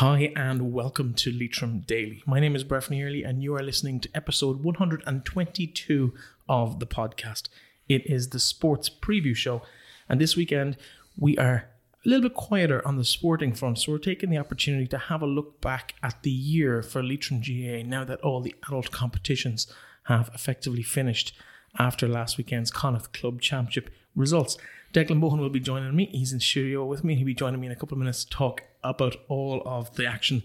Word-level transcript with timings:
Hi, 0.00 0.30
and 0.36 0.74
welcome 0.74 1.14
to 1.14 1.32
Leitrim 1.32 1.80
Daily. 1.86 2.22
My 2.26 2.38
name 2.38 2.54
is 2.54 2.64
Bref 2.64 2.90
Nearly, 2.90 3.22
and 3.22 3.42
you 3.42 3.54
are 3.54 3.62
listening 3.62 3.98
to 4.00 4.10
episode 4.14 4.62
122 4.62 6.12
of 6.50 6.80
the 6.80 6.86
podcast. 6.86 7.48
It 7.88 8.04
is 8.04 8.28
the 8.28 8.38
sports 8.38 8.90
preview 8.90 9.34
show, 9.34 9.62
and 10.06 10.20
this 10.20 10.36
weekend 10.36 10.76
we 11.16 11.38
are 11.38 11.70
a 12.04 12.08
little 12.08 12.28
bit 12.28 12.34
quieter 12.34 12.86
on 12.86 12.98
the 12.98 13.06
sporting 13.06 13.54
front, 13.54 13.78
so 13.78 13.90
we're 13.90 13.96
taking 13.96 14.28
the 14.28 14.36
opportunity 14.36 14.86
to 14.86 14.98
have 14.98 15.22
a 15.22 15.26
look 15.26 15.62
back 15.62 15.94
at 16.02 16.22
the 16.22 16.30
year 16.30 16.82
for 16.82 17.02
Leitrim 17.02 17.40
GAA 17.40 17.82
now 17.82 18.04
that 18.04 18.20
all 18.20 18.42
the 18.42 18.54
adult 18.66 18.90
competitions 18.90 19.66
have 20.08 20.30
effectively 20.34 20.82
finished 20.82 21.34
after 21.78 22.06
last 22.06 22.36
weekend's 22.36 22.70
Connacht 22.70 23.14
Club 23.14 23.40
Championship 23.40 23.88
results. 24.14 24.58
Declan 24.96 25.20
Bohan 25.20 25.40
will 25.40 25.50
be 25.50 25.60
joining 25.60 25.94
me. 25.94 26.06
He's 26.06 26.32
in 26.32 26.40
studio 26.40 26.82
with 26.86 27.04
me. 27.04 27.16
He'll 27.16 27.26
be 27.26 27.34
joining 27.34 27.60
me 27.60 27.66
in 27.66 27.72
a 27.74 27.76
couple 27.76 27.96
of 27.96 27.98
minutes 27.98 28.24
to 28.24 28.30
talk 28.30 28.62
about 28.82 29.14
all 29.28 29.62
of 29.66 29.94
the 29.96 30.06
action. 30.06 30.42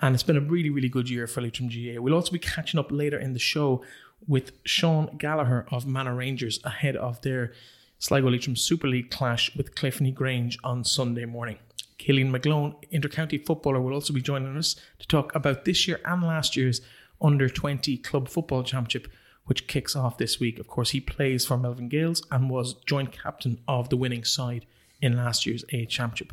And 0.00 0.14
it's 0.14 0.22
been 0.22 0.36
a 0.36 0.40
really, 0.40 0.68
really 0.68 0.90
good 0.90 1.08
year 1.08 1.26
for 1.26 1.40
Leitrim 1.40 1.70
GAA. 1.70 2.02
We'll 2.02 2.12
also 2.12 2.30
be 2.30 2.38
catching 2.38 2.78
up 2.78 2.92
later 2.92 3.18
in 3.18 3.32
the 3.32 3.38
show 3.38 3.82
with 4.28 4.52
Sean 4.64 5.16
Gallagher 5.16 5.64
of 5.70 5.86
Manor 5.86 6.14
Rangers 6.14 6.60
ahead 6.62 6.94
of 6.94 7.22
their 7.22 7.54
Sligo 7.98 8.28
Leitrim 8.28 8.54
Super 8.54 8.86
League 8.86 9.10
clash 9.10 9.56
with 9.56 9.74
Cliffoney 9.74 10.12
Grange 10.12 10.58
on 10.62 10.84
Sunday 10.84 11.24
morning. 11.24 11.56
Killian 11.96 12.30
McGlone, 12.30 12.74
intercounty 12.92 13.46
footballer, 13.46 13.80
will 13.80 13.94
also 13.94 14.12
be 14.12 14.20
joining 14.20 14.58
us 14.58 14.76
to 14.98 15.08
talk 15.08 15.34
about 15.34 15.64
this 15.64 15.88
year 15.88 16.00
and 16.04 16.22
last 16.22 16.54
year's 16.54 16.82
under 17.22 17.48
20 17.48 17.96
club 17.96 18.28
football 18.28 18.62
championship, 18.62 19.08
which 19.46 19.66
kicks 19.66 19.96
off 19.96 20.18
this 20.18 20.38
week. 20.38 20.58
Of 20.58 20.68
course, 20.68 20.90
he 20.90 21.00
plays 21.00 21.46
for 21.46 21.56
Melvin 21.56 21.88
Gaels 21.88 22.22
and 22.30 22.50
was 22.50 22.74
joint 22.86 23.12
captain 23.12 23.58
of 23.66 23.88
the 23.88 23.96
winning 23.96 24.24
side 24.24 24.66
in 25.00 25.16
last 25.16 25.46
year's 25.46 25.64
A 25.72 25.86
Championship. 25.86 26.32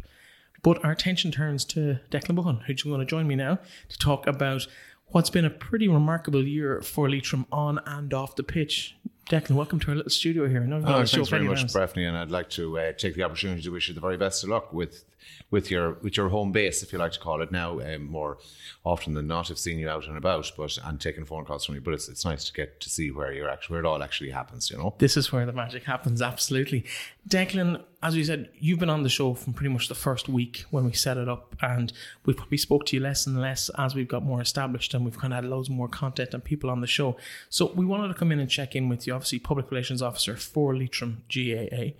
But 0.61 0.83
our 0.83 0.91
attention 0.91 1.31
turns 1.31 1.65
to 1.65 1.99
Declan 2.09 2.37
Bohan, 2.37 2.63
who's 2.63 2.83
going 2.83 2.99
to 2.99 3.05
join 3.05 3.27
me 3.27 3.35
now 3.35 3.59
to 3.89 3.97
talk 3.97 4.27
about 4.27 4.67
what's 5.07 5.29
been 5.29 5.45
a 5.45 5.49
pretty 5.49 5.87
remarkable 5.87 6.45
year 6.45 6.81
for 6.81 7.09
Leitrim 7.09 7.45
on 7.51 7.79
and 7.85 8.13
off 8.13 8.35
the 8.35 8.43
pitch. 8.43 8.95
Declan, 9.29 9.51
welcome 9.51 9.79
to 9.81 9.89
our 9.89 9.95
little 9.95 10.09
studio 10.09 10.47
here. 10.47 10.67
Oh, 10.71 11.05
thanks 11.05 11.29
very 11.29 11.43
much, 11.43 11.65
Breffney, 11.67 12.07
and 12.07 12.17
I'd 12.17 12.31
like 12.31 12.49
to 12.51 12.77
uh, 12.79 12.91
take 12.93 13.15
the 13.15 13.23
opportunity 13.23 13.61
to 13.61 13.71
wish 13.71 13.87
you 13.89 13.93
the 13.93 14.01
very 14.01 14.17
best 14.17 14.43
of 14.43 14.49
luck 14.49 14.73
with 14.73 15.05
with 15.51 15.69
your 15.71 15.93
with 16.01 16.17
your 16.17 16.29
home 16.29 16.51
base, 16.51 16.83
if 16.83 16.93
you 16.93 16.99
like 16.99 17.11
to 17.13 17.19
call 17.19 17.41
it 17.41 17.51
now. 17.51 17.79
Um, 17.79 18.05
more 18.05 18.37
often 18.83 19.13
than 19.13 19.27
not, 19.27 19.51
I've 19.51 19.59
seen 19.59 19.79
you 19.79 19.89
out 19.89 20.07
and 20.07 20.17
about, 20.17 20.51
but 20.57 20.77
and 20.83 20.99
taking 20.99 21.25
phone 21.25 21.45
calls 21.45 21.65
from 21.65 21.75
you. 21.75 21.81
But 21.81 21.93
it's 21.93 22.09
it's 22.09 22.25
nice 22.25 22.45
to 22.45 22.53
get 22.53 22.79
to 22.81 22.89
see 22.89 23.11
where 23.11 23.33
you're 23.33 23.49
actually 23.49 23.73
where 23.75 23.83
it 23.83 23.87
all 23.87 24.03
actually 24.03 24.31
happens. 24.31 24.69
You 24.69 24.77
know, 24.77 24.95
this 24.97 25.17
is 25.17 25.31
where 25.31 25.45
the 25.45 25.53
magic 25.53 25.83
happens. 25.83 26.21
Absolutely, 26.21 26.85
Declan 27.27 27.83
as 28.03 28.17
we 28.17 28.23
said, 28.25 28.49
you've 28.59 28.79
been 28.79 28.89
on 28.89 29.03
the 29.03 29.09
show 29.09 29.33
from 29.33 29.53
pretty 29.53 29.71
much 29.71 29.87
the 29.87 29.95
first 29.95 30.27
week 30.27 30.65
when 30.71 30.83
we 30.83 30.91
set 30.91 31.15
it 31.15 31.29
up, 31.29 31.55
and 31.61 31.93
we've 32.25 32.35
probably 32.35 32.57
spoke 32.57 32.85
to 32.85 32.97
you 32.97 33.01
less 33.01 33.25
and 33.25 33.39
less 33.39 33.71
as 33.77 33.95
we've 33.95 34.09
got 34.09 34.23
more 34.23 34.41
established, 34.41 34.93
and 34.93 35.05
we've 35.05 35.17
kind 35.17 35.33
of 35.33 35.37
had 35.37 35.49
loads 35.49 35.69
more 35.69 35.87
content 35.87 36.33
and 36.33 36.43
people 36.43 36.69
on 36.69 36.81
the 36.81 36.87
show. 36.87 37.15
So 37.49 37.71
we 37.71 37.85
wanted 37.85 38.09
to 38.09 38.13
come 38.13 38.33
in 38.33 38.41
and 38.41 38.49
check 38.49 38.75
in 38.75 38.89
with 38.89 39.07
you, 39.07 39.13
obviously 39.13 39.39
public 39.39 39.71
relations 39.71 40.01
officer 40.01 40.35
for 40.35 40.75
Leitrim 40.75 41.23
GAA, 41.33 41.93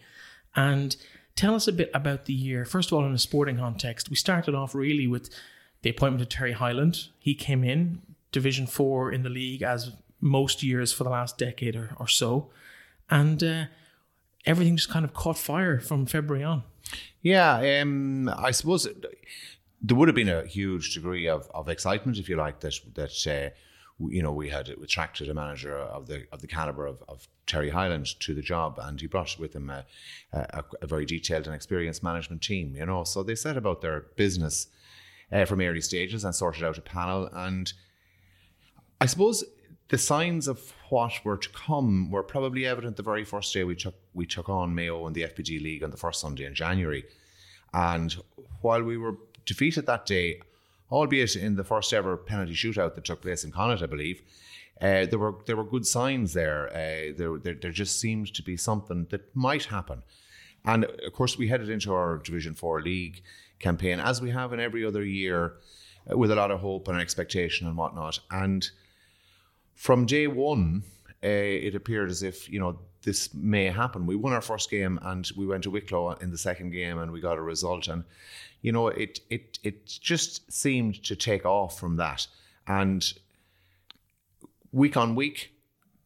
and 0.58 0.98
tell 1.36 1.56
us 1.56 1.68
a 1.68 1.74
bit 1.74 1.92
about 1.94 2.26
the 2.26 2.34
year. 2.34 2.66
First 2.66 2.92
of 2.92 2.98
all, 2.98 3.06
in 3.06 3.14
a 3.14 3.18
sporting 3.18 3.58
context, 3.58 4.10
we 4.10 4.16
started 4.16 4.56
off 4.56 4.76
really 4.76 5.08
with 5.08 5.30
the 5.82 5.90
appointment 5.90 6.22
of 6.22 6.30
Terry 6.30 6.54
Hyland. 6.54 7.10
He 7.20 7.36
came 7.36 7.64
in 7.64 8.02
Division 8.32 8.68
Four 8.68 9.12
in 9.12 9.24
the 9.24 9.30
league 9.30 9.62
as 9.62 9.92
most 10.22 10.64
years 10.64 10.94
for 10.94 11.04
the 11.04 11.10
last 11.10 11.38
decade 11.38 11.76
or, 11.76 11.92
or 11.98 12.08
so, 12.08 12.50
and. 13.10 13.44
Uh, 13.44 13.66
everything 14.46 14.76
just 14.76 14.90
kind 14.90 15.06
of 15.06 15.14
caught 15.14 15.38
fire 15.38 15.80
from 15.80 16.06
February 16.06 16.44
on. 16.44 16.64
Yeah, 17.22 17.82
um, 17.82 18.30
I 18.30 18.52
suppose 18.52 18.88
there 19.82 19.98
would 19.98 20.08
have 20.08 20.16
been 20.16 20.30
a 20.30 20.46
huge 20.46 20.94
degree 20.94 21.28
of, 21.28 21.50
of 21.54 21.70
excitement, 21.70 22.18
if 22.18 22.30
you 22.30 22.36
like, 22.36 22.60
that 22.60 22.76
that 22.96 23.28
uh, 23.28 23.54
you 24.08 24.22
know 24.22 24.32
we 24.32 24.50
had 24.50 24.70
attracted 24.70 25.30
a 25.30 25.34
manager 25.34 25.78
of 25.78 26.08
the 26.08 26.26
of 26.32 26.42
the 26.42 26.48
caliber 26.48 26.86
of, 26.86 27.02
of 27.08 27.28
Terry 27.46 27.70
Hyland 27.70 28.20
to 28.22 28.34
the 28.34 28.42
job, 28.42 28.80
and 28.82 29.00
he 29.00 29.08
brought 29.08 29.38
with 29.38 29.56
him 29.56 29.70
a, 29.70 29.86
a, 30.32 30.64
a, 30.82 30.88
very 30.88 31.06
detailed 31.06 31.46
and 31.46 31.56
experienced 31.56 32.04
management 32.04 32.42
team. 32.42 32.76
You 32.76 32.86
know, 32.86 33.04
so 33.04 33.22
they 33.22 33.36
set 33.36 33.58
about 33.58 33.82
their 33.82 34.06
business 34.16 34.68
uh, 35.32 35.46
from 35.46 35.62
early 35.62 35.82
stages 35.82 36.24
and 36.24 36.34
sorted 36.34 36.64
out 36.64 36.78
a 36.78 36.82
panel, 36.82 37.30
and 37.34 37.74
I 39.02 39.06
suppose 39.06 39.44
the 39.90 39.98
signs 39.98 40.48
of 40.48 40.74
what 40.90 41.14
were 41.24 41.38
to 41.38 41.50
come 41.50 42.10
were 42.10 42.24
probably 42.24 42.66
evident 42.66 42.98
the 42.98 43.04
very 43.04 43.24
first 43.24 43.54
day 43.54 43.64
we 43.64 43.76
took 43.76 43.96
we 44.14 44.26
took 44.26 44.50
on 44.50 44.74
Mayo 44.74 45.06
in 45.08 45.14
the 45.14 45.24
FBD 45.24 45.62
League 45.62 45.84
on 45.84 45.92
the 45.92 45.98
first 45.98 46.22
Sunday 46.22 46.46
in 46.46 46.56
January. 46.56 47.04
And 47.74 48.16
while 48.62 48.84
we 48.84 48.98
were 48.98 49.18
defeated 49.46 49.86
that 49.88 50.06
day, 50.06 50.40
albeit 50.92 51.36
in 51.36 51.56
the 51.56 51.64
first 51.64 51.92
ever 51.94 52.16
penalty 52.16 52.54
shootout 52.54 52.96
that 52.96 53.06
took 53.06 53.22
place 53.22 53.44
in 53.44 53.52
Connacht, 53.52 53.84
I 53.84 53.88
believe, 53.88 54.22
uh, 54.84 55.06
there 55.06 55.18
were 55.18 55.36
there 55.46 55.56
were 55.56 55.64
good 55.64 55.88
signs 55.88 56.34
there. 56.34 56.68
Uh, 56.68 57.14
there, 57.18 57.40
there. 57.40 57.54
There 57.54 57.72
just 57.72 58.02
seemed 58.02 58.34
to 58.34 58.44
be 58.44 58.58
something 58.58 59.08
that 59.12 59.34
might 59.34 59.66
happen. 59.66 60.04
And 60.66 60.84
of 60.84 61.14
course, 61.14 61.38
we 61.38 61.48
headed 61.48 61.70
into 61.70 61.94
our 61.94 62.18
Division 62.18 62.54
4 62.54 62.82
league 62.82 63.22
campaign, 63.60 64.00
as 64.00 64.22
we 64.22 64.32
have 64.32 64.52
in 64.52 64.60
every 64.60 64.86
other 64.86 65.04
year, 65.04 65.54
uh, 66.12 66.18
with 66.18 66.32
a 66.32 66.36
lot 66.36 66.52
of 66.52 66.60
hope 66.60 66.90
and 66.90 67.00
expectation 67.00 67.66
and 67.66 67.78
whatnot. 67.78 68.20
And 68.30 68.70
from 69.74 70.06
day 70.06 70.28
one, 70.28 70.84
uh, 71.24 71.28
it 71.28 71.76
appeared 71.76 72.10
as 72.10 72.22
if 72.22 72.50
you 72.50 72.60
know 72.60 72.80
this 73.04 73.34
may 73.34 73.66
happen. 73.66 74.06
We 74.06 74.18
won 74.18 74.34
our 74.34 74.42
first 74.42 74.70
game 74.70 75.00
and 75.02 75.30
we 75.38 75.46
went 75.46 75.64
to 75.64 75.72
Wicklow 75.72 76.12
in 76.22 76.32
the 76.32 76.38
second 76.38 76.72
game 76.72 76.98
and 76.98 77.12
we 77.12 77.22
got 77.22 77.38
a 77.38 77.42
result. 77.42 77.88
And 77.88 78.04
you 78.62 78.74
know, 78.74 78.90
it 78.90 79.22
it 79.30 79.60
it 79.64 79.86
just 79.86 80.52
seemed 80.52 81.02
to 81.06 81.16
take 81.16 81.46
off 81.46 81.80
from 81.80 81.96
that. 81.98 82.28
And 82.68 83.14
week 84.74 84.98
on 84.98 85.16
week, 85.16 85.54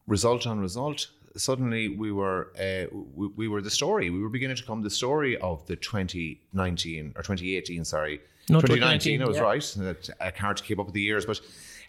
result 0.06 0.46
on 0.46 0.60
result, 0.60 1.08
suddenly 1.36 1.88
we 1.88 2.12
were 2.12 2.52
uh, 2.58 2.86
we, 2.92 3.28
we, 3.28 3.48
were 3.48 3.60
the 3.60 3.70
story. 3.70 4.10
We 4.10 4.20
were 4.20 4.28
beginning 4.28 4.56
to 4.56 4.62
become 4.62 4.82
the 4.82 4.90
story 4.90 5.36
of 5.38 5.66
the 5.66 5.76
2019 5.76 7.12
or 7.16 7.22
2018. 7.22 7.84
Sorry, 7.84 8.20
no, 8.48 8.60
2019. 8.60 9.18
2019 9.18 9.22
I 9.22 9.26
was 9.26 9.36
yeah. 9.36 9.42
right. 9.42 10.10
I 10.20 10.30
can't 10.30 10.62
keep 10.62 10.78
up 10.78 10.86
with 10.86 10.94
the 10.94 11.02
years, 11.02 11.26
but 11.26 11.40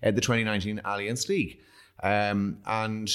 uh, 0.04 0.12
the 0.12 0.22
2019 0.22 0.82
Allianz 0.86 1.30
League. 1.30 1.60
Um, 2.02 2.60
and 2.66 3.12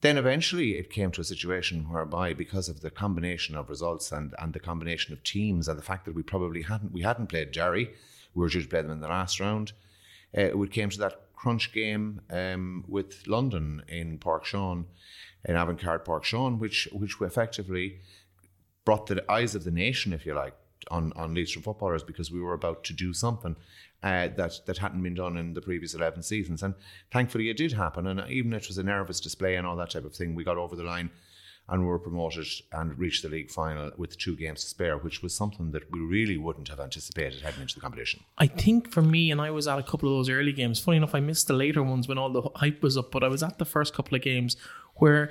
then 0.00 0.16
eventually 0.16 0.78
it 0.78 0.90
came 0.90 1.10
to 1.10 1.20
a 1.20 1.24
situation 1.24 1.90
whereby 1.90 2.32
because 2.32 2.68
of 2.68 2.80
the 2.80 2.90
combination 2.90 3.56
of 3.56 3.68
results 3.68 4.12
and, 4.12 4.34
and 4.38 4.52
the 4.52 4.60
combination 4.60 5.12
of 5.12 5.22
teams 5.24 5.66
and 5.66 5.76
the 5.76 5.82
fact 5.82 6.04
that 6.04 6.14
we 6.14 6.22
probably 6.22 6.62
hadn't 6.62 6.92
we 6.92 7.02
hadn't 7.02 7.28
played 7.28 7.52
Derry, 7.52 7.90
we 8.34 8.40
were 8.40 8.48
due 8.48 8.62
to 8.62 8.68
play 8.68 8.82
them 8.82 8.92
in 8.92 9.00
the 9.00 9.08
last 9.08 9.40
round, 9.40 9.72
uh, 10.36 10.62
it 10.62 10.70
came 10.70 10.90
to 10.90 10.98
that 10.98 11.27
crunch 11.38 11.72
game 11.72 12.20
um, 12.30 12.84
with 12.88 13.26
London 13.28 13.82
in 13.88 14.18
Páirc 14.18 14.84
in 15.44 15.54
Avantcard 15.54 16.04
Páirc 16.04 16.58
which 16.58 16.88
which 16.92 17.20
effectively 17.20 18.00
brought 18.84 19.06
the 19.06 19.22
eyes 19.30 19.54
of 19.54 19.62
the 19.64 19.70
nation, 19.70 20.12
if 20.12 20.26
you 20.26 20.34
like, 20.34 20.54
on 20.90 21.12
on 21.14 21.34
Leitrim 21.34 21.62
footballers 21.62 22.02
because 22.02 22.32
we 22.32 22.40
were 22.40 22.54
about 22.54 22.82
to 22.84 22.92
do 22.92 23.12
something 23.12 23.54
uh, 24.02 24.28
that 24.36 24.54
that 24.66 24.78
hadn't 24.78 25.02
been 25.02 25.14
done 25.14 25.36
in 25.36 25.54
the 25.54 25.60
previous 25.60 25.94
eleven 25.94 26.22
seasons, 26.22 26.62
and 26.62 26.74
thankfully 27.12 27.50
it 27.50 27.56
did 27.56 27.72
happen. 27.72 28.06
And 28.08 28.28
even 28.28 28.52
if 28.52 28.64
it 28.64 28.68
was 28.68 28.78
a 28.78 28.82
nervous 28.82 29.20
display 29.20 29.54
and 29.54 29.66
all 29.66 29.76
that 29.76 29.90
type 29.90 30.04
of 30.04 30.16
thing, 30.16 30.34
we 30.34 30.42
got 30.42 30.58
over 30.58 30.74
the 30.74 30.82
line 30.82 31.10
and 31.68 31.86
were 31.86 31.98
promoted 31.98 32.46
and 32.72 32.98
reached 32.98 33.22
the 33.22 33.28
league 33.28 33.50
final 33.50 33.90
with 33.96 34.16
two 34.16 34.36
games 34.36 34.62
to 34.62 34.68
spare, 34.68 34.96
which 34.96 35.22
was 35.22 35.34
something 35.34 35.70
that 35.72 35.90
we 35.92 36.00
really 36.00 36.38
wouldn't 36.38 36.68
have 36.68 36.80
anticipated 36.80 37.42
heading 37.42 37.62
into 37.62 37.74
the 37.74 37.80
competition. 37.80 38.20
I 38.38 38.46
think 38.46 38.90
for 38.90 39.02
me, 39.02 39.30
and 39.30 39.40
I 39.40 39.50
was 39.50 39.68
at 39.68 39.78
a 39.78 39.82
couple 39.82 40.08
of 40.08 40.16
those 40.16 40.30
early 40.30 40.52
games. 40.52 40.80
Funny 40.80 40.96
enough, 40.96 41.14
I 41.14 41.20
missed 41.20 41.46
the 41.46 41.54
later 41.54 41.82
ones 41.82 42.08
when 42.08 42.18
all 42.18 42.30
the 42.30 42.48
hype 42.56 42.82
was 42.82 42.96
up, 42.96 43.10
but 43.10 43.22
I 43.22 43.28
was 43.28 43.42
at 43.42 43.58
the 43.58 43.64
first 43.64 43.94
couple 43.94 44.16
of 44.16 44.22
games 44.22 44.56
where 44.96 45.30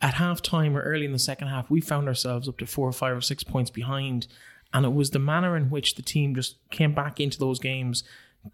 at 0.00 0.14
half 0.14 0.42
time 0.42 0.76
or 0.76 0.82
early 0.82 1.04
in 1.04 1.12
the 1.12 1.18
second 1.18 1.48
half, 1.48 1.70
we 1.70 1.80
found 1.80 2.08
ourselves 2.08 2.48
up 2.48 2.58
to 2.58 2.66
four 2.66 2.88
or 2.88 2.92
five 2.92 3.16
or 3.16 3.20
six 3.20 3.44
points 3.44 3.70
behind 3.70 4.26
and 4.74 4.84
it 4.84 4.92
was 4.92 5.10
the 5.10 5.20
manner 5.20 5.56
in 5.56 5.70
which 5.70 5.94
the 5.94 6.02
team 6.02 6.34
just 6.34 6.56
came 6.70 6.92
back 6.92 7.20
into 7.20 7.38
those 7.38 7.60
games, 7.60 8.02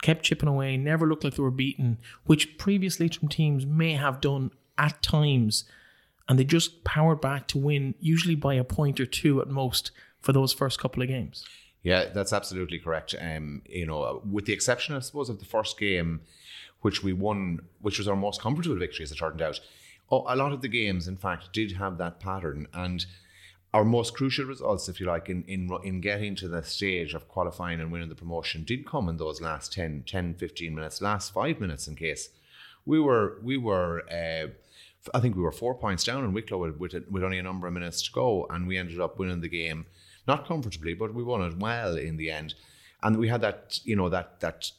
kept 0.03 0.23
chipping 0.23 0.51
away, 0.51 0.77
never 0.77 1.09
looked 1.09 1.25
like 1.25 1.35
they 1.35 1.43
were 1.43 1.51
beaten, 1.51 1.99
which 2.27 2.59
previously 2.59 3.07
Leitrim 3.07 3.29
teams 3.29 3.65
may 3.65 3.95
have 3.95 4.21
done 4.21 4.51
at 4.77 5.03
times. 5.03 5.65
And 6.31 6.39
they 6.39 6.45
just 6.45 6.85
powered 6.85 7.21
back 7.21 7.49
to 7.49 7.59
win, 7.59 7.97
usually 7.99 8.37
by 8.37 8.55
a 8.55 8.63
point 8.63 9.01
or 9.01 9.05
two 9.05 9.43
at 9.43 9.49
most, 9.49 9.91
for 10.21 10.33
those 10.33 10.53
first 10.53 10.79
couple 10.79 11.03
of 11.03 11.09
games. 11.09 11.45
Yeah, 11.83 12.05
that's 12.05 12.33
absolutely 12.33 12.79
correct. 12.79 13.17
Um, 13.21 13.63
you 13.69 13.85
know, 13.85 14.23
with 14.31 14.45
the 14.45 14.53
exception, 14.53 14.95
I 14.95 15.01
suppose, 15.01 15.29
of 15.29 15.41
the 15.41 15.45
first 15.45 15.77
game, 15.77 16.21
which 16.83 17.03
we 17.03 17.13
won, 17.13 17.63
which 17.81 17.99
was 17.99 18.07
our 18.07 18.15
most 18.15 18.41
comfortable 18.41 18.77
victory, 18.77 19.03
as 19.03 19.11
it 19.11 19.17
turned 19.17 19.43
out. 19.43 19.59
Oh, 20.09 20.25
a 20.29 20.37
lot 20.37 20.53
of 20.53 20.61
the 20.61 20.69
games, 20.69 21.09
in 21.09 21.17
fact, 21.17 21.53
did 21.53 21.73
have 21.73 21.99
that 21.99 22.21
pattern. 22.21 22.69
And 22.73 23.05
our 23.75 23.85
most 23.85 24.15
crucial 24.15 24.45
results, 24.45 24.89
if 24.89 25.01
you 25.01 25.07
like, 25.07 25.29
in, 25.29 25.43
in 25.49 25.69
in 25.83 26.01
getting 26.01 26.37
to 26.37 26.47
the 26.47 26.63
stage 26.63 27.13
of 27.13 27.27
qualifying 27.27 27.81
and 27.81 27.91
winning 27.91 28.09
the 28.09 28.15
promotion 28.15 28.63
did 28.63 28.87
come 28.87 29.09
in 29.09 29.17
those 29.17 29.41
last 29.41 29.73
10, 29.73 30.05
10 30.07 30.35
15 30.35 30.73
minutes, 30.77 31.03
last 31.03 31.33
five 31.33 31.59
minutes 31.59 31.89
in 31.89 31.97
case. 31.97 32.29
We 32.87 33.01
were, 33.01 33.41
we 33.43 33.57
were, 33.57 34.05
uh, 34.09 34.53
I 35.15 35.21
think 35.21 35.37
we 35.37 35.43
were 35.43 35.53
four 35.53 35.75
points 35.75 36.05
down 36.05 36.25
in 36.25 36.33
Wicklow 36.33 36.59
with, 36.59 36.79
with, 36.79 36.95
with 37.11 37.25
only 37.25 37.39
a 37.39 37.43
number 37.43 37.67
of 37.67 37.73
minutes 37.73 38.03
to 38.03 38.13
go, 38.13 38.47
and 38.51 38.67
we 38.67 38.77
ended 38.77 39.01
up 39.01 39.19
winning 39.19 39.41
the 39.41 39.49
game, 39.49 39.87
not 40.29 40.47
comfortably, 40.47 40.95
but 40.95 41.15
we 41.15 41.23
won 41.23 41.43
it 41.43 41.59
well 41.59 41.97
in 41.97 42.17
the 42.17 42.31
end. 42.31 42.55
and 43.03 43.17
we 43.17 43.29
had 43.29 43.41
that 43.41 43.81
you 43.85 43.97
know 43.97 44.09
that 44.09 44.41
that 44.41 44.71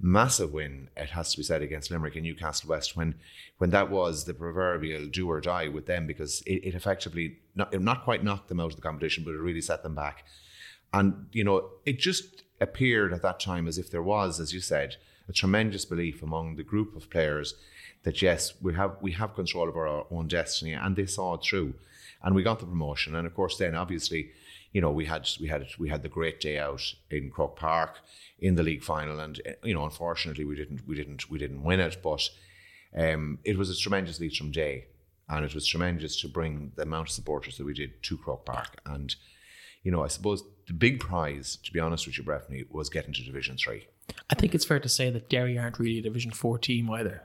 massive 0.00 0.52
win. 0.52 0.88
It 0.96 1.10
has 1.10 1.32
to 1.32 1.38
be 1.38 1.42
said 1.42 1.62
against 1.62 1.90
Limerick 1.90 2.14
and 2.14 2.24
Newcastle 2.24 2.70
West 2.70 2.96
when 2.96 3.14
when 3.58 3.70
that 3.70 3.90
was 3.90 4.24
the 4.24 4.34
proverbial 4.34 5.06
do 5.06 5.28
or 5.30 5.40
die 5.40 5.68
with 5.68 5.86
them 5.86 6.06
because 6.06 6.42
it, 6.46 6.64
it 6.64 6.74
effectively 6.74 7.38
not 7.54 7.78
not 7.80 8.04
quite 8.04 8.24
knocked 8.24 8.48
them 8.48 8.60
out 8.60 8.70
of 8.70 8.76
the 8.76 8.82
competition, 8.82 9.24
but 9.24 9.34
it 9.34 9.40
really 9.40 9.60
set 9.60 9.82
them 9.82 9.94
back. 9.94 10.24
And 10.92 11.26
you 11.32 11.44
know, 11.44 11.70
it 11.84 11.98
just 11.98 12.42
appeared 12.60 13.12
at 13.12 13.22
that 13.22 13.40
time 13.40 13.66
as 13.66 13.78
if 13.78 13.90
there 13.90 14.02
was, 14.02 14.40
as 14.40 14.52
you 14.52 14.60
said, 14.60 14.96
a 15.30 15.32
tremendous 15.32 15.84
belief 15.84 16.22
among 16.22 16.56
the 16.56 16.64
group 16.64 16.96
of 16.96 17.08
players 17.08 17.54
that 18.02 18.20
yes, 18.20 18.54
we 18.60 18.74
have 18.74 18.96
we 19.00 19.12
have 19.12 19.34
control 19.34 19.68
of 19.68 19.76
our 19.76 20.04
own 20.10 20.26
destiny, 20.26 20.72
and 20.72 20.96
they 20.96 21.06
saw 21.06 21.34
it 21.34 21.44
through, 21.44 21.74
and 22.22 22.34
we 22.34 22.42
got 22.42 22.58
the 22.58 22.66
promotion. 22.66 23.14
And 23.14 23.26
of 23.26 23.34
course, 23.34 23.56
then 23.56 23.74
obviously, 23.74 24.30
you 24.72 24.80
know, 24.80 24.90
we 24.90 25.04
had 25.06 25.28
we 25.40 25.48
had 25.48 25.66
we 25.78 25.88
had 25.88 26.02
the 26.02 26.08
great 26.08 26.40
day 26.40 26.58
out 26.58 26.82
in 27.10 27.30
Croke 27.30 27.56
Park 27.56 28.00
in 28.40 28.56
the 28.56 28.62
league 28.62 28.82
final, 28.82 29.20
and 29.20 29.40
you 29.62 29.74
know, 29.74 29.84
unfortunately, 29.84 30.44
we 30.44 30.56
didn't 30.56 30.86
we 30.86 30.96
didn't 30.96 31.30
we 31.30 31.38
didn't 31.38 31.62
win 31.62 31.80
it, 31.80 31.98
but 32.02 32.28
um, 32.96 33.38
it 33.44 33.56
was 33.56 33.70
a 33.70 33.76
tremendous 33.76 34.20
Leitrim 34.20 34.50
day, 34.50 34.86
and 35.28 35.44
it 35.44 35.54
was 35.54 35.66
tremendous 35.66 36.20
to 36.22 36.28
bring 36.28 36.72
the 36.74 36.82
amount 36.82 37.08
of 37.08 37.14
supporters 37.14 37.56
that 37.56 37.66
we 37.66 37.74
did 37.74 38.02
to 38.02 38.16
Croke 38.16 38.46
Park, 38.46 38.80
and 38.84 39.14
you 39.84 39.92
know, 39.92 40.02
I 40.02 40.08
suppose 40.08 40.42
the 40.66 40.74
big 40.74 41.00
prize, 41.00 41.56
to 41.64 41.72
be 41.72 41.80
honest 41.80 42.06
with 42.06 42.18
you, 42.18 42.24
Breffney, 42.24 42.64
was 42.70 42.88
getting 42.88 43.12
to 43.12 43.22
Division 43.22 43.56
Three. 43.56 43.86
I 44.28 44.34
think 44.34 44.54
it's 44.54 44.64
fair 44.64 44.80
to 44.80 44.88
say 44.88 45.10
that 45.10 45.28
Derry 45.28 45.58
aren't 45.58 45.78
really 45.78 45.98
a 45.98 46.02
Division 46.02 46.30
Four 46.30 46.58
team 46.58 46.90
either. 46.90 47.22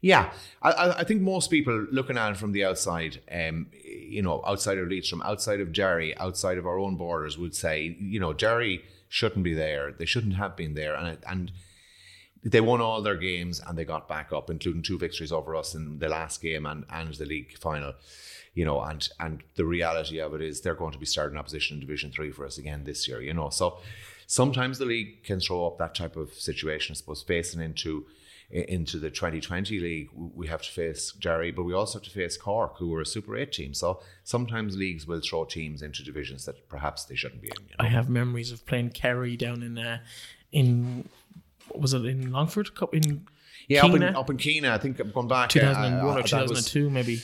Yeah, 0.00 0.32
I, 0.62 0.94
I 0.98 1.04
think 1.04 1.22
most 1.22 1.50
people 1.50 1.86
looking 1.90 2.18
at 2.18 2.32
it 2.32 2.36
from 2.36 2.52
the 2.52 2.64
outside, 2.64 3.20
um, 3.32 3.68
you 3.82 4.22
know, 4.22 4.42
outside 4.46 4.78
of 4.78 4.88
Leitrim, 4.88 5.22
outside 5.22 5.60
of 5.60 5.72
Derry, 5.72 6.16
outside 6.18 6.58
of 6.58 6.66
our 6.66 6.78
own 6.78 6.96
borders, 6.96 7.38
would 7.38 7.54
say, 7.54 7.96
you 7.98 8.20
know, 8.20 8.32
Derry 8.32 8.84
shouldn't 9.08 9.42
be 9.42 9.54
there. 9.54 9.92
They 9.92 10.04
shouldn't 10.04 10.36
have 10.36 10.56
been 10.56 10.74
there, 10.74 10.94
and 10.94 11.18
and 11.26 11.52
they 12.44 12.60
won 12.60 12.80
all 12.80 13.02
their 13.02 13.16
games 13.16 13.60
and 13.66 13.76
they 13.76 13.84
got 13.84 14.08
back 14.08 14.32
up, 14.32 14.50
including 14.50 14.82
two 14.82 14.98
victories 14.98 15.32
over 15.32 15.56
us 15.56 15.74
in 15.74 15.98
the 15.98 16.08
last 16.08 16.40
game 16.40 16.66
and 16.66 16.84
and 16.90 17.12
the 17.14 17.24
league 17.24 17.56
final. 17.58 17.94
You 18.54 18.64
know, 18.64 18.80
and 18.80 19.08
and 19.18 19.42
the 19.56 19.64
reality 19.64 20.20
of 20.20 20.34
it 20.34 20.42
is 20.42 20.60
they're 20.60 20.74
going 20.74 20.92
to 20.92 20.98
be 20.98 21.06
starting 21.06 21.38
opposition 21.38 21.76
in 21.76 21.80
Division 21.80 22.12
Three 22.12 22.30
for 22.30 22.46
us 22.46 22.58
again 22.58 22.84
this 22.84 23.08
year. 23.08 23.20
You 23.20 23.34
know, 23.34 23.50
so 23.50 23.78
sometimes 24.26 24.78
the 24.78 24.84
league 24.84 25.22
can 25.24 25.40
throw 25.40 25.66
up 25.66 25.78
that 25.78 25.94
type 25.94 26.16
of 26.16 26.34
situation. 26.34 26.92
I 26.92 26.96
suppose 26.96 27.22
facing 27.22 27.60
into 27.60 28.06
into 28.50 28.98
the 28.98 29.10
2020 29.10 29.80
league, 29.80 30.08
we 30.14 30.46
have 30.46 30.62
to 30.62 30.70
face 30.70 31.10
Derry, 31.12 31.50
but 31.50 31.64
we 31.64 31.74
also 31.74 31.98
have 31.98 32.04
to 32.04 32.10
face 32.10 32.36
Cork, 32.36 32.76
who 32.78 32.94
are 32.94 33.00
a 33.00 33.06
Super 33.06 33.36
8 33.36 33.50
team. 33.50 33.74
So 33.74 34.00
sometimes 34.22 34.76
leagues 34.76 35.04
will 35.04 35.20
throw 35.20 35.44
teams 35.44 35.82
into 35.82 36.04
divisions 36.04 36.44
that 36.44 36.68
perhaps 36.68 37.04
they 37.04 37.16
shouldn't 37.16 37.42
be 37.42 37.48
in. 37.48 37.64
You 37.64 37.70
know? 37.70 37.84
I 37.84 37.88
have 37.88 38.08
memories 38.08 38.52
of 38.52 38.64
playing 38.64 38.90
Kerry 38.90 39.36
down 39.36 39.62
in 39.62 39.78
uh, 39.78 39.98
in 40.52 41.08
what 41.68 41.80
was 41.80 41.92
it 41.92 42.04
in 42.04 42.30
Longford 42.30 42.70
in 42.92 43.26
yeah 43.68 43.84
up 43.84 43.94
in, 43.94 44.02
up 44.02 44.30
in. 44.30 44.64
I 44.64 44.78
think 44.78 45.00
I'm 45.00 45.10
going 45.10 45.26
back 45.26 45.50
2001 45.50 46.16
uh, 46.16 46.18
or 46.18 46.22
2002 46.22 46.88
maybe. 46.88 47.20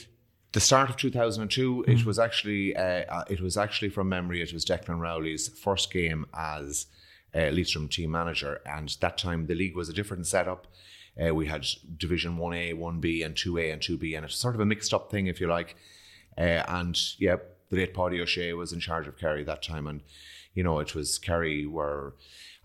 The 0.53 0.61
start 0.61 0.91
of 0.91 0.97
2002, 0.97 1.85
mm. 1.87 1.89
it 1.89 2.05
was 2.05 2.19
actually 2.19 2.77
uh, 2.77 3.05
uh, 3.09 3.25
it 3.29 3.41
was 3.41 3.57
actually 3.57 3.89
from 3.89 4.09
memory. 4.09 4.43
It 4.43 4.53
was 4.53 4.65
Declan 4.65 5.01
Rowley's 5.01 5.49
first 5.49 5.91
game 5.91 6.27
as 6.35 6.87
uh, 7.35 7.49
Leitrim 7.51 7.89
team 7.89 8.11
manager, 8.11 8.61
and 8.67 8.95
that 9.01 9.17
time 9.17 9.47
the 9.47 9.55
league 9.55 9.77
was 9.77 9.89
a 9.89 9.95
different 9.95 10.27
setup. 10.27 10.67
Uh, 11.21 11.35
we 11.35 11.47
had 11.47 11.67
Division 11.97 12.39
1A, 12.39 12.75
1B, 12.75 13.25
and 13.25 13.35
2A 13.35 13.73
and 13.73 13.83
2B, 13.83 14.17
and 14.17 14.25
it's 14.25 14.37
sort 14.37 14.55
of 14.55 14.61
a 14.61 14.67
mixed 14.67 14.95
up 14.95 15.11
thing, 15.11 15.27
if 15.27 15.41
you 15.41 15.47
like. 15.47 15.77
Uh, 16.39 16.65
and 16.69 16.99
yeah, 17.19 17.37
the 17.69 17.77
late 17.77 17.95
Páidí 17.95 18.21
Ó 18.21 18.25
Sé 18.25 18.57
was 18.57 18.73
in 18.73 18.81
charge 18.81 19.07
of 19.07 19.19
Kerry 19.19 19.45
that 19.45 19.63
time, 19.63 19.87
and 19.87 20.03
you 20.55 20.63
know, 20.63 20.79
it 20.81 20.95
was 20.95 21.19
Kerry 21.19 21.67
were 21.67 22.15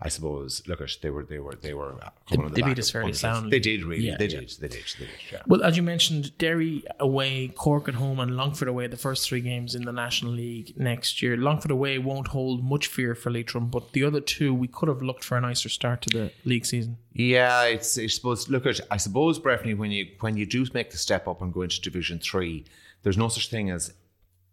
I 0.00 0.10
suppose, 0.10 0.62
look, 0.68 0.80
at, 0.80 0.96
they 1.02 1.10
were 1.10 1.24
they 1.24 1.40
were 1.40 1.56
they 1.56 1.74
were 1.74 1.98
coming 2.30 2.46
they, 2.46 2.54
the 2.54 2.62
they 2.62 2.68
beat 2.68 2.78
us 2.78 2.88
fairly 2.88 3.12
soundly. 3.12 3.50
They 3.50 3.58
did 3.58 3.84
really. 3.84 4.04
Yeah, 4.04 4.16
they, 4.16 4.26
yeah. 4.26 4.40
Did, 4.40 4.50
they 4.60 4.68
did. 4.68 4.84
They 4.96 5.06
did. 5.06 5.14
Yeah. 5.32 5.42
Well, 5.48 5.64
as 5.64 5.76
you 5.76 5.82
mentioned, 5.82 6.38
Derry 6.38 6.84
away, 7.00 7.48
Cork 7.48 7.88
at 7.88 7.94
home, 7.94 8.20
and 8.20 8.36
Longford 8.36 8.68
away. 8.68 8.86
The 8.86 8.96
first 8.96 9.28
three 9.28 9.40
games 9.40 9.74
in 9.74 9.82
the 9.82 9.92
National 9.92 10.30
League 10.30 10.78
next 10.78 11.20
year. 11.20 11.36
Longford 11.36 11.72
away 11.72 11.98
won't 11.98 12.28
hold 12.28 12.62
much 12.62 12.86
fear 12.86 13.16
for 13.16 13.30
Leitrim, 13.30 13.70
but 13.70 13.90
the 13.90 14.04
other 14.04 14.20
two 14.20 14.54
we 14.54 14.68
could 14.68 14.88
have 14.88 15.02
looked 15.02 15.24
for 15.24 15.36
a 15.36 15.40
nicer 15.40 15.68
start 15.68 16.02
to 16.02 16.16
the 16.16 16.32
league 16.44 16.64
season. 16.64 16.98
Yeah, 17.12 17.64
it's 17.64 17.98
I 17.98 18.06
suppose. 18.06 18.48
Look 18.48 18.66
at 18.66 18.80
I 18.92 18.98
suppose, 18.98 19.40
Breffney, 19.40 19.76
when 19.76 19.90
you 19.90 20.06
when 20.20 20.36
you 20.36 20.46
do 20.46 20.64
make 20.72 20.92
the 20.92 20.98
step 20.98 21.26
up 21.26 21.42
and 21.42 21.52
go 21.52 21.62
into 21.62 21.80
Division 21.80 22.20
Three, 22.20 22.66
there's 23.02 23.18
no 23.18 23.26
such 23.26 23.50
thing 23.50 23.68
as 23.70 23.92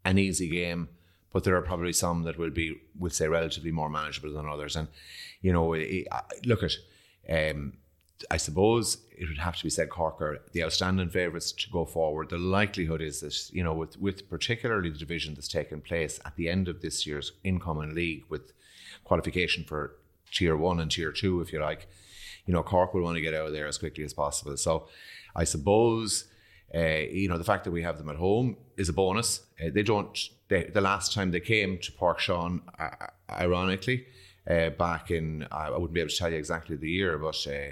an 0.03 0.18
easy 0.18 0.50
game 0.50 0.89
but 1.36 1.44
there 1.44 1.57
are 1.57 1.62
probably 1.62 1.92
some 1.92 2.24
that 2.24 2.38
will 2.38 2.50
be, 2.50 2.80
we'll 2.97 3.12
say, 3.12 3.27
relatively 3.27 3.69
more 3.69 3.89
manageable 3.89 4.31
than 4.31 4.47
others. 4.47 4.77
And 4.77 4.88
you 5.45 5.53
know, 5.53 5.74
it, 5.74 6.07
look 6.51 6.63
at, 6.63 6.75
um, 7.30 7.74
I 8.31 8.38
suppose 8.38 8.97
it 9.15 9.25
would 9.30 9.38
have 9.47 9.57
to 9.57 9.63
be 9.63 9.69
said 9.69 9.92
Cork 9.92 10.19
are 10.19 10.39
the 10.53 10.63
outstanding 10.63 11.09
favourites 11.09 11.51
to 11.51 11.69
go 11.69 11.86
forward. 11.86 12.30
The 12.30 12.39
likelihood 12.39 13.01
is 13.09 13.19
that, 13.19 13.36
you 13.53 13.63
know, 13.63 13.75
with, 13.81 13.94
with 14.06 14.27
particularly 14.27 14.89
the 14.89 14.97
division 14.97 15.36
that's 15.36 15.47
taken 15.47 15.81
place 15.81 16.19
at 16.25 16.36
the 16.36 16.50
end 16.50 16.68
of 16.68 16.81
this 16.81 17.06
year's 17.06 17.33
incoming 17.44 17.94
league 17.94 18.24
with 18.27 18.53
qualification 19.03 19.63
for 19.63 19.81
tier 20.31 20.57
one 20.57 20.80
and 20.80 20.89
tier 20.89 21.12
two, 21.12 21.42
if 21.42 21.53
you 21.53 21.59
like, 21.62 21.88
you 22.47 22.53
know, 22.53 22.63
Cork 22.63 22.95
will 22.95 23.03
want 23.03 23.15
to 23.18 23.21
get 23.21 23.36
out 23.36 23.45
of 23.45 23.53
there 23.53 23.68
as 23.68 23.77
quickly 23.77 24.03
as 24.03 24.15
possible. 24.15 24.57
So 24.57 24.88
I 25.36 25.44
suppose, 25.44 26.25
uh, 26.74 27.03
you 27.21 27.30
know, 27.30 27.38
the 27.38 27.44
fact 27.51 27.65
that 27.65 27.71
we 27.71 27.83
have 27.83 28.00
them 28.00 28.09
at 28.09 28.15
home 28.15 28.57
is 28.77 28.89
a 28.89 28.94
bonus. 28.94 29.42
Uh, 29.63 29.69
they 29.71 29.83
don't, 29.83 30.18
they, 30.47 30.63
the 30.63 30.81
last 30.81 31.13
time 31.13 31.30
they 31.30 31.39
came 31.39 31.77
to 31.86 31.92
Páirc 31.92 32.18
Sean, 32.18 32.63
uh, 32.80 32.89
ironically, 33.30 34.07
uh, 34.50 34.69
back 34.71 35.12
in, 35.12 35.47
I 35.51 35.71
wouldn't 35.71 35.94
be 35.94 36.01
able 36.01 36.09
to 36.09 36.15
tell 36.15 36.31
you 36.31 36.38
exactly 36.38 36.75
the 36.75 36.89
year, 36.89 37.18
but 37.18 37.45
uh, 37.47 37.71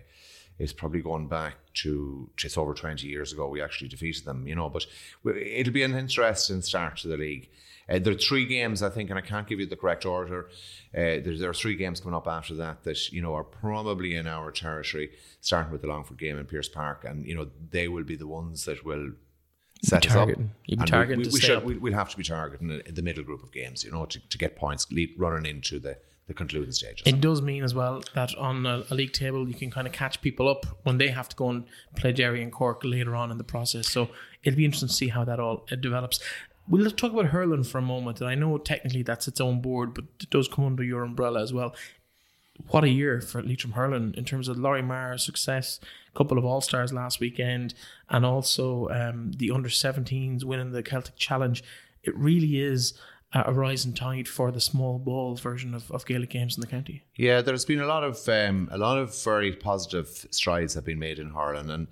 it's 0.60 0.74
probably 0.74 1.02
going 1.02 1.28
back 1.28 1.56
to 1.75 2.30
just 2.38 2.58
over 2.58 2.74
20 2.74 3.08
years 3.08 3.34
ago. 3.34 3.48
We 3.48 3.62
actually 3.62 3.90
defeated 3.90 4.25
them, 4.25 4.48
you 4.48 4.56
know, 4.56 4.70
but 4.70 4.86
it'll 5.25 5.74
be 5.74 5.84
an 5.84 5.96
interesting 5.96 6.62
start 6.62 6.98
to 6.98 7.08
the 7.08 7.18
league. 7.18 7.50
Uh, 7.90 8.00
there 8.00 8.14
are 8.14 8.18
three 8.18 8.46
games, 8.46 8.81
I 8.81 8.90
think, 8.90 9.10
and 9.10 9.20
I 9.20 9.22
can't 9.22 9.48
give 9.48 9.60
you 9.60 9.66
the 9.66 9.75
correct 9.75 10.06
order. 10.06 10.48
Uh, 10.96 11.20
there, 11.20 11.38
there, 11.38 11.50
are 11.50 11.54
three 11.54 11.75
games 11.75 12.00
coming 12.00 12.16
up 12.16 12.28
after 12.28 12.54
that 12.56 12.84
that 12.84 13.12
you 13.12 13.22
know 13.22 13.34
are 13.34 13.44
probably 13.44 14.16
in 14.16 14.25
our 14.25 14.52
territory, 14.52 15.12
starting 15.42 15.72
with 15.72 15.81
the 15.81 15.88
Longford 15.88 16.18
game 16.18 16.38
in 16.38 16.46
Pearse 16.46 16.70
Park, 16.70 17.04
and 17.04 17.25
you 17.25 17.36
know 17.36 17.50
they 17.72 17.90
will 17.90 18.06
be 18.06 18.16
the 18.16 18.28
ones 18.28 18.64
that 18.66 18.86
will 18.86 19.12
set 19.84 20.08
us 20.08 20.16
up. 20.16 20.30
You 20.66 20.78
be 20.78 20.86
targeting 20.86 21.20
we, 21.20 21.25
we, 21.25 21.34
we 21.34 21.40
should, 21.42 21.66
we, 21.66 21.78
will 21.78 21.94
have 21.94 22.10
to 22.10 22.18
be 22.18 22.24
targeting 22.24 22.81
the 22.90 23.02
middle 23.02 23.24
group 23.24 23.44
of 23.44 23.52
games, 23.52 23.84
you 23.84 23.92
know, 23.92 24.06
to, 24.06 24.30
to 24.30 24.38
get 24.38 24.56
points 24.56 24.89
lead, 24.92 25.13
running 25.18 25.46
into 25.46 25.80
the 25.80 25.98
the 26.27 26.34
concluding 26.34 26.72
stages. 26.72 27.03
It 27.06 27.20
does 27.20 27.42
mean 27.42 27.63
as 27.63 27.75
well 27.75 28.01
that 28.15 28.36
on 28.36 28.65
a, 28.65 28.84
a, 28.89 28.96
league 28.96 29.12
table 29.12 29.48
you 29.48 29.53
can 29.53 29.70
kind 29.70 29.86
of 29.86 29.94
catch 29.94 30.22
people 30.22 30.48
up 30.48 30.65
when 30.84 30.98
they 30.98 31.10
have 31.10 31.27
to 31.30 31.36
go 31.36 31.50
and 31.50 31.65
play 31.96 32.13
Derry 32.13 32.42
and 32.42 32.51
Cork 32.51 32.82
later 32.84 33.15
on 33.15 33.30
in 33.30 33.38
the 33.38 33.44
process. 33.44 33.89
So 33.89 34.10
it'll 34.44 34.58
be 34.58 34.65
interesting 34.65 34.89
to 34.89 34.94
see 34.94 35.10
how 35.10 35.25
that 35.25 35.39
all 35.39 35.65
develops. 35.82 36.20
We'll 36.68 36.89
talk 36.92 37.12
about 37.12 37.25
hurling 37.27 37.63
for 37.63 37.80
a 37.80 37.82
moment, 37.82 38.22
and 38.22 38.30
I 38.30 38.36
know 38.36 38.58
technically 38.58 39.03
that's 39.03 39.27
its 39.27 39.42
own 39.42 39.62
board, 39.62 39.94
but 39.94 40.06
it 40.22 40.30
does 40.30 40.48
come 40.48 40.65
under 40.65 40.84
your 40.84 41.03
umbrella 41.03 41.42
as 41.42 41.51
well. 41.51 41.75
What 42.70 42.86
a 42.86 42.89
year 42.89 43.20
for 43.20 43.42
Leitrim 43.42 43.74
hurling 43.74 44.13
in 44.15 44.24
terms 44.24 44.48
of 44.48 44.58
Lory-Meagher's 44.58 45.25
success, 45.25 45.80
a 46.13 46.18
couple 46.18 46.38
of 46.38 46.46
All 46.46 46.62
Stars 46.62 46.94
last 46.94 47.20
weekend, 47.20 47.74
and 48.10 48.25
also 48.25 48.88
um, 48.89 49.32
the 49.36 49.51
under 49.51 49.68
17s 49.68 50.46
winning 50.46 50.72
the 50.72 50.84
Celtic 50.84 51.18
Challenge. 51.18 51.62
It 52.03 52.15
really 52.15 52.60
is 52.62 52.94
a 53.34 53.52
rising 53.52 53.94
tide 53.94 54.28
for 54.28 54.52
the 54.52 54.62
small 54.62 55.00
ball 55.00 55.36
version 55.36 55.74
of, 55.74 55.90
of 55.92 56.06
Gaelic 56.06 56.30
games 56.30 56.56
in 56.56 56.62
the 56.62 56.68
county. 56.68 57.04
Yeah, 57.16 57.42
there's 57.42 57.66
been 57.66 57.80
a 57.80 57.88
lot 57.88 58.04
of 58.04 58.28
um, 58.30 58.70
a 58.72 58.78
lot 58.78 58.98
of 58.98 59.16
very 59.24 59.54
positive 59.54 60.08
strides 60.30 60.75
have 60.75 60.86
been 60.86 61.00
made 61.00 61.18
in 61.18 61.32
hurling 61.32 61.70
and 61.70 61.88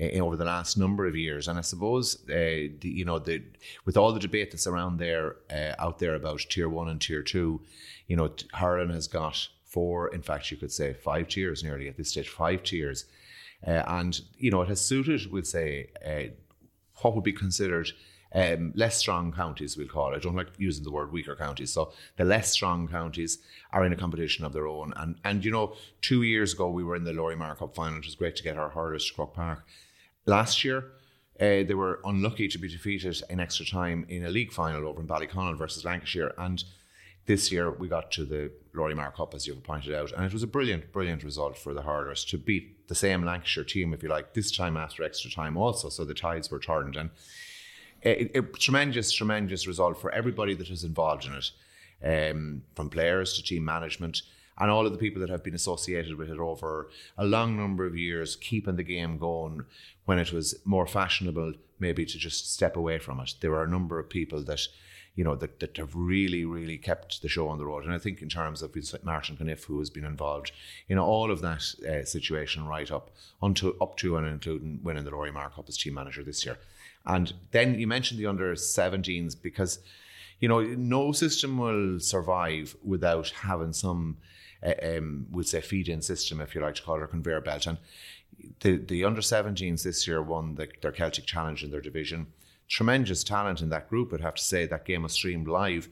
uh, 0.00 0.20
over 0.20 0.36
the 0.36 0.44
last 0.44 0.78
number 0.78 1.06
of 1.06 1.16
years. 1.16 1.48
And 1.48 1.58
I 1.58 1.62
suppose 1.62 2.16
uh, 2.28 2.30
the, 2.30 2.78
you 2.82 3.04
know 3.04 3.18
the 3.18 3.42
with 3.84 3.96
all 3.96 4.12
the 4.12 4.20
debate 4.20 4.52
that's 4.52 4.66
around 4.66 4.98
there 4.98 5.36
uh, 5.50 5.74
out 5.78 5.98
there 5.98 6.14
about 6.14 6.40
tier 6.48 6.68
one 6.68 6.88
and 6.88 7.00
tier 7.00 7.22
two, 7.22 7.60
you 8.06 8.16
know 8.16 8.32
hurling 8.52 8.90
has 8.90 9.08
got 9.08 9.48
four, 9.64 10.14
in 10.14 10.22
fact 10.22 10.50
you 10.52 10.56
could 10.56 10.72
say 10.72 10.94
five 10.94 11.28
tiers 11.28 11.64
nearly 11.64 11.88
at 11.88 11.96
this 11.96 12.10
stage, 12.10 12.28
five 12.28 12.62
tiers, 12.62 13.06
and 13.62 14.20
you 14.36 14.50
know 14.50 14.62
it 14.62 14.68
has 14.68 14.80
suited, 14.80 15.32
we'll 15.32 15.42
say, 15.42 15.88
what 17.02 17.14
would 17.14 17.24
be 17.24 17.32
considered 17.32 17.90
um, 18.34 18.72
less 18.74 18.96
strong 18.96 19.32
counties, 19.32 19.76
we'll 19.76 19.86
call 19.86 20.12
it. 20.12 20.16
I 20.16 20.18
don't 20.18 20.34
like 20.34 20.48
using 20.58 20.84
the 20.84 20.90
word 20.90 21.12
weaker 21.12 21.36
counties. 21.36 21.72
So 21.72 21.92
the 22.16 22.24
less 22.24 22.50
strong 22.50 22.88
counties 22.88 23.38
are 23.72 23.86
in 23.86 23.92
a 23.92 23.96
competition 23.96 24.44
of 24.44 24.52
their 24.52 24.66
own. 24.66 24.92
And, 24.96 25.16
and 25.24 25.44
you 25.44 25.52
know, 25.52 25.74
two 26.02 26.22
years 26.22 26.52
ago, 26.52 26.68
we 26.68 26.82
were 26.82 26.96
in 26.96 27.04
the 27.04 27.12
Lory-Meagher 27.12 27.58
Cup 27.58 27.74
final. 27.74 27.98
It 27.98 28.06
was 28.06 28.16
great 28.16 28.36
to 28.36 28.42
get 28.42 28.56
our 28.56 28.70
hurlers 28.70 29.06
to 29.06 29.14
Croke 29.14 29.34
Park. 29.34 29.64
Last 30.26 30.64
year, 30.64 30.92
uh, 31.40 31.62
they 31.62 31.74
were 31.74 32.00
unlucky 32.04 32.48
to 32.48 32.58
be 32.58 32.68
defeated 32.68 33.22
in 33.30 33.40
extra 33.40 33.66
time 33.66 34.04
in 34.08 34.24
a 34.24 34.30
league 34.30 34.52
final 34.52 34.88
over 34.88 35.00
in 35.00 35.06
Ballyconnell 35.06 35.56
versus 35.56 35.84
Lancashire. 35.84 36.32
And 36.36 36.62
this 37.26 37.50
year 37.52 37.70
we 37.70 37.88
got 37.88 38.10
to 38.12 38.24
the 38.24 38.50
Lory-Meagher 38.74 39.14
Cup, 39.14 39.34
as 39.34 39.46
you've 39.46 39.62
pointed 39.62 39.94
out, 39.94 40.12
and 40.12 40.24
it 40.24 40.32
was 40.32 40.42
a 40.42 40.48
brilliant, 40.48 40.92
brilliant 40.92 41.22
result 41.22 41.56
for 41.56 41.72
the 41.72 41.82
hurlers 41.82 42.24
to 42.26 42.38
beat 42.38 42.88
the 42.88 42.94
same 42.94 43.24
Lancashire 43.24 43.64
team, 43.64 43.94
if 43.94 44.02
you 44.02 44.08
like, 44.08 44.34
this 44.34 44.50
time 44.50 44.76
after 44.76 45.02
extra 45.04 45.30
time 45.30 45.56
also. 45.56 45.88
So 45.88 46.04
the 46.04 46.14
tides 46.14 46.50
were 46.50 46.58
turned. 46.58 46.96
And 46.96 47.10
a, 48.04 48.42
tremendous, 48.42 49.12
tremendous 49.12 49.66
result 49.66 50.00
for 50.00 50.10
everybody 50.12 50.54
that 50.54 50.70
is 50.70 50.84
involved 50.84 51.26
in 51.26 51.34
it, 51.34 51.50
um, 52.30 52.62
from 52.74 52.90
players 52.90 53.34
to 53.34 53.42
team 53.42 53.64
management. 53.64 54.22
and 54.58 54.70
all 54.70 54.86
of 54.86 54.92
the 54.92 54.98
people 54.98 55.20
that 55.20 55.30
have 55.30 55.42
been 55.42 55.54
associated 55.54 56.16
with 56.16 56.30
it 56.30 56.38
over 56.38 56.88
a 57.18 57.24
long 57.24 57.56
number 57.56 57.86
of 57.86 57.96
years, 57.96 58.36
keeping 58.36 58.76
the 58.76 58.82
game 58.82 59.18
going 59.18 59.64
when 60.04 60.18
it 60.18 60.32
was 60.32 60.54
more 60.64 60.86
fashionable, 60.86 61.54
maybe 61.80 62.04
to 62.06 62.18
just 62.18 62.52
step 62.52 62.76
away 62.76 62.98
from 62.98 63.20
it. 63.20 63.34
There 63.40 63.54
are 63.54 63.64
a 63.64 63.70
number 63.70 63.98
of 63.98 64.08
people 64.08 64.42
that 64.44 64.68
you 65.14 65.22
know, 65.22 65.36
that, 65.36 65.60
that 65.60 65.76
have 65.76 65.94
really, 65.94 66.44
really 66.44 66.76
kept 66.76 67.22
the 67.22 67.28
show 67.28 67.48
on 67.48 67.58
the 67.58 67.64
road. 67.64 67.84
And 67.84 67.94
I 67.94 67.98
think 67.98 68.20
in 68.20 68.28
terms 68.28 68.62
of 68.62 68.74
Martin 69.04 69.36
Caniff, 69.36 69.64
who 69.64 69.78
has 69.78 69.90
been 69.90 70.04
involved 70.04 70.50
in 70.88 70.98
all 70.98 71.30
of 71.30 71.40
that 71.40 71.62
uh, 71.88 72.04
situation 72.04 72.66
right 72.66 72.90
up 72.90 73.10
until 73.40 73.74
up 73.80 73.96
to 73.98 74.16
and 74.16 74.26
including 74.26 74.80
winning 74.82 75.04
the 75.04 75.10
Lory 75.10 75.30
Meagher 75.30 75.54
Cup 75.54 75.68
as 75.68 75.78
team 75.78 75.94
manager 75.94 76.24
this 76.24 76.44
year. 76.44 76.58
And 77.06 77.32
then 77.50 77.78
you 77.78 77.86
mentioned 77.86 78.18
the 78.18 78.26
under 78.26 78.54
17s 78.54 79.40
because, 79.40 79.78
you 80.40 80.48
know, 80.48 80.62
no 80.62 81.12
system 81.12 81.58
will 81.58 82.00
survive 82.00 82.76
without 82.82 83.28
having 83.30 83.72
some, 83.72 84.16
uh, 84.62 84.72
um, 84.82 85.26
we'd 85.30 85.46
say, 85.46 85.60
feed 85.60 85.88
in 85.88 86.00
system, 86.00 86.40
if 86.40 86.54
you 86.54 86.60
like 86.60 86.76
to 86.76 86.82
call 86.82 86.96
it, 86.96 87.02
a 87.02 87.06
conveyor 87.06 87.42
belt. 87.42 87.66
And 87.66 87.78
the, 88.60 88.78
the 88.78 89.04
under 89.04 89.20
17s 89.20 89.82
this 89.82 90.06
year 90.06 90.22
won 90.22 90.54
the, 90.54 90.68
their 90.80 90.92
Celtic 90.92 91.26
Challenge 91.26 91.62
in 91.62 91.70
their 91.70 91.82
division 91.82 92.28
tremendous 92.68 93.24
talent 93.24 93.60
in 93.60 93.68
that 93.70 93.88
group. 93.88 94.12
I'd 94.12 94.20
have 94.20 94.34
to 94.36 94.42
say 94.42 94.66
that 94.66 94.84
game 94.84 95.02
was 95.02 95.12
streamed 95.12 95.48
live, 95.48 95.88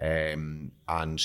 um, 0.00 0.72
and 0.88 1.22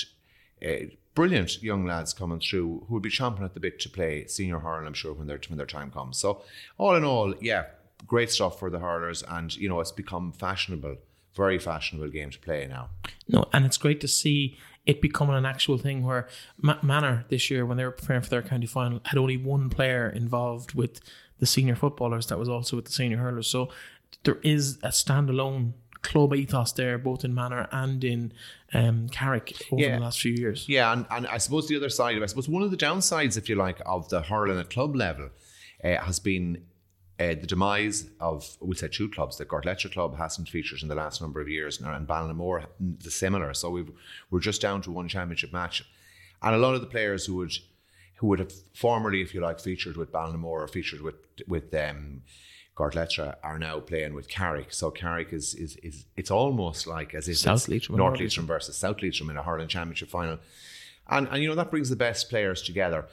uh, 0.65 0.85
brilliant 1.15 1.61
young 1.61 1.85
lads 1.85 2.13
coming 2.13 2.39
through 2.39 2.85
who 2.87 2.95
will 2.95 3.01
be 3.01 3.09
chomping 3.09 3.43
at 3.43 3.53
the 3.53 3.59
bit 3.59 3.79
to 3.81 3.89
play 3.89 4.25
senior 4.27 4.59
hurling. 4.59 4.87
I'm 4.87 4.93
sure 4.93 5.13
when 5.13 5.27
their 5.27 5.39
when 5.47 5.57
their 5.57 5.65
time 5.65 5.91
comes. 5.91 6.17
So 6.17 6.43
all 6.77 6.95
in 6.95 7.03
all, 7.03 7.33
yeah, 7.41 7.65
great 8.07 8.31
stuff 8.31 8.59
for 8.59 8.69
the 8.69 8.79
hurlers, 8.79 9.23
and 9.27 9.55
you 9.55 9.69
know 9.69 9.79
it's 9.79 9.91
become 9.91 10.31
fashionable, 10.31 10.97
very 11.35 11.59
fashionable 11.59 12.09
game 12.09 12.29
to 12.31 12.39
play 12.39 12.67
now. 12.67 12.89
No, 13.27 13.45
and 13.53 13.65
it's 13.65 13.77
great 13.77 14.01
to 14.01 14.07
see 14.07 14.57
it 14.85 15.01
becoming 15.01 15.35
an 15.35 15.45
actual 15.45 15.77
thing 15.77 16.03
where 16.03 16.27
Manor 16.81 17.25
this 17.29 17.51
year, 17.51 17.65
when 17.65 17.77
they 17.77 17.85
were 17.85 17.91
preparing 17.91 18.21
for 18.23 18.29
their 18.29 18.41
county 18.41 18.67
final, 18.67 18.99
had 19.05 19.17
only 19.17 19.37
one 19.37 19.69
player 19.69 20.09
involved 20.09 20.73
with 20.73 20.99
the 21.39 21.45
senior 21.45 21.75
footballers 21.75 22.27
that 22.27 22.39
was 22.39 22.49
also 22.49 22.75
with 22.75 22.85
the 22.85 22.91
senior 22.91 23.17
hurlers. 23.17 23.47
So 23.47 23.69
there 24.23 24.39
is 24.43 24.77
a 24.83 24.89
standalone 24.89 25.73
club 26.01 26.33
ethos 26.33 26.71
there, 26.71 26.97
both 26.97 27.23
in 27.23 27.33
Manor 27.33 27.67
and 27.71 28.03
in 28.03 28.33
um, 28.73 29.07
Carrick 29.09 29.53
over 29.71 29.81
yeah. 29.81 29.95
the 29.95 30.01
last 30.01 30.19
few 30.19 30.33
years. 30.33 30.67
Yeah, 30.67 30.91
and, 30.91 31.05
and 31.11 31.27
I 31.27 31.37
suppose 31.37 31.67
the 31.67 31.75
other 31.75 31.89
side, 31.89 32.15
of 32.15 32.21
it, 32.21 32.23
I 32.23 32.27
suppose 32.27 32.49
one 32.49 32.63
of 32.63 32.71
the 32.71 32.77
downsides, 32.77 33.37
if 33.37 33.49
you 33.49 33.55
like, 33.55 33.81
of 33.85 34.09
the 34.09 34.21
hurling 34.21 34.59
at 34.59 34.69
club 34.69 34.95
level 34.95 35.29
uh, 35.83 35.97
has 35.97 36.19
been 36.19 36.63
uh, 37.21 37.35
the 37.35 37.47
demise 37.47 38.09
of, 38.19 38.57
we'll 38.59 38.75
say, 38.75 38.87
two 38.87 39.09
clubs. 39.09 39.37
The 39.37 39.45
Gortletteragh 39.45 39.93
Club 39.93 40.17
hasn't 40.17 40.49
featured 40.49 40.81
in 40.81 40.87
the 40.87 40.95
last 40.95 41.21
number 41.21 41.41
of 41.41 41.49
years, 41.49 41.79
and 41.79 42.07
Ballinamore 42.07 42.65
the 42.79 43.11
similar. 43.11 43.53
So 43.53 43.69
we 43.69 43.85
we're 44.29 44.39
just 44.39 44.61
down 44.61 44.81
to 44.83 44.91
one 44.91 45.07
championship 45.07 45.53
match, 45.53 45.83
and 46.41 46.55
a 46.55 46.57
lot 46.57 46.75
of 46.75 46.81
the 46.81 46.87
players 46.87 47.25
who 47.25 47.35
would 47.35 47.53
who 48.15 48.27
would 48.27 48.39
have 48.39 48.53
formerly, 48.73 49.21
if 49.21 49.33
you 49.33 49.41
like, 49.41 49.59
featured 49.59 49.97
with 49.97 50.11
Ballinamore 50.11 50.61
or 50.63 50.67
featured 50.67 51.01
with 51.01 51.15
with 51.47 51.73
um, 51.73 52.21
Gortletteragh 52.75 53.35
are 53.43 53.59
now 53.59 53.79
playing 53.79 54.13
with 54.13 54.27
Carrick. 54.27 54.73
So 54.73 54.91
Carrick 54.91 55.33
is 55.33 55.53
is 55.55 55.75
is 55.77 56.05
it's 56.15 56.31
almost 56.31 56.87
like 56.87 57.13
as 57.13 57.27
if 57.27 57.37
South 57.37 57.67
Leitrim 57.67 57.97
North 57.97 58.19
Leitrim 58.19 58.47
versus 58.47 58.77
South 58.77 59.01
Leitrim 59.01 59.29
in 59.29 59.37
a 59.37 59.43
hurling 59.43 59.67
championship 59.67 60.09
final, 60.09 60.39
and 61.09 61.27
and 61.29 61.43
you 61.43 61.49
know 61.49 61.55
that 61.55 61.71
brings 61.71 61.89
the 61.89 61.95
best 61.95 62.29
players 62.29 62.61
together. 62.61 63.05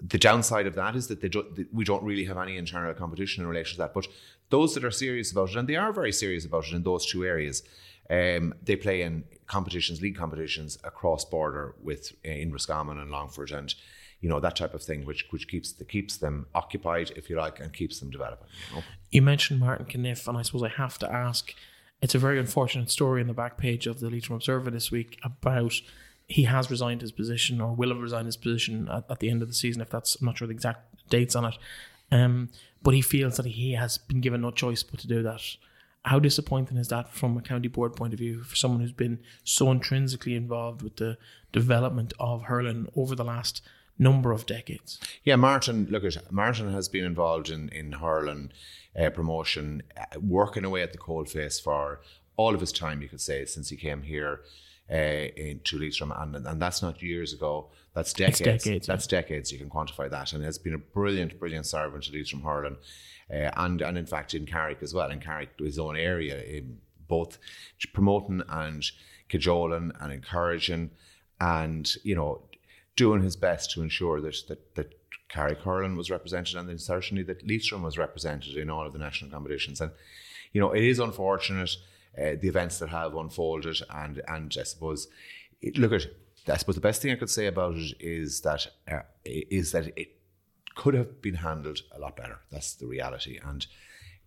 The 0.00 0.18
downside 0.18 0.66
of 0.66 0.74
that 0.74 0.94
is 0.94 1.06
that 1.08 1.20
they 1.20 1.28
don't, 1.28 1.72
we 1.72 1.84
don't 1.84 2.02
really 2.02 2.24
have 2.24 2.36
any 2.36 2.56
internal 2.56 2.92
competition 2.92 3.42
in 3.42 3.48
relation 3.48 3.76
to 3.76 3.78
that. 3.78 3.94
But 3.94 4.06
those 4.50 4.74
that 4.74 4.84
are 4.84 4.90
serious 4.90 5.32
about 5.32 5.50
it, 5.50 5.56
and 5.56 5.68
they 5.68 5.76
are 5.76 5.92
very 5.92 6.12
serious 6.12 6.44
about 6.44 6.66
it 6.66 6.74
in 6.74 6.82
those 6.82 7.06
two 7.06 7.24
areas, 7.24 7.62
um, 8.10 8.54
they 8.62 8.76
play 8.76 9.02
in 9.02 9.24
competitions, 9.46 10.00
league 10.00 10.16
competitions 10.16 10.78
across 10.84 11.24
border 11.24 11.74
with 11.82 12.12
uh, 12.24 12.30
in 12.30 12.52
Roscommon 12.52 12.98
and 12.98 13.10
Longford, 13.10 13.50
and 13.50 13.74
you 14.20 14.28
know 14.28 14.40
that 14.40 14.56
type 14.56 14.74
of 14.74 14.82
thing, 14.82 15.04
which 15.04 15.26
which 15.30 15.48
keeps 15.48 15.72
the, 15.72 15.84
keeps 15.84 16.16
them 16.16 16.46
occupied, 16.54 17.12
if 17.16 17.28
you 17.28 17.36
like, 17.36 17.58
and 17.58 17.72
keeps 17.72 17.98
them 17.98 18.10
developing. 18.10 18.48
You, 18.70 18.76
know? 18.76 18.82
you 19.10 19.22
mentioned 19.22 19.60
Martin 19.60 19.86
Caniff, 19.86 20.28
and 20.28 20.38
I 20.38 20.42
suppose 20.42 20.62
I 20.62 20.68
have 20.68 20.98
to 20.98 21.12
ask. 21.12 21.52
It's 22.02 22.14
a 22.14 22.18
very 22.18 22.38
unfortunate 22.38 22.90
story 22.90 23.22
in 23.22 23.26
the 23.26 23.32
back 23.32 23.56
page 23.56 23.86
of 23.86 24.00
the 24.00 24.10
Leitrim 24.10 24.36
Observer 24.36 24.70
this 24.70 24.90
week 24.90 25.18
about 25.24 25.80
he 26.26 26.44
has 26.44 26.70
resigned 26.70 27.00
his 27.00 27.12
position 27.12 27.60
or 27.60 27.72
will 27.72 27.90
have 27.90 28.00
resigned 28.00 28.26
his 28.26 28.36
position 28.36 28.88
at, 28.88 29.04
at 29.10 29.20
the 29.20 29.30
end 29.30 29.42
of 29.42 29.48
the 29.48 29.54
season. 29.54 29.82
If 29.82 29.90
that's, 29.90 30.16
I'm 30.16 30.26
not 30.26 30.38
sure 30.38 30.48
the 30.48 30.54
exact 30.54 31.08
dates 31.08 31.36
on 31.36 31.44
it, 31.44 31.58
um, 32.10 32.50
but 32.82 32.94
he 32.94 33.00
feels 33.00 33.36
that 33.36 33.46
he 33.46 33.72
has 33.72 33.98
been 33.98 34.20
given 34.20 34.40
no 34.40 34.50
choice 34.50 34.82
but 34.82 35.00
to 35.00 35.08
do 35.08 35.22
that. 35.22 35.42
How 36.04 36.18
disappointing 36.18 36.76
is 36.76 36.88
that 36.88 37.12
from 37.12 37.36
a 37.36 37.42
county 37.42 37.68
board 37.68 37.96
point 37.96 38.12
of 38.12 38.18
view 38.18 38.42
for 38.42 38.54
someone 38.54 38.80
who's 38.80 38.92
been 38.92 39.18
so 39.42 39.70
intrinsically 39.70 40.34
involved 40.34 40.82
with 40.82 40.96
the 40.96 41.18
development 41.52 42.12
of 42.20 42.44
hurling 42.44 42.88
over 42.94 43.16
the 43.16 43.24
last 43.24 43.60
number 43.98 44.30
of 44.30 44.46
decades. 44.46 45.00
Yeah, 45.24 45.36
Martin, 45.36 45.88
look 45.90 46.04
at 46.04 46.30
Martin 46.30 46.72
has 46.72 46.88
been 46.88 47.04
involved 47.04 47.50
in 47.50 47.70
in 47.70 47.92
hurling 47.92 48.52
uh, 48.98 49.10
promotion, 49.10 49.82
uh, 49.96 50.20
working 50.20 50.64
away 50.64 50.82
at 50.82 50.92
the 50.92 50.98
coalface 50.98 51.60
for 51.60 52.00
all 52.36 52.54
of 52.54 52.60
his 52.60 52.72
time, 52.72 53.00
you 53.00 53.08
could 53.08 53.20
say, 53.20 53.44
since 53.44 53.70
he 53.70 53.76
came 53.76 54.02
here 54.02 54.42
uh, 54.90 54.94
into 54.94 55.78
Leitrim, 55.78 56.12
and 56.12 56.46
and 56.46 56.62
that's 56.62 56.82
not 56.82 57.02
years 57.02 57.32
ago. 57.32 57.68
That's 57.94 58.12
decades. 58.12 58.40
decades 58.40 58.86
that's 58.86 59.06
yeah. 59.10 59.20
decades. 59.20 59.52
You 59.52 59.58
can 59.58 59.70
quantify 59.70 60.10
that, 60.10 60.32
and 60.32 60.44
it's 60.44 60.58
been 60.58 60.74
a 60.74 60.78
brilliant, 60.78 61.38
brilliant 61.38 61.66
servant 61.66 62.04
to 62.04 62.12
Leitrim 62.12 62.42
hurling, 62.42 62.76
uh, 63.30 63.50
and 63.56 63.80
and 63.80 63.98
in 63.98 64.06
fact 64.06 64.34
in 64.34 64.46
Carrick 64.46 64.78
as 64.82 64.94
well. 64.94 65.10
In 65.10 65.20
Carrick, 65.20 65.50
his 65.58 65.78
own 65.78 65.96
area, 65.96 66.42
in 66.42 66.78
both 67.08 67.38
promoting 67.92 68.42
and 68.48 68.84
cajoling 69.28 69.92
and 70.00 70.12
encouraging, 70.12 70.90
and 71.40 71.90
you 72.02 72.14
know 72.14 72.42
doing 72.96 73.22
his 73.22 73.36
best 73.36 73.70
to 73.72 73.82
ensure 73.82 74.20
that 74.20 74.36
that, 74.48 74.74
that 74.74 74.94
Carrick 75.28 75.60
hurling 75.60 75.96
was 75.96 76.10
represented 76.10 76.56
and 76.56 76.68
then 76.68 76.78
certainly 76.78 77.22
that 77.24 77.46
Leitrim 77.46 77.82
was 77.82 77.98
represented 77.98 78.56
in 78.56 78.70
all 78.70 78.86
of 78.86 78.92
the 78.92 78.98
national 78.98 79.30
competitions. 79.30 79.80
And 79.80 79.90
you 80.52 80.60
know, 80.60 80.72
it 80.72 80.84
is 80.84 80.98
unfortunate 80.98 81.70
uh, 82.18 82.36
the 82.40 82.48
events 82.48 82.78
that 82.78 82.88
have 82.88 83.14
unfolded, 83.14 83.78
and 83.90 84.22
and 84.28 84.54
I 84.58 84.62
suppose 84.62 85.08
it, 85.60 85.78
look 85.78 85.92
at 85.92 86.06
I 86.48 86.56
suppose 86.56 86.76
the 86.76 86.80
best 86.80 87.02
thing 87.02 87.12
I 87.12 87.16
could 87.16 87.30
say 87.30 87.46
about 87.46 87.74
it 87.76 87.94
is 88.00 88.40
that 88.42 88.66
uh, 88.90 89.00
is 89.24 89.72
that 89.72 89.86
it 89.98 90.16
could 90.74 90.94
have 90.94 91.20
been 91.20 91.36
handled 91.36 91.80
a 91.92 91.98
lot 91.98 92.16
better. 92.16 92.38
That's 92.50 92.74
the 92.74 92.86
reality, 92.86 93.38
and 93.42 93.66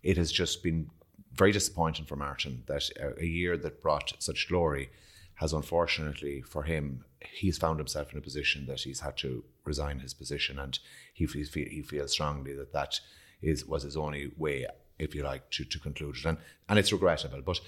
it 0.03 0.17
has 0.17 0.31
just 0.31 0.63
been 0.63 0.89
very 1.34 1.51
disappointing 1.51 2.05
for 2.05 2.15
Martin 2.15 2.63
that 2.67 2.89
a, 3.19 3.25
year 3.25 3.55
that 3.58 3.81
brought 3.81 4.13
such 4.19 4.50
glory 4.50 4.89
has 5.36 5.53
unfortunately 5.53 6.41
for 6.41 6.63
him, 6.63 7.05
he's 7.22 7.58
found 7.58 7.79
himself 7.79 8.12
in 8.12 8.17
a 8.17 8.22
position 8.22 8.65
that 8.65 8.81
he's 8.81 9.00
had 9.00 9.15
to 9.15 9.43
resign 9.63 10.00
his 10.00 10.13
position, 10.13 10.60
and 10.60 10.79
he 11.13 11.25
feels, 11.25 11.53
he 11.53 11.81
feels 11.81 12.12
strongly 12.12 12.53
that 12.53 12.74
that 12.74 13.00
is 13.41 13.65
was 13.65 13.84
his 13.84 13.96
only 13.96 14.31
way, 14.38 14.65
if 15.00 15.15
you 15.15 15.24
like, 15.24 15.50
to, 15.51 15.63
to 15.65 15.79
conclude 15.79 16.18
it, 16.18 16.25
and 16.25 16.38
and 16.68 16.77
it's 16.77 16.91
regrettable. 16.91 17.41
But 17.41 17.60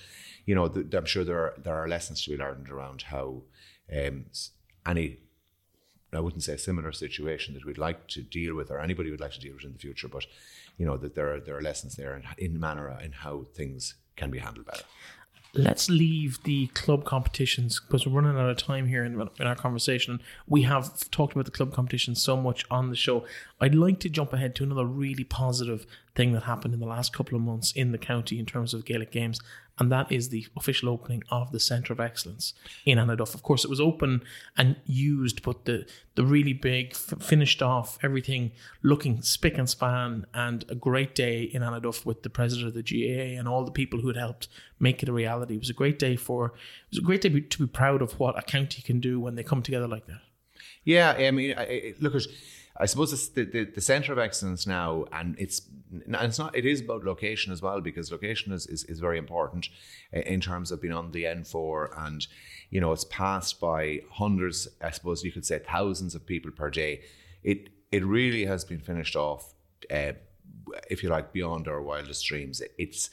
you 0.45 0.55
know, 0.55 0.65
I'm 0.65 1.05
sure 1.05 1.23
there 1.23 1.39
are 1.39 1.53
there 1.57 1.75
are 1.75 1.87
lessons 1.87 2.23
to 2.23 2.31
be 2.31 2.37
learned 2.37 2.69
around 2.69 3.03
how 3.03 3.43
um, 3.95 4.25
any. 4.85 5.17
I 6.13 6.19
wouldn't 6.19 6.43
say 6.43 6.57
similar 6.57 6.91
situation 6.91 7.53
that 7.53 7.63
we'd 7.63 7.77
like 7.77 8.09
to 8.09 8.21
deal 8.21 8.53
with, 8.53 8.69
or 8.69 8.81
anybody 8.81 9.11
would 9.11 9.21
like 9.21 9.31
to 9.31 9.39
deal 9.39 9.53
with 9.53 9.63
in 9.63 9.71
the 9.71 9.79
future, 9.79 10.09
but 10.09 10.25
you 10.77 10.85
know 10.85 10.97
that 10.97 11.15
there 11.15 11.33
are 11.33 11.39
there 11.39 11.57
are 11.57 11.61
lessons 11.61 11.95
there 11.95 12.15
in, 12.15 12.23
in 12.37 12.59
manner 12.59 12.97
in 13.01 13.13
how 13.13 13.45
things 13.53 13.95
can 14.17 14.29
be 14.29 14.39
handled 14.39 14.65
better 14.65 14.83
let's 15.53 15.89
leave 15.89 16.41
the 16.43 16.67
club 16.67 17.03
competitions 17.03 17.79
because 17.79 18.05
we're 18.05 18.21
running 18.21 18.39
out 18.39 18.49
of 18.49 18.57
time 18.57 18.87
here 18.87 19.03
in, 19.03 19.29
in, 19.39 19.47
our 19.47 19.55
conversation. 19.55 20.21
We 20.47 20.61
have 20.63 21.09
talked 21.11 21.33
about 21.33 21.45
the 21.45 21.51
club 21.51 21.73
competitions 21.73 22.21
so 22.21 22.37
much 22.37 22.65
on 22.71 22.89
the 22.89 22.95
show. 22.95 23.25
I'd 23.59 23.75
like 23.75 23.99
to 24.01 24.09
jump 24.09 24.33
ahead 24.33 24.55
to 24.55 24.63
another 24.63 24.85
really 24.85 25.23
positive 25.23 25.85
thing 26.15 26.33
that 26.33 26.43
happened 26.43 26.73
in 26.73 26.79
the 26.79 26.85
last 26.85 27.13
couple 27.13 27.35
of 27.35 27.41
months 27.41 27.71
in 27.71 27.91
the 27.91 27.97
county 27.97 28.37
in 28.37 28.45
terms 28.45 28.73
of 28.73 28.85
Gaelic 28.85 29.11
games, 29.11 29.39
and 29.79 29.91
that 29.91 30.11
is 30.11 30.29
the 30.29 30.45
official 30.57 30.89
opening 30.89 31.23
of 31.29 31.51
the 31.51 31.59
Centre 31.59 31.93
of 31.93 31.99
Excellence 31.99 32.53
in 32.85 32.97
Annaduff. 32.97 33.33
Of 33.33 33.43
course, 33.43 33.63
it 33.63 33.69
was 33.69 33.79
open 33.79 34.23
and 34.57 34.75
used, 34.85 35.41
but 35.41 35.65
the 35.65 35.87
the 36.15 36.25
really 36.25 36.53
big, 36.53 36.91
f- 36.91 37.21
finished 37.21 37.61
off, 37.61 37.97
everything 38.03 38.51
looking 38.83 39.21
spick 39.21 39.57
and 39.57 39.69
span, 39.69 40.25
and 40.33 40.65
a 40.69 40.75
great 40.75 41.15
day 41.15 41.43
in 41.43 41.61
Annaduff 41.61 42.05
with 42.05 42.23
the 42.23 42.29
president 42.29 42.67
of 42.67 42.73
the 42.73 42.83
GAA 42.83 43.39
and 43.39 43.47
all 43.47 43.63
the 43.63 43.71
people 43.71 44.01
who 44.01 44.07
had 44.07 44.17
helped 44.17 44.49
make 44.79 45.01
it 45.01 45.09
a 45.09 45.13
reality. 45.13 45.55
It 45.55 45.59
was 45.59 45.69
a 45.69 45.73
great 45.73 45.97
day 45.97 46.15
for. 46.15 46.47
It 46.47 46.91
was 46.91 46.99
a 46.99 47.05
great 47.05 47.21
day 47.21 47.39
to 47.39 47.59
be 47.59 47.67
proud 47.67 48.01
of 48.01 48.19
what 48.19 48.37
a 48.37 48.41
county 48.41 48.81
can 48.81 48.99
do 48.99 49.19
when 49.19 49.35
they 49.35 49.43
come 49.43 49.63
together 49.63 49.87
like 49.87 50.07
that. 50.07 50.21
Yeah, 50.83 51.11
I 51.11 51.31
mean, 51.31 51.55
look 51.99 52.15
at 52.15 52.23
I 52.81 52.85
suppose 52.87 53.13
it's 53.13 53.27
the, 53.29 53.43
the, 53.43 53.65
the 53.65 53.79
center 53.79 54.11
of 54.11 54.17
excellence 54.17 54.65
now, 54.65 55.05
and 55.11 55.35
it's 55.37 55.61
and 55.91 56.15
it's 56.15 56.39
not. 56.39 56.55
It 56.55 56.65
is 56.65 56.81
about 56.81 57.03
location 57.03 57.53
as 57.53 57.61
well 57.61 57.79
because 57.79 58.11
location 58.11 58.51
is, 58.51 58.65
is, 58.65 58.83
is 58.85 58.99
very 58.99 59.19
important 59.19 59.69
in 60.11 60.41
terms 60.41 60.71
of 60.71 60.81
being 60.81 60.93
on 60.93 61.11
the 61.11 61.25
N4, 61.25 61.89
and 62.07 62.25
you 62.71 62.81
know 62.81 62.91
it's 62.91 63.05
passed 63.05 63.59
by 63.59 64.01
hundreds. 64.09 64.67
I 64.81 64.89
suppose 64.89 65.23
you 65.23 65.31
could 65.31 65.45
say 65.45 65.59
thousands 65.59 66.15
of 66.15 66.25
people 66.25 66.49
per 66.49 66.71
day. 66.71 67.01
It 67.43 67.69
it 67.91 68.03
really 68.03 68.45
has 68.45 68.65
been 68.65 68.79
finished 68.79 69.15
off, 69.15 69.53
uh, 69.91 70.13
if 70.89 71.03
you 71.03 71.09
like, 71.09 71.33
beyond 71.33 71.67
our 71.67 71.83
wildest 71.83 72.25
dreams. 72.25 72.63
It's 72.79 73.11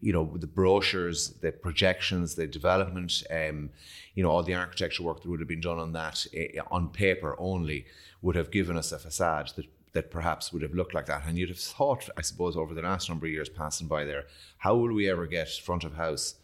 you 0.00 0.12
know, 0.12 0.36
the 0.36 0.46
brochures, 0.46 1.30
the 1.40 1.52
projections, 1.52 2.34
the 2.34 2.46
development, 2.46 3.22
um, 3.30 3.70
you 4.14 4.22
know, 4.22 4.30
all 4.30 4.42
the 4.42 4.54
architecture 4.54 5.02
work 5.02 5.22
that 5.22 5.28
would 5.28 5.40
have 5.40 5.48
been 5.48 5.60
done 5.60 5.78
on 5.78 5.92
that 5.92 6.26
uh, 6.36 6.62
on 6.70 6.90
paper 6.90 7.34
only 7.38 7.86
would 8.22 8.36
have 8.36 8.50
given 8.50 8.76
us 8.76 8.92
a 8.92 8.98
facade 8.98 9.50
that 9.56 9.66
that 9.92 10.10
perhaps 10.10 10.52
would 10.52 10.60
have 10.60 10.74
looked 10.74 10.92
like 10.92 11.06
that. 11.06 11.22
And 11.26 11.38
you'd 11.38 11.48
have 11.48 11.58
thought, 11.58 12.10
I 12.18 12.20
suppose, 12.20 12.54
over 12.54 12.74
the 12.74 12.82
last 12.82 13.08
number 13.08 13.24
of 13.24 13.32
years 13.32 13.48
passing 13.48 13.86
by 13.86 14.04
there, 14.04 14.26
how 14.58 14.76
will 14.76 14.92
we 14.92 15.08
ever 15.08 15.26
get 15.26 15.48
front 15.48 15.84
of 15.84 15.94
house 15.94 16.34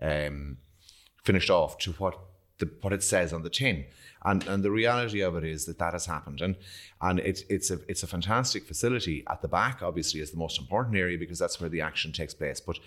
um, 0.00 0.58
finished 1.24 1.50
off 1.50 1.76
to 1.78 1.92
what 1.92 2.18
the, 2.60 2.70
what 2.80 2.92
it 2.92 3.02
says 3.02 3.32
on 3.32 3.42
the 3.42 3.50
tin? 3.50 3.84
And 4.22 4.46
and 4.46 4.62
the 4.62 4.70
reality 4.70 5.22
of 5.22 5.34
it 5.34 5.44
is 5.44 5.64
that 5.64 5.78
that 5.78 5.94
has 5.94 6.06
happened, 6.06 6.40
and 6.42 6.56
and 7.00 7.18
it's 7.20 7.42
it's 7.48 7.70
a 7.70 7.78
it's 7.88 8.02
a 8.02 8.06
fantastic 8.06 8.66
facility 8.66 9.24
at 9.28 9.40
the 9.40 9.48
back. 9.48 9.82
Obviously, 9.82 10.20
is 10.20 10.30
the 10.30 10.36
most 10.36 10.58
important 10.58 10.96
area 10.96 11.18
because 11.18 11.38
that's 11.38 11.58
where 11.60 11.70
the 11.70 11.80
action 11.80 12.12
takes 12.12 12.34
place. 12.34 12.60
But 12.60 12.78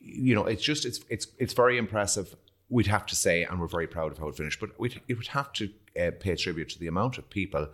you 0.00 0.34
know, 0.34 0.46
it's 0.46 0.62
just 0.62 0.86
it's 0.86 1.00
it's 1.10 1.26
it's 1.38 1.52
very 1.52 1.76
impressive. 1.76 2.34
We'd 2.70 2.86
have 2.86 3.04
to 3.06 3.16
say, 3.16 3.44
and 3.44 3.60
we're 3.60 3.68
very 3.68 3.86
proud 3.86 4.10
of 4.10 4.18
how 4.18 4.28
it 4.28 4.36
finished. 4.36 4.58
But 4.58 4.70
we 4.80 4.96
it 5.06 5.18
would 5.18 5.28
have 5.28 5.52
to 5.54 5.68
uh, 6.00 6.10
pay 6.18 6.34
tribute 6.34 6.70
to 6.70 6.78
the 6.78 6.86
amount 6.86 7.18
of 7.18 7.28
people 7.28 7.68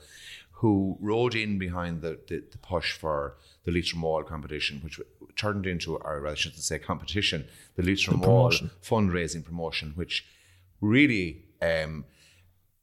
who 0.60 0.98
rode 1.00 1.34
in 1.34 1.58
behind 1.58 2.02
the, 2.02 2.18
the, 2.28 2.44
the 2.50 2.58
push 2.58 2.92
for 2.92 3.36
the 3.64 3.70
Leitrim 3.70 4.02
Wall 4.02 4.22
competition, 4.22 4.80
which 4.82 5.00
turned 5.34 5.66
into, 5.66 5.96
or 5.96 6.26
I 6.26 6.34
shouldn't 6.34 6.62
say 6.62 6.78
competition, 6.78 7.46
the 7.76 7.82
Leitrim 7.82 8.20
Wall 8.20 8.52
fundraising 8.82 9.42
promotion, 9.42 9.92
which 9.94 10.26
really, 10.80 11.44
um, 11.62 12.04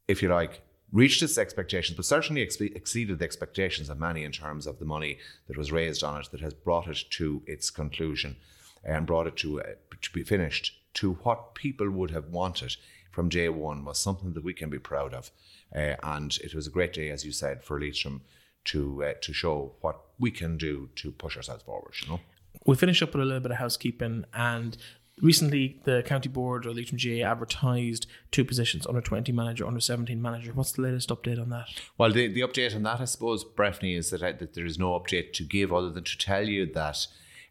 if 0.06 0.22
you 0.22 0.28
like, 0.28 0.62
reached 0.92 1.22
its 1.22 1.36
expectations, 1.36 1.96
but 1.96 2.04
certainly 2.04 2.42
ex- 2.42 2.60
exceeded 2.60 3.18
the 3.18 3.24
expectations 3.24 3.90
of 3.90 3.98
many 3.98 4.24
in 4.24 4.32
terms 4.32 4.66
of 4.66 4.78
the 4.78 4.84
money 4.84 5.18
that 5.46 5.56
was 5.56 5.70
raised 5.70 6.02
on 6.02 6.20
it, 6.20 6.28
that 6.30 6.40
has 6.40 6.54
brought 6.54 6.88
it 6.88 6.98
to 7.10 7.42
its 7.46 7.70
conclusion 7.70 8.36
and 8.84 9.06
brought 9.06 9.26
it 9.26 9.36
to, 9.36 9.60
uh, 9.60 9.64
to 10.00 10.12
be 10.12 10.22
finished 10.22 10.72
to 10.94 11.14
what 11.22 11.54
people 11.54 11.90
would 11.90 12.10
have 12.10 12.26
wanted 12.26 12.76
from 13.10 13.28
day 13.28 13.48
one 13.48 13.84
was 13.84 13.98
something 13.98 14.32
that 14.34 14.44
we 14.44 14.54
can 14.54 14.70
be 14.70 14.78
proud 14.78 15.12
of. 15.12 15.30
Uh, 15.74 15.96
and 16.02 16.38
it 16.42 16.54
was 16.54 16.66
a 16.66 16.70
great 16.70 16.92
day, 16.92 17.10
as 17.10 17.24
you 17.24 17.32
said, 17.32 17.62
for 17.62 17.80
Leitrim 17.80 18.22
to 18.64 19.04
uh, 19.04 19.12
to 19.22 19.32
show 19.32 19.74
what 19.80 20.00
we 20.18 20.30
can 20.30 20.56
do 20.56 20.88
to 20.96 21.10
push 21.10 21.36
ourselves 21.36 21.62
forward. 21.62 21.94
You 22.02 22.08
know, 22.08 22.20
we 22.66 22.76
finish 22.76 23.02
up 23.02 23.12
with 23.12 23.22
a 23.22 23.24
little 23.24 23.40
bit 23.40 23.50
of 23.50 23.58
housekeeping 23.58 24.24
and. 24.32 24.76
Recently, 25.20 25.80
the 25.84 26.02
county 26.04 26.28
board 26.28 26.66
or 26.66 26.72
Leitrim 26.72 26.98
GAA 27.02 27.26
advertised 27.28 28.06
two 28.30 28.44
positions: 28.44 28.86
under 28.86 29.00
twenty 29.00 29.32
manager, 29.32 29.66
under 29.66 29.80
seventeen 29.80 30.22
manager. 30.22 30.52
What's 30.52 30.72
the 30.72 30.82
latest 30.82 31.08
update 31.08 31.40
on 31.40 31.50
that? 31.50 31.68
Well, 31.96 32.12
the, 32.12 32.28
the 32.28 32.40
update 32.40 32.74
on 32.74 32.82
that, 32.84 33.00
I 33.00 33.04
suppose, 33.04 33.44
Breffney, 33.44 33.96
is 33.96 34.10
that, 34.10 34.22
I, 34.22 34.32
that 34.32 34.54
there 34.54 34.66
is 34.66 34.78
no 34.78 34.98
update 34.98 35.32
to 35.34 35.44
give 35.44 35.72
other 35.72 35.90
than 35.90 36.04
to 36.04 36.18
tell 36.18 36.46
you 36.46 36.66
that 36.72 37.06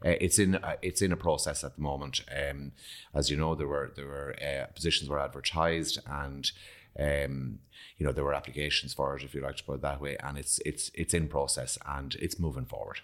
uh, 0.05 0.15
it's 0.21 0.39
in 0.39 0.55
uh, 0.55 0.75
it's 0.81 1.01
in 1.01 1.11
a 1.11 1.17
process 1.17 1.63
at 1.63 1.75
the 1.75 1.81
moment. 1.81 2.21
Um, 2.31 2.71
as 3.13 3.29
you 3.29 3.37
know, 3.37 3.55
there 3.55 3.67
were 3.67 3.91
there 3.95 4.07
were 4.07 4.35
uh, 4.41 4.67
positions 4.73 5.09
were 5.09 5.19
advertised 5.19 5.99
and. 6.05 6.51
Um, 6.99 7.59
you 7.97 8.05
know 8.05 8.11
there 8.11 8.23
were 8.23 8.33
applications 8.33 8.93
for 8.93 9.15
it, 9.15 9.23
if 9.23 9.33
you 9.33 9.41
like 9.41 9.57
to 9.57 9.63
put 9.63 9.75
it 9.75 9.81
that 9.81 10.01
way, 10.01 10.17
and 10.23 10.37
it's 10.37 10.59
it's 10.65 10.91
it's 10.93 11.13
in 11.13 11.27
process 11.27 11.77
and 11.85 12.15
it's 12.15 12.39
moving 12.39 12.65
forward. 12.65 13.01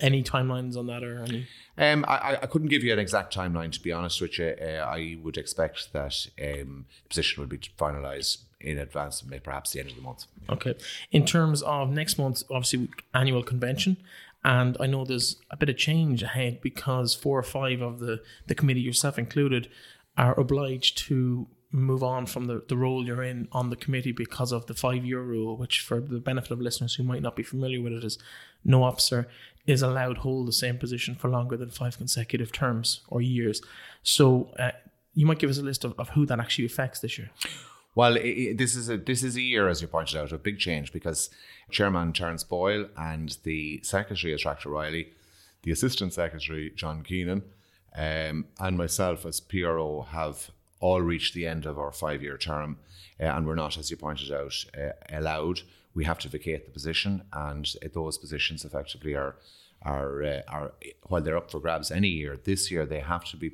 Any 0.00 0.22
timelines 0.22 0.76
on 0.76 0.86
that 0.86 1.02
or 1.02 1.22
any? 1.22 1.46
Um, 1.76 2.04
I, 2.06 2.38
I 2.42 2.46
couldn't 2.46 2.68
give 2.68 2.84
you 2.84 2.92
an 2.92 2.98
exact 2.98 3.34
timeline 3.34 3.72
to 3.72 3.80
be 3.80 3.92
honest 3.92 4.20
with 4.20 4.38
you. 4.38 4.54
Uh, 4.60 4.84
I 4.86 5.16
would 5.22 5.36
expect 5.36 5.92
that 5.92 6.26
um, 6.40 6.86
the 7.02 7.08
position 7.08 7.40
would 7.40 7.48
be 7.48 7.58
finalised 7.78 8.38
in 8.60 8.78
advance, 8.78 9.22
of 9.22 9.42
perhaps 9.42 9.72
the 9.72 9.80
end 9.80 9.90
of 9.90 9.96
the 9.96 10.02
month. 10.02 10.26
Okay. 10.48 10.74
In 11.12 11.26
terms 11.26 11.62
of 11.62 11.90
next 11.90 12.18
month's 12.18 12.44
obviously 12.50 12.88
annual 13.12 13.42
convention, 13.42 13.98
and 14.44 14.76
I 14.80 14.86
know 14.86 15.04
there's 15.04 15.36
a 15.50 15.56
bit 15.56 15.68
of 15.68 15.76
change 15.76 16.22
ahead 16.22 16.60
because 16.60 17.14
four 17.14 17.38
or 17.38 17.42
five 17.42 17.80
of 17.80 18.00
the 18.00 18.22
the 18.46 18.54
committee, 18.54 18.80
yourself 18.80 19.18
included, 19.18 19.68
are 20.16 20.38
obliged 20.38 20.98
to 20.98 21.46
move 21.74 22.04
on 22.04 22.24
from 22.24 22.46
the, 22.46 22.62
the 22.68 22.76
role 22.76 23.04
you're 23.04 23.22
in 23.22 23.48
on 23.50 23.70
the 23.70 23.76
committee 23.76 24.12
because 24.12 24.52
of 24.52 24.66
the 24.66 24.74
five 24.74 25.04
year 25.04 25.20
rule, 25.20 25.56
which, 25.56 25.80
for 25.80 26.00
the 26.00 26.20
benefit 26.20 26.50
of 26.52 26.60
listeners 26.60 26.94
who 26.94 27.02
might 27.02 27.22
not 27.22 27.34
be 27.34 27.42
familiar 27.42 27.82
with 27.82 27.92
it, 27.92 28.04
is 28.04 28.18
no 28.64 28.84
officer 28.84 29.28
is 29.66 29.82
allowed 29.82 30.18
hold 30.18 30.46
the 30.46 30.52
same 30.52 30.78
position 30.78 31.14
for 31.14 31.28
longer 31.28 31.56
than 31.56 31.70
five 31.70 31.96
consecutive 31.96 32.52
terms 32.52 33.00
or 33.08 33.20
years. 33.20 33.60
So, 34.02 34.54
uh, 34.58 34.70
you 35.14 35.26
might 35.26 35.38
give 35.38 35.50
us 35.50 35.58
a 35.58 35.62
list 35.62 35.84
of, 35.84 35.94
of 35.98 36.10
who 36.10 36.26
that 36.26 36.38
actually 36.38 36.66
affects 36.66 37.00
this 37.00 37.18
year. 37.18 37.30
Well, 37.94 38.16
it, 38.16 38.22
it, 38.22 38.58
this 38.58 38.74
is 38.74 38.88
a 38.88 38.96
this 38.96 39.22
is 39.22 39.36
a 39.36 39.42
year, 39.42 39.68
as 39.68 39.82
you 39.82 39.88
pointed 39.88 40.16
out, 40.16 40.32
of 40.32 40.42
big 40.42 40.58
change 40.58 40.92
because 40.92 41.30
Chairman 41.70 42.12
Terence 42.12 42.44
Boyle 42.44 42.88
and 42.96 43.36
the 43.42 43.80
Secretary 43.82 44.32
is 44.32 44.42
Tractor 44.42 44.68
Riley, 44.68 45.12
the 45.62 45.72
Assistant 45.72 46.12
Secretary 46.12 46.72
John 46.74 47.02
Keenan, 47.02 47.42
um, 47.96 48.46
and 48.60 48.76
myself 48.76 49.26
as 49.26 49.40
PRO 49.40 50.02
have 50.10 50.50
all 50.84 51.00
reached 51.00 51.32
the 51.32 51.46
end 51.46 51.64
of 51.64 51.78
our 51.78 51.90
five 51.90 52.22
year 52.22 52.36
term, 52.36 52.76
uh, 53.18 53.24
and 53.24 53.46
we're 53.46 53.54
not, 53.54 53.78
as 53.78 53.90
you 53.90 53.96
pointed 53.96 54.30
out, 54.30 54.54
uh, 54.78 54.92
allowed. 55.08 55.62
We 55.94 56.04
have 56.04 56.18
to 56.20 56.28
vacate 56.28 56.66
the 56.66 56.72
position, 56.72 57.22
and 57.32 57.66
those 57.94 58.18
positions 58.18 58.64
effectively 58.64 59.14
are 59.14 59.36
are 59.80 60.22
uh, 60.22 60.42
are 60.48 60.72
while 61.08 61.22
they're 61.22 61.38
up 61.38 61.50
for 61.50 61.60
grabs 61.60 61.90
any 61.90 62.08
year. 62.08 62.36
This 62.36 62.70
year 62.70 62.84
they 62.84 63.00
have 63.00 63.24
to 63.30 63.36
be 63.38 63.52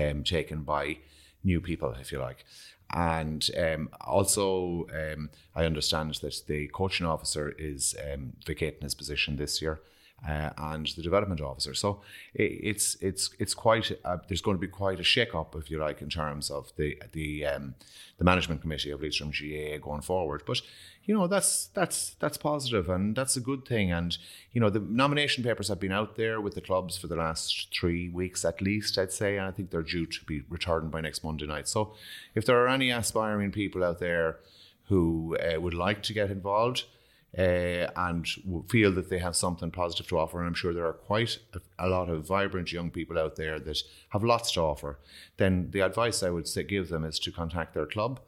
um, 0.00 0.22
taken 0.22 0.62
by 0.62 0.98
new 1.42 1.60
people, 1.60 1.92
if 2.00 2.12
you 2.12 2.20
like. 2.20 2.44
And 2.92 3.42
um, 3.64 3.88
also, 4.00 4.86
um, 5.00 5.30
I 5.56 5.64
understand 5.64 6.14
that 6.22 6.42
the 6.46 6.68
coaching 6.68 7.06
officer 7.06 7.54
is 7.58 7.96
um, 8.06 8.34
vacating 8.46 8.82
his 8.82 8.94
position 8.94 9.36
this 9.36 9.60
year 9.60 9.80
uh, 10.28 10.50
and 10.58 10.86
the 10.88 11.02
development 11.02 11.40
officer. 11.40 11.74
So 11.74 12.02
it's 12.34 12.96
it's 13.00 13.30
it's 13.38 13.54
quite 13.54 13.90
a, 14.04 14.20
there's 14.28 14.42
going 14.42 14.56
to 14.56 14.60
be 14.60 14.68
quite 14.68 15.00
a 15.00 15.04
shake 15.04 15.34
up, 15.34 15.54
if 15.56 15.70
you 15.70 15.78
like, 15.78 16.02
in 16.02 16.10
terms 16.10 16.50
of 16.50 16.72
the 16.76 17.00
the 17.12 17.46
um, 17.46 17.74
the 18.18 18.24
management 18.24 18.60
committee 18.60 18.90
of 18.90 19.02
Leitrim 19.02 19.30
GAA 19.30 19.78
going 19.78 20.02
forward. 20.02 20.42
But 20.46 20.60
you 21.04 21.14
know 21.14 21.26
that's 21.26 21.68
that's 21.68 22.14
that's 22.20 22.36
positive 22.36 22.88
and 22.88 23.16
that's 23.16 23.36
a 23.36 23.40
good 23.40 23.66
thing. 23.66 23.90
And 23.90 24.16
you 24.52 24.60
know 24.60 24.70
the 24.70 24.80
nomination 24.80 25.42
papers 25.42 25.68
have 25.68 25.80
been 25.80 25.92
out 25.92 26.16
there 26.16 26.40
with 26.40 26.54
the 26.54 26.60
clubs 26.60 26.96
for 26.96 27.06
the 27.06 27.16
last 27.16 27.68
three 27.72 28.08
weeks 28.08 28.44
at 28.44 28.60
least, 28.60 28.98
I'd 28.98 29.12
say, 29.12 29.36
and 29.36 29.46
I 29.46 29.50
think 29.50 29.70
they're 29.70 29.82
due 29.82 30.06
to 30.06 30.24
be 30.24 30.42
returned 30.48 30.90
by 30.90 31.00
next 31.00 31.24
Monday 31.24 31.46
night. 31.46 31.68
So 31.68 31.94
if 32.34 32.44
there 32.44 32.62
are 32.62 32.68
any 32.68 32.90
aspiring 32.90 33.52
people 33.52 33.82
out 33.82 34.00
there 34.00 34.38
who 34.88 35.36
uh, 35.36 35.60
would 35.60 35.74
like 35.74 36.02
to 36.02 36.12
get 36.12 36.30
involved 36.30 36.84
uh, 37.36 37.86
and 37.96 38.26
feel 38.68 38.92
that 38.92 39.08
they 39.08 39.18
have 39.18 39.36
something 39.36 39.70
positive 39.70 40.08
to 40.08 40.18
offer. 40.18 40.38
And 40.38 40.48
I'm 40.48 40.54
sure 40.54 40.74
there 40.74 40.86
are 40.86 40.92
quite 40.92 41.38
a, 41.54 41.86
a, 41.86 41.88
lot 41.88 42.08
of 42.08 42.26
vibrant 42.26 42.72
young 42.72 42.90
people 42.90 43.18
out 43.18 43.36
there 43.36 43.60
that 43.60 43.82
have 44.08 44.24
lots 44.24 44.52
to 44.52 44.60
offer. 44.60 44.98
Then 45.36 45.70
the 45.70 45.80
advice 45.80 46.22
I 46.22 46.30
would 46.30 46.48
say, 46.48 46.64
give 46.64 46.88
them 46.88 47.04
is 47.04 47.18
to 47.20 47.30
contact 47.30 47.74
their 47.74 47.86
club 47.86 48.20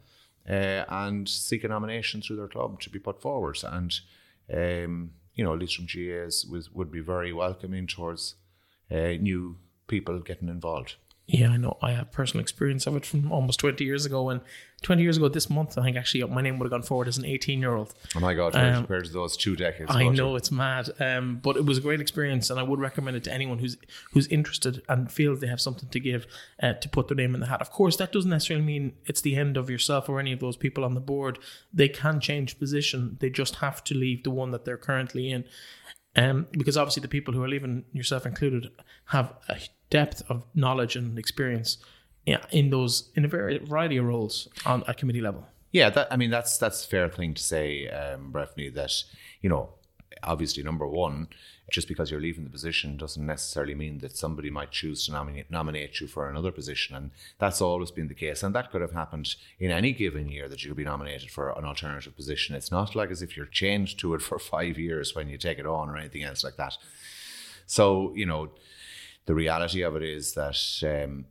uh, 0.49 0.85
and 0.89 1.29
seek 1.29 1.65
a 1.65 1.69
nomination 1.69 2.23
through 2.23 2.37
their 2.37 2.49
club 2.49 2.81
to 2.81 2.91
be 2.91 2.99
put 2.99 3.21
forward. 3.21 3.59
And 3.65 3.93
um, 4.53 5.11
you 5.35 5.45
know, 5.45 5.55
Leitrim 5.55 5.87
GAs 5.87 6.47
would 6.73 6.91
be 6.91 7.01
very 7.01 7.33
welcoming 7.33 7.87
towards 7.87 8.37
uh, 8.91 9.17
new 9.19 9.57
people 9.87 10.21
getting 10.21 10.49
involved. 10.49 10.97
Yeah, 11.33 11.49
I 11.49 11.57
know. 11.57 11.79
I 11.81 11.93
have 11.93 12.13
personal 12.13 12.43
experience 12.43 12.87
of 12.87 12.95
it 12.95 13.07
from 13.07 13.33
almost 13.33 13.59
20 13.61 13.83
years 13.83 14.05
ago. 14.05 14.29
And 14.29 14.43
20 14.83 15.03
years 15.03 15.17
ago 15.17 15.31
this 15.31 15.49
month, 15.49 15.79
I 15.79 15.83
think 15.83 15.97
actually 15.97 16.23
my 16.25 16.43
name 16.43 16.59
would 16.59 16.67
have 16.67 16.71
gone 16.71 16.83
forward 16.83 17.09
as 17.09 17.17
an 17.17 17.25
18 17.25 17.59
year 17.59 17.75
old. 17.75 17.95
Oh 18.15 18.21
my 18.21 18.35
God, 18.35 18.55
um, 18.55 18.75
compared 18.75 19.07
to 19.07 19.13
those 19.13 19.35
two 19.35 19.57
decades. 19.57 19.91
I 19.91 20.09
know, 20.09 20.37
it's 20.37 20.51
mad. 20.51 20.91
Um, 21.01 21.41
but 21.43 21.57
it 21.57 21.65
was 21.65 21.79
a 21.79 21.81
great 21.81 22.03
experience. 22.03 22.51
And 22.51 22.61
I 22.61 22.63
would 22.63 22.79
recommend 22.79 23.17
it 23.17 23.25
to 23.25 23.33
anyone 23.33 23.61
who's 23.61 23.79
who's 24.13 24.27
interested 24.27 24.83
and 24.91 25.11
feels 25.11 25.41
they 25.41 25.47
have 25.47 25.61
something 25.61 25.89
to 25.89 25.99
give 25.99 26.27
uh, 26.63 26.75
to 26.75 26.89
put 26.91 27.09
their 27.09 27.17
name 27.17 27.35
in 27.35 27.41
the 27.41 27.47
hat. 27.47 27.63
Of 27.63 27.71
course, 27.71 27.97
that 27.97 28.13
doesn't 28.13 28.31
necessarily 28.31 28.67
mean 28.67 28.93
it's 29.07 29.23
the 29.23 29.37
end 29.37 29.57
of 29.57 29.71
yourself 29.71 30.11
or 30.11 30.21
any 30.21 30.33
of 30.33 30.41
those 30.41 30.59
people 30.59 30.85
on 30.85 30.93
the 30.93 31.01
board. 31.01 31.39
They 31.73 31.89
can 31.89 32.21
change 32.21 32.59
position, 32.59 33.17
they 33.21 33.31
just 33.31 33.57
have 33.57 33.83
to 33.85 33.95
leave 33.95 34.23
the 34.23 34.31
one 34.31 34.51
that 34.51 34.67
they're 34.67 34.77
currently 34.77 35.31
in. 35.31 35.45
Um, 36.15 36.47
because 36.51 36.77
obviously 36.77 37.01
the 37.01 37.09
people 37.09 37.33
who 37.33 37.43
are 37.43 37.49
leaving, 37.49 37.85
yourself 37.93 38.27
included, 38.27 38.71
have 39.07 39.33
a 39.49 39.59
depth 39.93 40.23
of 40.31 40.43
knowledge 40.55 40.97
and 40.97 41.19
experience 41.19 41.77
in 42.51 42.71
those 42.71 43.11
in 43.15 43.25
a 43.25 43.29
very 43.29 43.59
variety 43.59 43.99
of 43.99 44.07
roles 44.07 44.49
on 44.65 44.83
a 44.89 44.95
committee 44.95 45.21
level. 45.21 45.47
Yeah, 45.71 45.91
that 45.91 46.09
I 46.11 46.17
mean 46.17 46.31
that's 46.31 46.59
that's 46.59 46.85
a 46.85 46.89
fair 46.89 47.09
thing 47.09 47.35
to 47.35 47.43
say, 47.43 47.89
um, 47.89 48.33
that 48.33 49.05
you 49.43 49.51
know, 49.51 49.71
obviously 50.23 50.63
number 50.63 50.87
one, 50.87 51.29
just 51.71 51.89
because 51.89 52.11
you're 52.11 52.21
leaving 52.21 52.45
the 52.45 52.51
position 52.51 52.97
doesn't 52.97 53.25
necessarily 53.25 53.75
mean 53.75 53.99
that 53.99 54.17
somebody 54.17 54.51
might 54.51 54.71
choose 54.71 55.07
to 55.07 55.13
nominate 55.13 55.51
nominate 55.51 56.01
you 56.01 56.07
for 56.07 56.29
another 56.29 56.53
position, 56.53 56.97
and 56.97 57.11
that's 57.39 57.61
always 57.61 57.91
been 57.91 58.09
the 58.09 58.15
case. 58.15 58.43
And 58.43 58.55
that 58.55 58.71
could 58.71 58.83
have 58.83 58.93
happened 58.93 59.35
in 59.59 59.71
any 59.71 59.93
given 59.93 60.29
year 60.29 60.49
that 60.49 60.63
you 60.63 60.71
could 60.71 60.83
be 60.85 60.85
nominated 60.85 61.31
for 61.31 61.51
an 61.59 61.65
alternative 61.65 62.17
position. 62.17 62.55
It's 62.55 62.71
not 62.71 62.95
like 62.95 63.11
as 63.11 63.23
if 63.23 63.37
you're 63.37 63.47
chained 63.61 63.99
to 63.99 64.15
it 64.15 64.23
for 64.23 64.39
five 64.39 64.79
years 64.79 65.15
when 65.15 65.29
you 65.29 65.39
take 65.39 65.59
it 65.59 65.67
on 65.67 65.91
or 65.91 65.97
anything 65.97 66.23
else 66.23 66.45
like 66.45 66.57
that. 66.57 66.77
So 67.67 68.13
you 68.15 68.27
know 68.27 68.51
the 69.27 69.35
reality 69.35 69.83
of 69.83 69.97
it 69.97 70.03
is 70.03 70.35
that, 70.35 70.59
um, 70.83 71.27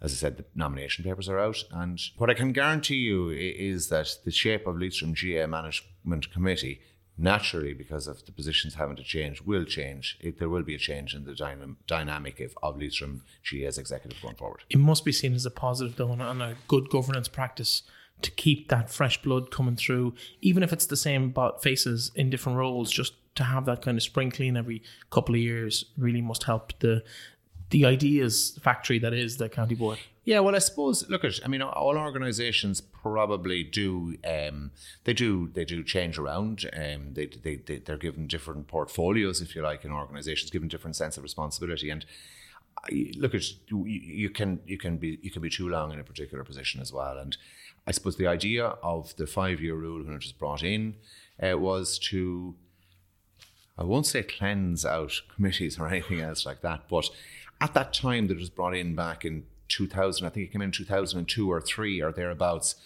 as 0.00 0.12
I 0.12 0.16
said, 0.16 0.36
the 0.36 0.44
nomination 0.54 1.04
papers 1.04 1.28
are 1.28 1.38
out. 1.38 1.64
And 1.70 2.00
what 2.16 2.30
I 2.30 2.34
can 2.34 2.52
guarantee 2.52 2.96
you 2.96 3.30
is 3.30 3.88
that 3.88 4.18
the 4.24 4.30
shape 4.30 4.66
of 4.66 4.78
Leitrim 4.78 5.14
GAA 5.14 5.46
Management 5.46 6.32
Committee 6.32 6.80
naturally, 7.18 7.72
because 7.72 8.06
of 8.06 8.24
the 8.26 8.32
positions 8.32 8.74
having 8.74 8.96
to 8.96 9.02
change, 9.02 9.40
will 9.42 9.64
change. 9.64 10.18
It, 10.20 10.38
there 10.38 10.48
will 10.48 10.62
be 10.62 10.74
a 10.74 10.78
change 10.78 11.14
in 11.14 11.24
the 11.24 11.32
dynam- 11.32 11.76
dynamic 11.86 12.40
of, 12.40 12.56
of 12.62 12.78
Leitrim 12.78 13.22
GAA's 13.50 13.78
executive 13.78 14.20
going 14.20 14.36
forward. 14.36 14.64
It 14.68 14.78
must 14.78 15.04
be 15.04 15.12
seen 15.12 15.34
as 15.34 15.46
a 15.46 15.50
positive, 15.50 15.96
though, 15.96 16.12
and 16.12 16.42
a- 16.42 16.56
good 16.68 16.90
governance 16.90 17.28
practice 17.28 17.82
to 18.22 18.30
keep 18.30 18.68
that 18.68 18.90
fresh 18.90 19.20
blood 19.22 19.50
coming 19.50 19.76
through, 19.76 20.14
even 20.40 20.62
if 20.62 20.72
it's 20.72 20.86
the 20.86 20.96
same 20.96 21.34
faces 21.60 22.10
in 22.14 22.30
different 22.30 22.58
roles. 22.58 22.90
Just 22.90 23.14
to 23.36 23.44
have 23.44 23.64
that 23.66 23.82
kind 23.82 23.96
of 23.96 24.02
spring 24.02 24.30
clean 24.30 24.56
every 24.56 24.82
couple 25.10 25.34
of 25.34 25.40
years 25.40 25.84
really 25.96 26.20
must 26.20 26.44
help 26.44 26.78
the 26.80 27.02
the 27.70 27.84
ideas 27.84 28.58
factory 28.62 28.98
that 29.00 29.12
is 29.12 29.38
the 29.38 29.48
county 29.48 29.74
board. 29.74 29.98
Yeah, 30.24 30.40
well, 30.40 30.56
I 30.56 30.58
suppose. 30.58 31.08
Look 31.08 31.24
at. 31.24 31.38
I 31.44 31.48
mean, 31.48 31.62
all 31.62 31.96
organisations 31.96 32.80
probably 32.80 33.62
do. 33.62 34.16
Um, 34.24 34.72
they 35.04 35.12
do. 35.12 35.50
They 35.52 35.64
do 35.64 35.84
change 35.84 36.18
around. 36.18 36.68
Um, 36.72 37.14
they, 37.14 37.26
they 37.26 37.56
they 37.56 37.78
they're 37.78 37.96
given 37.96 38.26
different 38.26 38.66
portfolios, 38.66 39.40
if 39.40 39.54
you 39.54 39.62
like, 39.62 39.84
in 39.84 39.92
organisations, 39.92 40.50
given 40.50 40.68
different 40.68 40.96
sense 40.96 41.16
of 41.16 41.22
responsibility. 41.22 41.90
And 41.90 42.04
look 43.16 43.34
at 43.34 43.44
you, 43.68 43.84
you 43.86 44.30
can 44.30 44.60
you 44.66 44.78
can 44.78 44.96
be 44.96 45.18
you 45.22 45.30
can 45.30 45.42
be 45.42 45.50
too 45.50 45.68
long 45.68 45.92
in 45.92 46.00
a 46.00 46.04
particular 46.04 46.44
position 46.44 46.80
as 46.80 46.92
well. 46.92 47.18
And 47.18 47.36
I 47.86 47.92
suppose 47.92 48.16
the 48.16 48.26
idea 48.26 48.66
of 48.82 49.14
the 49.16 49.26
five 49.26 49.60
year 49.60 49.74
rule 49.74 50.02
when 50.04 50.14
it 50.14 50.22
was 50.24 50.32
brought 50.32 50.62
in 50.62 50.96
uh, 51.40 51.56
was 51.56 51.98
to 52.10 52.56
I 53.78 53.84
won't 53.84 54.06
say 54.06 54.22
cleanse 54.22 54.84
out 54.86 55.20
committees 55.34 55.78
or 55.78 55.86
anything 55.88 56.20
else 56.20 56.46
like 56.46 56.62
that, 56.62 56.88
but 56.88 57.10
at 57.60 57.74
that 57.74 57.92
time 57.92 58.26
that 58.28 58.34
it 58.34 58.40
was 58.40 58.50
brought 58.50 58.74
in 58.74 58.94
back 58.94 59.24
in 59.24 59.44
2000, 59.68 60.26
I 60.26 60.30
think 60.30 60.48
it 60.48 60.52
came 60.52 60.62
in 60.62 60.70
2002 60.70 61.50
or 61.50 61.60
three 61.60 62.00
or 62.00 62.12
thereabouts, 62.12 62.76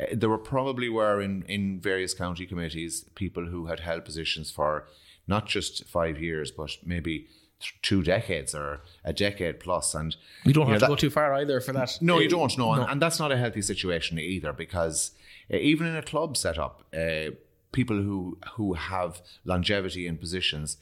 uh, 0.00 0.04
there 0.12 0.28
were 0.30 0.38
probably 0.38 0.88
were 0.88 1.20
in, 1.20 1.42
in 1.48 1.80
various 1.80 2.14
county 2.14 2.46
committees 2.46 3.04
people 3.14 3.46
who 3.46 3.66
had 3.66 3.80
held 3.80 4.04
positions 4.04 4.50
for 4.50 4.86
not 5.26 5.46
just 5.46 5.84
five 5.86 6.20
years, 6.20 6.50
but 6.50 6.76
maybe 6.84 7.26
th- 7.60 7.74
two 7.82 8.02
decades 8.02 8.54
or 8.54 8.80
a 9.04 9.12
decade 9.12 9.60
plus. 9.60 9.94
And 9.94 10.16
you 10.44 10.52
don't 10.52 10.66
you 10.66 10.72
have 10.72 10.80
know, 10.82 10.86
to 10.86 10.90
that- 10.92 10.96
go 10.96 11.06
too 11.08 11.10
far 11.10 11.34
either 11.34 11.60
for 11.60 11.72
that. 11.72 11.98
no, 12.00 12.18
you 12.20 12.28
don't. 12.28 12.56
No, 12.56 12.72
And, 12.72 12.90
and 12.90 13.02
that's 13.02 13.18
not 13.18 13.32
a 13.32 13.36
healthy 13.36 13.62
situation 13.62 14.18
either 14.18 14.52
because 14.52 15.12
uh, 15.52 15.56
even 15.56 15.86
in 15.86 15.96
a 15.96 16.02
club 16.02 16.36
setup, 16.36 16.84
uh, 16.94 17.30
people 17.72 17.96
who 18.02 18.38
who 18.54 18.74
have 18.74 19.20
longevity 19.44 20.06
in 20.06 20.16
positions, 20.18 20.76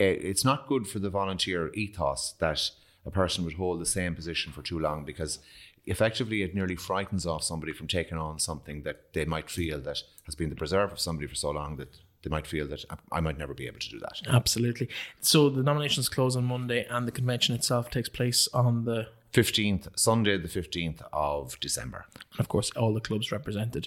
uh, 0.00 0.04
it's 0.04 0.44
not 0.44 0.66
good 0.68 0.86
for 0.86 0.98
the 0.98 1.10
volunteer 1.10 1.70
ethos 1.74 2.34
that 2.38 2.70
a 3.04 3.10
person 3.10 3.44
would 3.44 3.54
hold 3.54 3.80
the 3.80 3.86
same 3.86 4.14
position 4.14 4.52
for 4.52 4.62
too 4.62 4.78
long 4.78 5.04
because 5.04 5.38
effectively 5.86 6.42
it 6.42 6.54
nearly 6.54 6.74
frightens 6.76 7.24
off 7.26 7.42
somebody 7.44 7.72
from 7.72 7.86
taking 7.86 8.18
on 8.18 8.38
something 8.38 8.82
that 8.82 9.12
they 9.12 9.24
might 9.24 9.48
feel 9.48 9.78
that 9.80 10.02
has 10.24 10.34
been 10.34 10.50
the 10.50 10.56
preserve 10.56 10.90
of 10.92 10.98
somebody 11.00 11.26
for 11.28 11.36
so 11.36 11.50
long 11.50 11.76
that 11.76 11.98
they 12.22 12.30
might 12.30 12.46
feel 12.46 12.66
that 12.66 12.84
I- 12.90 13.18
I 13.18 13.20
might 13.20 13.38
never 13.38 13.54
be 13.54 13.68
able 13.68 13.78
to 13.78 13.90
do 13.90 14.00
that. 14.00 14.20
Absolutely. 14.26 14.88
So 15.20 15.48
the 15.48 15.62
nominations 15.62 16.08
close 16.08 16.34
on 16.34 16.44
Monday, 16.44 16.84
and 16.90 17.06
the 17.06 17.12
convention 17.12 17.54
itself 17.54 17.88
takes 17.90 18.08
place 18.08 18.48
on 18.52 18.84
the. 18.84 19.08
15th, 19.32 19.88
Sunday, 19.96 20.36
the 20.38 20.48
15th 20.48 21.02
of 21.12 21.60
December. 21.60 22.06
And 22.32 22.40
of 22.40 22.48
course, 22.48 22.70
all 22.70 22.92
the 22.94 23.00
clubs 23.00 23.30
represented 23.30 23.86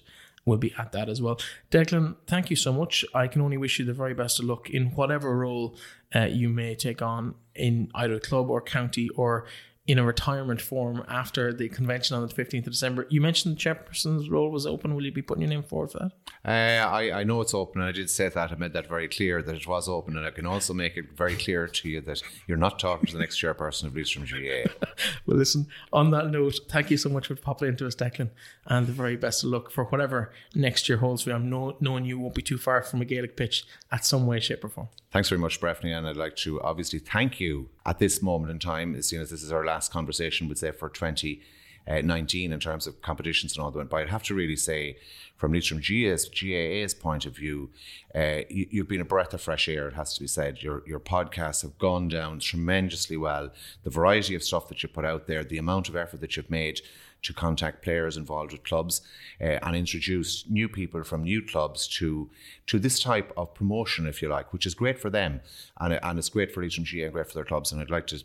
will 0.50 0.58
be 0.58 0.74
at 0.78 0.92
that 0.92 1.08
as 1.08 1.22
well. 1.22 1.40
Declan, 1.72 2.16
thank 2.28 2.50
you 2.50 2.56
so 2.56 2.74
much. 2.74 3.06
I 3.14 3.28
can 3.28 3.42
only 3.42 3.58
wish 3.58 3.80
you 3.80 3.86
the 3.86 3.94
very 3.94 4.14
best 4.14 4.40
of 4.40 4.46
luck 4.46 4.70
in 4.70 4.88
whatever 4.88 5.38
role 5.38 5.78
uh, 6.16 6.26
you 6.26 6.50
may 6.50 6.76
take 6.76 7.02
on 7.02 7.36
in 7.56 7.90
either 7.96 8.20
club 8.20 8.50
or 8.50 8.62
county 8.62 9.10
or 9.16 9.46
in 9.89 9.97
a 9.97 10.04
retirement 10.04 10.62
form 10.62 11.04
after 11.08 11.52
the 11.52 11.67
convention 11.67 12.15
on 12.15 12.21
the 12.21 12.32
15th 12.32 12.67
of 12.67 12.73
December. 12.73 13.08
You 13.10 13.21
mentioned 13.21 13.56
the 13.56 13.60
chairperson's 13.60 14.30
role 14.30 14.52
was 14.52 14.67
open. 14.67 14.93
Will 14.93 15.04
you 15.04 15.12
be 15.12 15.23
putting 15.23 15.41
your 15.41 15.49
name 15.49 15.63
forward 15.63 15.91
for 15.91 15.97
that? 15.97 16.12
Uh, 16.45 16.88
I, 16.88 17.21
I 17.21 17.23
know 17.23 17.41
it's 17.41 17.56
open, 17.56 17.82
and 17.82 17.89
I 17.89 17.91
did 17.91 18.08
say 18.08 18.30
that. 18.30 18.52
I 18.52 18.56
made 18.56 18.73
that 18.73 18.88
very 18.88 19.08
clear 19.08 19.41
that 19.41 19.56
it 19.56 19.65
was 19.65 19.89
open, 19.89 20.15
and 20.15 20.28
I 20.28 20.30
can 20.30 20.45
also 20.45 20.75
make 20.75 20.95
it 20.95 21.17
very 21.17 21.36
clear 21.36 21.67
to 21.67 21.89
you 21.89 22.02
that 22.02 22.21
you're 22.45 22.56
not 22.56 22.78
talking 22.78 23.08
to 23.08 23.13
the 23.13 23.19
next 23.19 23.41
chairperson 23.41 23.86
of 23.86 23.95
Leitrim 23.95 24.25
GAA. 24.25 24.71
Well, 25.25 25.38
listen, 25.38 25.67
on 25.93 26.12
that 26.12 26.30
note, 26.30 26.60
thank 26.69 26.91
you 26.91 26.97
so 26.97 27.10
much 27.10 27.28
for 27.28 27.36
popping 27.36 27.69
into 27.69 27.88
us, 27.88 27.95
Declan, 27.95 28.30
and 28.65 28.86
the 28.86 28.91
very 28.91 29.15
best 29.15 29.43
of 29.43 29.49
luck 29.49 29.71
for 29.71 29.86
whatever 29.86 30.32
next 30.54 30.89
year 30.89 30.97
holds 30.97 31.23
for 31.23 31.30
you. 31.30 31.36
I'm 31.36 31.49
know, 31.49 31.78
knowing 31.80 32.06
you 32.06 32.19
won't 32.19 32.36
be 32.36 32.41
too 32.41 32.58
far 32.58 32.82
from 32.82 33.02
a 33.02 33.06
Gaelic 33.06 33.38
pitch 33.38 33.65
at 33.91 34.06
some 34.06 34.28
way, 34.28 34.39
shape, 34.39 34.63
or 34.63 34.69
form. 34.69 34.89
Thanks 35.12 35.30
very 35.30 35.39
much, 35.39 35.60
Breffney, 35.60 35.98
and 35.98 36.08
I'd 36.08 36.17
like 36.17 36.36
to 36.38 36.62
obviously 36.62 37.00
thank 37.00 37.39
you 37.39 37.69
at 37.84 37.98
this 37.98 38.22
moment 38.22 38.52
in 38.52 38.60
time, 38.60 38.93
as 38.93 39.08
soon 39.08 39.22
as 39.22 39.32
this 39.32 39.41
is 39.41 39.52
our 39.52 39.65
last 39.65 39.91
conversation, 39.91 40.48
we'd 40.48 40.60
say, 40.60 40.69
for 40.69 40.88
2019 40.88 42.54
in 42.54 42.60
terms 42.60 42.86
of 42.86 43.02
competitions 43.02 43.54
and 43.54 43.63
all 43.63 43.72
that 43.72 43.78
went 43.80 43.89
by. 43.89 44.02
I'd 44.02 44.10
have 44.10 44.22
to 44.24 44.36
really 44.36 44.56
say, 44.56 44.98
from 45.36 45.52
Leitrim 45.52 45.80
GAA's, 45.80 46.30
GAA's 46.30 46.93
point 46.93 47.26
of 47.26 47.36
view, 47.36 47.72
uh, 48.13 48.41
you, 48.52 48.67
you've 48.69 48.88
been 48.88 49.02
a 49.02 49.06
breath 49.06 49.34
of 49.34 49.41
fresh 49.41 49.67
air, 49.67 49.88
it 49.88 49.95
has 49.95 50.13
to 50.13 50.22
be 50.22 50.28
said. 50.28 50.62
Your, 50.62 50.84
your 50.86 51.00
podcasts 51.00 51.63
have 51.63 51.80
gone 51.80 52.08
down 52.08 52.38
tremendously 52.38 53.17
well. 53.17 53.50
The 53.84 53.89
variety 53.89 54.36
of 54.36 54.43
stuff 54.43 54.67
that 54.67 54.84
you 54.84 54.89
put 54.89 55.06
out 55.06 55.26
there, 55.26 55.43
the 55.43 55.58
amount 55.58 55.89
of 55.89 55.95
effort 55.95 56.22
that 56.22 56.38
you've 56.38 56.52
made 56.52 56.82
to 57.23 57.34
contact 57.34 57.84
players 57.84 58.17
involved 58.17 58.51
with 58.51 58.63
clubs 58.63 59.01
uh, 59.41 59.60
and 59.63 59.75
introduce 59.75 60.45
new 60.49 60.69
people 60.69 61.03
from 61.03 61.23
new 61.23 61.41
clubs 61.41 61.88
to 61.88 62.29
to 62.67 62.79
this 62.79 62.99
type 62.99 63.32
of 63.36 63.53
promotion, 63.53 64.08
if 64.08 64.21
you 64.21 64.29
like, 64.29 64.53
which 64.53 64.65
is 64.65 64.73
great 64.73 64.99
for 64.99 65.10
them 65.10 65.41
and, 65.79 65.99
and 66.01 66.19
it's 66.19 66.29
great 66.29 66.51
for 66.51 66.62
GAA 66.62 67.05
and 67.05 67.13
great 67.13 67.27
for 67.27 67.34
their 67.34 67.45
clubs. 67.45 67.71
And 67.71 67.82
I'd 67.82 67.89
like 67.89 68.08
to 68.08 68.23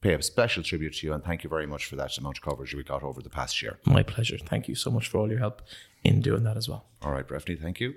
pay 0.00 0.14
a 0.14 0.22
special 0.22 0.62
tribute 0.62 0.94
to 0.94 1.06
you 1.06 1.12
and 1.12 1.24
thank 1.24 1.42
you 1.42 1.50
very 1.50 1.66
much 1.66 1.86
for 1.86 1.96
that 1.96 2.16
amount 2.18 2.38
of 2.38 2.44
coverage 2.44 2.74
we 2.74 2.82
got 2.82 3.02
over 3.02 3.22
the 3.22 3.30
past 3.30 3.62
year. 3.62 3.78
My 3.84 4.02
pleasure. 4.02 4.38
Thank 4.38 4.68
you 4.68 4.74
so 4.74 4.90
much 4.90 5.08
for 5.08 5.18
all 5.18 5.30
your 5.30 5.38
help 5.38 5.62
in 6.04 6.20
doing 6.20 6.44
that 6.44 6.56
as 6.56 6.68
well. 6.68 6.84
All 7.02 7.12
right, 7.12 7.26
Breffney, 7.26 7.60
thank 7.60 7.80
you. 7.80 7.94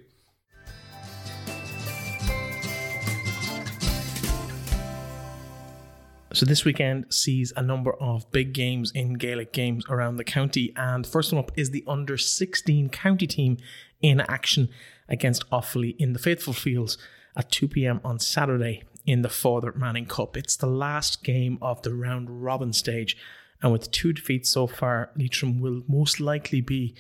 So 6.32 6.46
this 6.46 6.63
weekend 6.63 7.12
sees 7.12 7.52
a 7.56 7.63
number 7.63 7.94
of 7.94 8.30
big 8.32 8.54
games 8.54 8.92
in 8.92 9.15
Gaelic 9.15 9.52
games 9.52 9.84
around 9.89 10.18
the 10.18 10.24
county, 10.24 10.72
and 10.76 11.06
first 11.06 11.34
one 11.34 11.39
up 11.39 11.52
is 11.56 11.72
the 11.72 11.84
under 11.88 12.18
16 12.18 12.89
county 12.89 13.26
team 13.26 13.58
in 14.00 14.22
action 14.22 14.70
against 15.08 15.50
Offaly 15.50 15.96
in 15.98 16.13
the 16.13 16.20
Faithful 16.20 16.54
Fields 16.54 17.00
at 17.36 17.52
2 17.52 17.68
p.m. 17.70 18.00
on 18.06 18.20
Saturday 18.20 18.84
in 19.08 19.24
the 19.24 19.30
Father 19.30 19.74
Manning 19.76 20.06
Cup. 20.06 20.38
It's 20.38 20.56
the 20.56 20.68
last 20.68 21.24
game 21.24 21.58
of 21.63 21.82
the 21.82 21.96
round 21.96 22.44
robin 22.44 22.74
stage, 22.74 23.18
and 23.63 23.72
with 23.72 23.89
two 23.89 24.13
defeats 24.13 24.52
so 24.52 24.68
far, 24.68 25.10
Leitrim 25.18 25.60
will 25.60 25.82
most 25.88 26.20
likely 26.20 26.62
be 26.62 26.94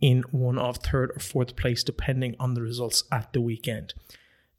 in 0.00 0.22
one 0.30 0.58
of 0.58 0.76
third 0.76 1.10
or 1.10 1.18
fourth 1.18 1.56
place, 1.56 1.82
depending 1.82 2.36
on 2.38 2.54
the 2.54 2.62
results 2.62 3.02
at 3.10 3.32
the 3.32 3.40
weekend. 3.40 3.94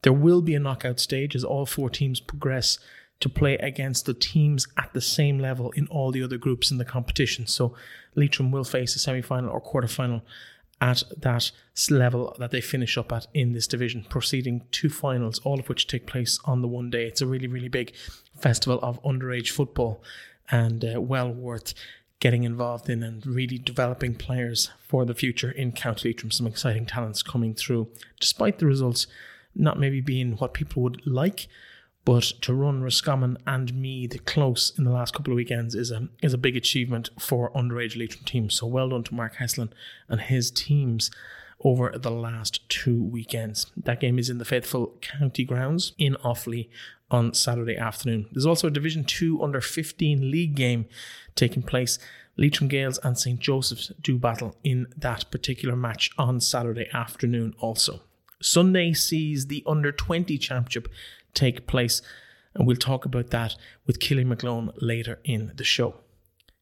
There 0.01 0.11
will 0.11 0.41
be 0.41 0.53
a 0.53 0.59
knockout 0.59 0.99
stage 0.99 1.33
as 1.33 1.45
all 1.45 1.65
four 1.65 1.89
teams 1.89 2.19
progress 2.19 2.77
to 3.19 3.29
play 3.29 3.55
against 3.55 4.05
the 4.05 4.13
teams 4.13 4.67
at 4.77 4.93
the 4.93 5.01
same 5.01 5.39
level 5.39 5.71
in 5.71 5.87
all 5.87 6.11
the 6.11 6.23
other 6.23 6.37
groups 6.37 6.71
in 6.71 6.77
the 6.77 6.85
competition. 6.85 7.47
So 7.47 7.75
Leitrim 8.15 8.51
will 8.51 8.63
face 8.63 8.95
a 8.95 8.99
semi 8.99 9.21
final 9.21 9.49
or 9.49 9.61
quarter 9.61 9.87
final 9.87 10.21
at 10.79 11.03
that 11.17 11.51
level 11.89 12.35
that 12.37 12.51
they 12.51 12.61
finish 12.61 12.97
up 12.97 13.11
at 13.11 13.25
in 13.33 13.53
this 13.53 13.67
division, 13.67 14.05
proceeding 14.09 14.61
to 14.71 14.89
finals, 14.89 15.39
all 15.39 15.59
of 15.59 15.69
which 15.69 15.87
take 15.87 16.05
place 16.05 16.39
on 16.45 16.61
the 16.61 16.67
one 16.67 16.89
day. 16.89 17.07
It's 17.07 17.21
a 17.21 17.27
really, 17.27 17.47
really 17.47 17.69
big 17.69 17.93
festival 18.39 18.79
of 18.83 19.01
underage 19.01 19.49
football 19.49 20.03
and 20.51 20.85
uh, 20.85 21.01
well 21.01 21.31
worth 21.31 21.73
getting 22.19 22.43
involved 22.43 22.89
in 22.89 23.03
and 23.03 23.25
really 23.25 23.57
developing 23.57 24.15
players 24.15 24.71
for 24.79 25.05
the 25.05 25.13
future 25.13 25.51
in 25.51 25.71
County 25.71 26.09
Leitrim. 26.09 26.31
Some 26.31 26.47
exciting 26.47 26.85
talents 26.85 27.21
coming 27.21 27.53
through, 27.53 27.89
despite 28.19 28.59
the 28.59 28.65
results 28.65 29.07
not 29.55 29.79
maybe 29.79 30.01
being 30.01 30.33
what 30.33 30.53
people 30.53 30.83
would 30.83 31.05
like. 31.05 31.47
But 32.07 32.23
to 32.43 32.53
run 32.53 32.83
Roscommon 32.83 33.37
and 33.45 33.73
Meath 33.73 34.23
close 34.23 34.71
in 34.77 34.85
the 34.85 34.91
last 34.91 35.13
couple 35.13 35.33
of 35.33 35.35
weekends 35.35 35.75
is 35.75 35.91
a 35.91 36.07
is 36.23 36.33
a 36.33 36.37
big 36.37 36.55
achievement 36.55 37.09
for 37.19 37.51
underage 37.51 37.97
Leitrim 37.97 38.23
teams. 38.23 38.55
So 38.55 38.65
well 38.65 38.87
done 38.87 39.03
to 39.03 39.13
Mark 39.13 39.35
Heslin 39.35 39.73
and 40.07 40.21
his 40.21 40.49
teams 40.49 41.11
over 41.65 41.91
the 41.97 42.09
last 42.09 42.69
two 42.69 43.03
weekends. 43.03 43.65
That 43.75 43.99
game 43.99 44.17
is 44.19 44.29
in 44.29 44.37
the 44.37 44.45
Faithful 44.45 44.97
County 45.01 45.43
Grounds 45.43 45.91
in 45.97 46.15
Offaly 46.23 46.69
on 47.11 47.33
Saturday 47.33 47.75
afternoon. 47.75 48.27
There's 48.31 48.45
also 48.45 48.67
a 48.67 48.71
Division 48.71 49.03
2 49.03 49.43
under 49.43 49.59
15 49.59 50.31
league 50.31 50.55
game 50.55 50.85
taking 51.35 51.61
place. 51.61 51.99
Leitrim 52.37 52.69
Gaels 52.69 52.99
and 53.03 53.19
St. 53.19 53.37
Joseph's 53.37 53.91
do 53.99 54.17
battle 54.17 54.55
in 54.63 54.87
that 54.95 55.29
particular 55.29 55.75
match 55.75 56.11
on 56.17 56.39
Saturday 56.39 56.87
afternoon 56.93 57.53
also. 57.59 57.99
Sunday 58.41 58.93
sees 58.93 59.47
the 59.47 59.63
under 59.65 59.91
20 59.91 60.37
championship 60.37 60.87
take 61.37 61.67
place, 61.67 62.01
and 62.53 62.65
we'll 62.65 62.75
talk 62.75 63.05
about 63.05 63.29
that 63.29 63.55
with 63.85 63.99
Killy 63.99 64.25
McGlone 64.25 64.73
later 64.81 65.19
in 65.23 65.53
the 65.55 65.63
show. 65.63 65.95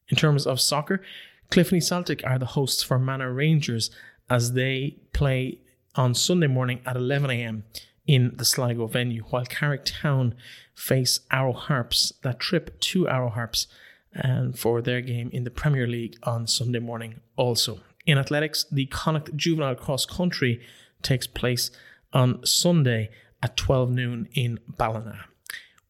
In 0.09 0.17
terms 0.17 0.45
of 0.45 0.61
soccer, 0.61 1.01
Cliffoney 1.49 1.81
Celtic 1.81 2.25
are 2.25 2.38
the 2.38 2.47
hosts 2.47 2.83
for 2.83 2.99
Manor 2.99 3.33
Rangers 3.33 3.89
as 4.29 4.53
they 4.53 4.97
play 5.13 5.59
on 5.95 6.13
Sunday 6.13 6.47
morning 6.47 6.81
at 6.85 6.95
11 6.95 7.29
a.m. 7.29 7.63
in 8.05 8.33
the 8.35 8.45
Sligo 8.45 8.88
venue, 8.88 9.23
while 9.29 9.45
Carrick 9.45 9.85
Town 9.85 10.35
face 10.75 11.21
Arrow 11.31 11.53
Harps. 11.53 12.13
That 12.23 12.39
trip 12.39 12.79
to 12.81 13.07
Arrow 13.07 13.29
Harps 13.29 13.67
and 14.11 14.57
for 14.57 14.81
their 14.81 15.01
game 15.01 15.29
in 15.31 15.43
the 15.43 15.51
Premier 15.51 15.88
League 15.88 16.17
on 16.23 16.47
Sunday 16.47 16.79
morning 16.79 17.21
also. 17.35 17.79
In 18.05 18.17
athletics, 18.17 18.65
the 18.71 18.85
Connacht 18.88 19.35
Juvenile 19.35 19.75
Cross 19.75 20.05
Country 20.05 20.61
takes 21.01 21.27
place 21.27 21.71
on 22.13 22.45
Sunday 22.45 23.09
at 23.45 23.55
12 23.58 23.91
noon 23.91 24.27
in 24.34 24.60
Ballina. 24.67 25.25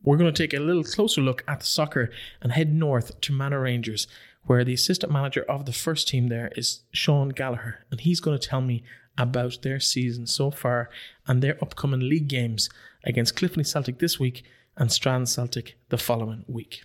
We're 0.03 0.17
going 0.17 0.31
to 0.31 0.43
take 0.43 0.53
a 0.53 0.61
little 0.61 0.83
closer 0.83 1.21
look 1.21 1.41
at 1.47 1.61
the 1.61 1.65
soccer 1.65 2.11
and 2.41 2.51
head 2.51 2.73
north 2.73 3.21
to 3.21 3.31
Manor 3.31 3.61
Rangers, 3.61 4.07
where 4.43 4.65
the 4.65 4.73
assistant 4.73 5.09
manager 5.09 5.43
of 5.43 5.65
the 5.65 5.71
first 5.71 6.09
team 6.09 6.27
there 6.27 6.51
is 6.57 6.81
Sean 6.91 7.29
Gallagher, 7.29 7.85
and 7.89 8.01
he's 8.01 8.19
going 8.19 8.37
to 8.37 8.45
tell 8.45 8.59
me 8.59 8.83
about 9.17 9.61
their 9.61 9.79
season 9.79 10.27
so 10.27 10.51
far 10.51 10.89
and 11.27 11.41
their 11.41 11.57
upcoming 11.63 12.01
league 12.01 12.27
games 12.27 12.69
against 13.05 13.37
Cliffoney 13.37 13.65
Celtic 13.65 13.99
this 13.99 14.19
week 14.19 14.43
and 14.75 14.91
Strand 14.91 15.29
Celtic 15.29 15.77
the 15.87 15.97
following 15.97 16.43
week. 16.49 16.83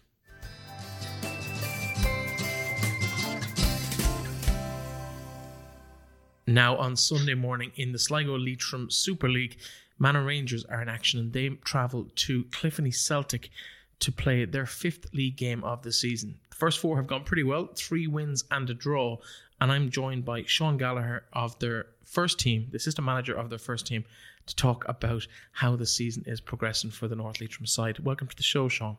Now, 6.51 6.77
on 6.79 6.97
Sunday 6.97 7.35
morning 7.35 7.71
in 7.77 7.93
the 7.93 7.99
Sligo 7.99 8.37
Leitrim 8.37 8.91
Super 8.91 9.29
League, 9.29 9.57
Manor 10.01 10.25
Rangers 10.25 10.65
are 10.65 10.81
in 10.81 10.89
action 10.89 11.21
and 11.21 11.33
they 11.33 11.51
travel 11.63 12.09
to 12.17 12.45
Cliffoney 12.45 12.93
Celtic 12.93 13.51
to 14.01 14.11
play 14.11 14.47
their 14.47 14.65
fifth 14.65 15.13
league 15.13 15.37
game 15.37 15.63
of 15.63 15.83
the 15.83 15.93
season. 15.93 16.37
The 16.49 16.57
first 16.57 16.79
four 16.79 16.97
have 16.97 17.07
gone 17.07 17.23
pretty 17.23 17.43
well, 17.43 17.69
three 17.77 18.07
wins 18.07 18.43
and 18.51 18.69
a 18.71 18.75
draw. 18.75 19.19
And 19.61 19.71
I'm 19.71 19.91
joined 19.91 20.25
by 20.25 20.45
Sean 20.47 20.79
Gallagher 20.79 21.25
of 21.35 21.59
their 21.59 21.89
first 22.03 22.41
team, 22.41 22.69
the 22.71 22.79
assistant 22.79 23.05
manager 23.05 23.35
of 23.35 23.51
their 23.51 23.59
first 23.59 23.87
team, 23.87 24.07
to 24.47 24.57
talk 24.57 24.89
about 24.89 25.27
how 25.53 25.77
the 25.77 25.85
season 25.85 26.25
is 26.27 26.41
progressing 26.41 26.91
for 26.91 27.07
the 27.07 27.15
North 27.15 27.39
Leitrim 27.39 27.67
side. 27.67 27.99
Welcome 27.99 28.29
to 28.29 28.37
the 28.37 28.43
show, 28.43 28.69
Sean. 28.69 28.97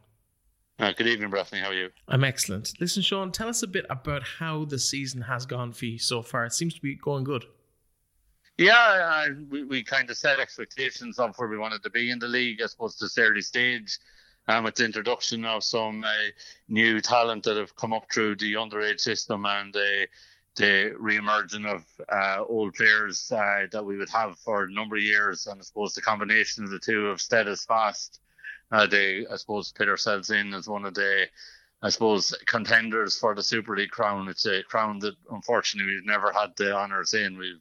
Uh, 0.78 0.94
good 0.94 1.08
evening, 1.08 1.32
Breffney. 1.32 1.62
How 1.62 1.70
are 1.70 1.74
you? 1.74 1.90
I'm 2.08 2.24
excellent. 2.24 2.74
Listen, 2.80 3.02
Sean, 3.02 3.32
tell 3.32 3.48
us 3.48 3.64
a 3.64 3.68
bit 3.68 3.88
about 3.90 4.22
how 4.22 4.66
the 4.66 4.78
season 4.78 5.22
has 5.22 5.48
gone 5.48 5.74
for 5.74 5.86
you 5.86 5.98
so 5.98 6.22
far. 6.22 6.46
It 6.46 6.54
seems 6.54 6.76
to 6.76 6.82
be 6.82 6.94
going 6.94 7.24
good. 7.24 7.46
Yeah, 8.62 9.26
uh, 9.28 9.34
we, 9.50 9.64
we 9.64 9.84
kind 9.84 10.08
of 10.12 10.18
set 10.18 10.40
expectations 10.40 11.18
of 11.18 11.36
where 11.38 11.50
we 11.50 11.58
wanted 11.58 11.82
to 11.82 11.90
be 11.90 12.12
in 12.12 12.20
the 12.20 12.28
league. 12.28 12.62
I 12.62 12.68
suppose 12.68 12.96
this 12.96 13.18
early 13.18 13.42
stage, 13.42 13.98
um, 14.48 14.66
with 14.66 14.76
the 14.76 14.86
introduction 14.86 15.46
of 15.46 15.64
some 15.64 16.04
uh, 16.04 16.12
new 16.70 17.02
talent 17.02 17.44
that 17.46 17.58
have 17.58 17.76
come 17.76 17.92
up 17.92 18.06
through 18.14 18.36
the 18.36 18.54
underage 18.54 19.00
system 19.00 19.48
and 19.48 19.76
uh, 19.76 20.06
the 20.58 20.94
re-emerging 21.00 21.66
of 21.66 21.84
uh, 22.08 22.44
old 22.48 22.76
players 22.76 23.32
uh, 23.32 23.66
that 23.72 23.84
we 23.84 23.98
would 23.98 24.12
have 24.12 24.38
for 24.38 24.66
a 24.66 24.72
number 24.72 24.96
of 24.96 25.02
years, 25.02 25.48
and 25.48 25.60
I 25.60 25.64
suppose 25.64 25.96
the 25.96 26.02
combination 26.02 26.64
of 26.64 26.70
the 26.70 26.78
two 26.78 27.06
have 27.06 27.20
stead 27.20 27.48
us 27.48 27.66
fast. 27.66 28.20
Uh, 28.72 28.86
they, 28.86 29.26
I 29.26 29.38
suppose, 29.38 29.72
put 29.72 29.90
ourselves 29.90 30.30
in 30.30 30.54
as 30.54 30.68
one 30.68 30.86
of 30.86 30.94
the, 30.94 31.26
I 31.82 31.90
suppose, 31.90 32.32
contenders 32.46 33.18
for 33.18 33.34
the 33.34 33.42
Super 33.42 33.76
League 33.76 33.90
crown. 33.90 34.28
It's 34.28 34.46
a 34.46 34.62
crown 34.62 35.00
that 35.00 35.16
unfortunately 35.32 35.94
we've 35.94 36.06
never 36.06 36.32
had 36.32 36.52
the 36.58 36.76
honours 36.76 37.16
in. 37.16 37.40
We've 37.40 37.60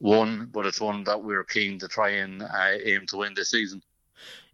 won, 0.00 0.48
but 0.52 0.66
it's 0.66 0.80
one 0.80 1.04
that 1.04 1.22
we're 1.22 1.44
keen 1.44 1.78
to 1.78 1.88
try 1.88 2.10
and 2.10 2.42
uh, 2.42 2.76
aim 2.84 3.06
to 3.08 3.18
win 3.18 3.34
this 3.34 3.50
season. 3.50 3.82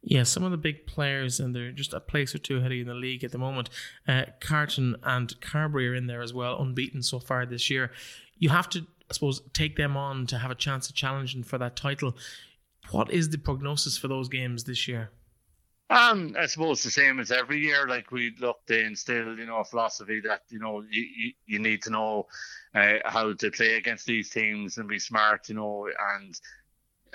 Yeah, 0.05 0.25
some 0.25 0.43
of 0.43 0.51
the 0.51 0.57
big 0.57 0.87
players, 0.87 1.39
and 1.39 1.55
they're 1.55 1.71
just 1.71 1.95
a 1.95 2.01
place 2.01 2.35
or 2.35 2.39
two 2.39 2.59
ahead 2.59 2.73
in 2.73 2.89
the 2.89 2.95
league 2.95 3.23
at 3.23 3.31
the 3.31 3.39
moment. 3.39 3.71
Uh, 4.07 4.25
Carton 4.41 4.97
and 5.05 5.41
Carbury 5.41 5.89
are 5.89 5.95
in 5.95 6.09
there 6.09 6.23
as 6.23 6.35
well, 6.35 6.61
unbeaten 6.61 7.03
so 7.03 7.21
far 7.21 7.47
this 7.47 7.71
year. 7.71 7.93
You 8.39 8.49
have 8.49 8.69
to, 8.71 8.81
I 9.09 9.15
suppose, 9.15 9.43
take 9.53 9.77
them 9.77 9.97
on 9.97 10.27
to 10.27 10.39
have 10.39 10.51
a 10.51 10.57
chance 10.57 10.89
of 10.89 10.97
challenging 10.97 11.45
for 11.45 11.57
that 11.59 11.77
title. 11.77 12.17
What 12.91 13.13
is 13.13 13.31
the 13.31 13.39
prognosis 13.39 13.97
for 13.97 14.09
those 14.09 14.29
games 14.29 14.65
this 14.65 14.89
year? 14.89 15.11
Um, 15.91 16.37
I 16.39 16.47
suppose 16.47 16.83
the 16.83 16.91
same 16.91 17.21
as 17.21 17.31
every 17.31 17.59
year. 17.59 17.87
Like 17.87 18.11
we 18.11 18.35
look 18.41 18.65
to 18.67 18.83
instill, 18.83 19.39
you 19.39 19.47
know, 19.47 19.59
a 19.59 19.65
philosophy 19.65 20.21
that 20.21 20.43
you 20.49 20.59
know 20.59 20.83
you 20.91 21.03
you, 21.03 21.33
you 21.47 21.59
need 21.59 21.83
to 21.83 21.91
know 21.91 22.27
uh, 22.75 22.99
how 23.05 23.33
to 23.35 23.51
play 23.51 23.75
against 23.75 24.07
these 24.07 24.31
teams 24.31 24.79
and 24.79 24.89
be 24.89 24.99
smart, 24.99 25.49
you 25.49 25.55
know, 25.55 25.89
and 26.17 26.41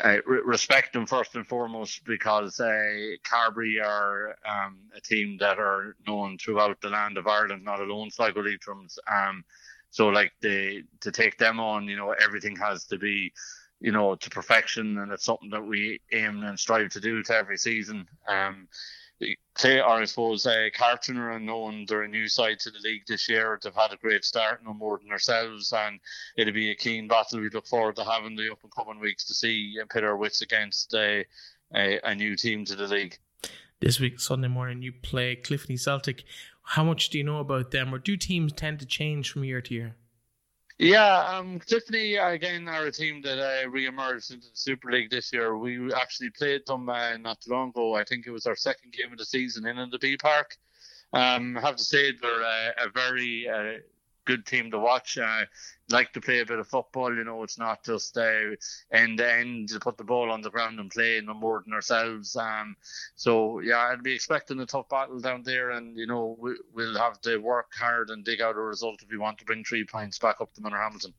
uh, 0.03 0.17
re- 0.27 0.41
respect 0.45 0.93
them 0.93 1.07
first 1.07 1.35
and 1.35 1.47
foremost 1.47 2.05
because 2.05 2.59
uh, 2.59 3.15
Carbury 3.23 3.79
are 3.79 4.35
um, 4.47 4.77
a 4.95 5.01
team 5.01 5.37
that 5.39 5.57
are 5.57 5.95
known 6.07 6.37
throughout 6.37 6.79
the 6.81 6.89
land 6.89 7.17
of 7.17 7.27
Ireland, 7.27 7.63
not 7.63 7.79
alone 7.79 8.11
Sligo 8.11 8.43
Leitrim's. 8.43 8.99
Um, 9.11 9.43
so 9.89 10.09
like 10.09 10.33
they 10.41 10.83
to 11.01 11.11
take 11.11 11.37
them 11.37 11.59
on, 11.59 11.87
you 11.87 11.95
know, 11.95 12.11
everything 12.11 12.55
has 12.57 12.85
to 12.85 12.97
be, 12.99 13.33
you 13.79 13.91
know, 13.91 14.15
to 14.15 14.29
perfection, 14.29 14.97
and 14.97 15.11
it's 15.11 15.25
something 15.25 15.49
that 15.51 15.65
we 15.65 15.99
aim 16.11 16.43
and 16.43 16.59
strive 16.59 16.89
to 16.89 16.99
do 16.99 17.23
to 17.23 17.33
every 17.35 17.57
season. 17.57 18.07
Um, 18.27 18.67
say, 19.55 19.79
or 19.79 19.89
I 19.89 20.05
suppose 20.05 20.45
uh, 20.45 20.69
Carton 20.75 21.17
are 21.17 21.31
unknown. 21.31 21.85
They're 21.87 22.03
a 22.03 22.07
new 22.07 22.27
side 22.27 22.59
to 22.59 22.71
the 22.71 22.79
league 22.83 23.03
this 23.07 23.27
year. 23.27 23.59
They've 23.61 23.73
had 23.73 23.93
a 23.93 23.97
great 23.97 24.23
start, 24.23 24.63
no 24.63 24.73
more 24.73 24.99
than 24.99 25.11
ourselves, 25.11 25.73
and 25.75 25.99
it'll 26.37 26.53
be 26.53 26.71
a 26.71 26.75
keen 26.75 27.07
battle. 27.07 27.39
We 27.39 27.49
look 27.49 27.67
forward 27.67 27.95
to 27.97 28.03
having 28.03 28.35
the 28.35 28.51
up 28.51 28.59
and 28.63 28.71
coming 28.75 28.99
weeks 28.99 29.25
to 29.25 29.33
see 29.33 29.77
and 29.79 29.89
pit 29.89 30.03
our 30.03 30.17
wits 30.17 30.41
against 30.41 30.93
uh, 30.93 31.23
a, 31.75 31.99
a 32.03 32.15
new 32.15 32.35
team 32.35 32.65
to 32.65 32.75
the 32.75 32.87
league. 32.87 33.17
This 33.79 33.99
week, 33.99 34.19
Sunday 34.19 34.47
morning, 34.47 34.81
you 34.81 34.91
play 34.91 35.35
Cliffoney 35.35 35.79
Celtic. 35.79 36.23
How 36.63 36.83
much 36.83 37.09
do 37.09 37.17
you 37.17 37.23
know 37.23 37.39
about 37.39 37.71
them, 37.71 37.93
or 37.93 37.99
do 37.99 38.17
teams 38.17 38.53
tend 38.53 38.79
to 38.79 38.85
change 38.85 39.31
from 39.31 39.43
year 39.43 39.61
to 39.61 39.73
year? 39.73 39.95
Yeah, 40.79 41.37
um, 41.37 41.59
again 41.59 42.67
are 42.67 42.85
a 42.85 42.91
team 42.91 43.21
that 43.23 43.39
uh, 43.39 43.67
re-emerged 43.69 44.31
into 44.31 44.47
the 44.47 44.55
Super 44.55 44.91
League 44.91 45.09
this 45.09 45.33
year. 45.33 45.57
We 45.57 45.91
actually 45.93 46.29
played 46.29 46.67
them 46.67 46.87
uh, 46.87 47.17
not 47.17 47.41
too 47.41 47.51
long 47.51 47.69
ago. 47.69 47.95
I 47.95 48.03
think 48.03 48.27
it 48.27 48.31
was 48.31 48.45
our 48.45 48.55
second 48.55 48.93
game 48.93 49.11
of 49.11 49.17
the 49.17 49.25
season 49.25 49.65
in 49.65 49.79
in 49.79 49.89
the 49.89 49.97
B 49.97 50.17
Park. 50.17 50.55
Um, 51.13 51.57
I 51.57 51.61
have 51.61 51.77
to 51.77 51.83
say 51.83 52.11
they're 52.11 52.43
uh, 52.43 52.71
a 52.85 52.89
very 52.93 53.49
uh, 53.49 53.79
good 54.25 54.45
team 54.45 54.69
to 54.71 54.77
watch. 54.77 55.17
Like 55.89 56.11
to 56.13 56.21
play 56.21 56.39
a 56.39 56.45
bit 56.45 56.59
of 56.59 56.67
football, 56.67 57.15
you 57.15 57.23
know, 57.23 57.43
it's 57.43 57.57
not 57.57 57.83
just 57.83 58.17
uh, 58.17 58.55
end 58.91 59.19
to 59.19 59.33
end 59.33 59.69
to 59.69 59.79
put 59.79 59.97
the 59.97 60.03
ball 60.03 60.31
on 60.31 60.41
the 60.41 60.49
ground 60.49 60.79
and 60.79 60.91
play 60.91 61.21
no 61.23 61.33
more 61.33 61.63
than 61.63 61.73
ourselves. 61.73 62.35
Um, 62.35 62.75
so 63.15 63.59
yeah, 63.59 63.79
I'd 63.79 64.03
be 64.03 64.13
expecting 64.13 64.59
a 64.59 64.65
tough 64.65 64.89
battle 64.89 65.19
down 65.19 65.43
there, 65.43 65.71
and 65.71 65.97
you 65.97 66.05
know 66.05 66.35
we, 66.39 66.55
we'll 66.73 66.97
have 66.97 67.21
to 67.21 67.37
work 67.37 67.71
hard 67.79 68.09
and 68.09 68.25
dig 68.25 68.41
out 68.41 68.55
a 68.55 68.59
result 68.59 69.01
if 69.01 69.09
we 69.09 69.17
want 69.17 69.37
to 69.39 69.45
bring 69.45 69.63
three 69.63 69.85
points 69.85 70.19
back 70.19 70.41
up 70.41 70.53
to 70.55 70.61
Manorhamilton. 70.61 71.13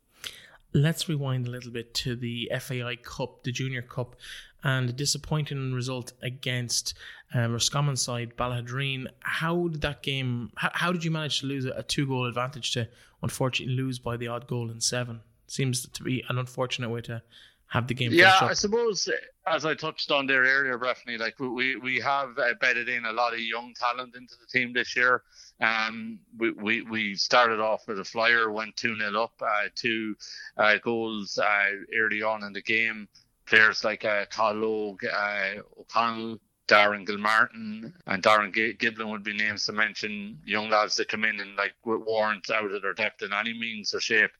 Let's 0.74 1.08
rewind 1.08 1.46
a 1.46 1.50
little 1.50 1.70
bit 1.70 1.94
to 1.94 2.14
the 2.14 2.52
FAI 2.60 2.96
Cup, 2.96 3.42
the 3.42 3.52
Junior 3.52 3.80
Cup, 3.80 4.16
and 4.62 4.90
a 4.90 4.92
disappointing 4.92 5.72
result 5.72 6.12
against 6.20 6.92
um, 7.32 7.52
Roscommon 7.52 7.96
side, 7.96 8.36
Ballaghaderreen. 8.36 9.06
How 9.20 9.68
did 9.68 9.80
that 9.80 10.02
game, 10.02 10.52
how, 10.56 10.70
how 10.74 10.92
did 10.92 11.04
you 11.04 11.10
manage 11.10 11.40
to 11.40 11.46
lose 11.46 11.64
a, 11.64 11.70
a 11.70 11.82
two 11.82 12.06
goal 12.06 12.26
advantage 12.26 12.72
to 12.72 12.88
unfortunately 13.22 13.74
lose 13.74 13.98
by 13.98 14.16
the 14.16 14.28
odd 14.28 14.46
goal 14.46 14.70
in 14.70 14.80
seven? 14.80 15.20
Seems 15.46 15.88
to 15.88 16.02
be 16.02 16.24
an 16.28 16.38
unfortunate 16.38 16.90
way 16.90 17.00
to 17.02 17.22
have 17.68 17.86
the 17.86 17.94
game. 17.94 18.12
Yeah, 18.12 18.38
I 18.40 18.54
suppose 18.54 19.08
as 19.46 19.64
I 19.64 19.74
touched 19.74 20.10
on 20.10 20.26
there 20.26 20.42
earlier, 20.42 20.78
Breffney, 20.78 21.18
like 21.18 21.38
we 21.38 21.76
we 21.76 22.00
have 22.00 22.38
uh, 22.38 22.54
bedded 22.60 22.88
in 22.88 23.04
a 23.04 23.12
lot 23.12 23.34
of 23.34 23.40
young 23.40 23.74
talent 23.74 24.16
into 24.16 24.34
the 24.40 24.46
team 24.46 24.72
this 24.72 24.96
year. 24.96 25.22
Um, 25.60 26.18
we, 26.38 26.52
we, 26.52 26.82
we 26.82 27.14
started 27.14 27.60
off 27.60 27.88
with 27.88 27.98
a 27.98 28.04
flyer, 28.04 28.50
went 28.50 28.76
2 28.76 28.96
0 28.96 29.22
up, 29.22 29.32
uh, 29.40 29.68
two 29.74 30.14
uh, 30.56 30.76
goals 30.82 31.38
uh, 31.38 31.70
early 31.96 32.22
on 32.22 32.44
in 32.44 32.52
the 32.52 32.62
game. 32.62 33.08
Players 33.46 33.82
like 33.82 34.04
uh, 34.04 34.26
Carl 34.30 34.96
uh, 35.02 35.80
O'Connell, 35.80 36.38
Darren 36.68 37.06
Gilmartin 37.06 37.92
and 38.06 38.22
Darren 38.22 38.52
Giblin 38.52 39.10
would 39.10 39.24
be 39.24 39.32
names 39.32 39.64
to 39.66 39.72
mention 39.72 40.38
young 40.44 40.68
lads 40.68 40.96
that 40.96 41.08
come 41.08 41.24
in 41.24 41.40
and 41.40 41.56
like 41.56 41.72
weren't 41.84 42.50
out 42.50 42.70
of 42.70 42.82
their 42.82 42.92
depth 42.92 43.22
in 43.22 43.32
any 43.32 43.58
means 43.58 43.94
or 43.94 44.00
shape. 44.00 44.30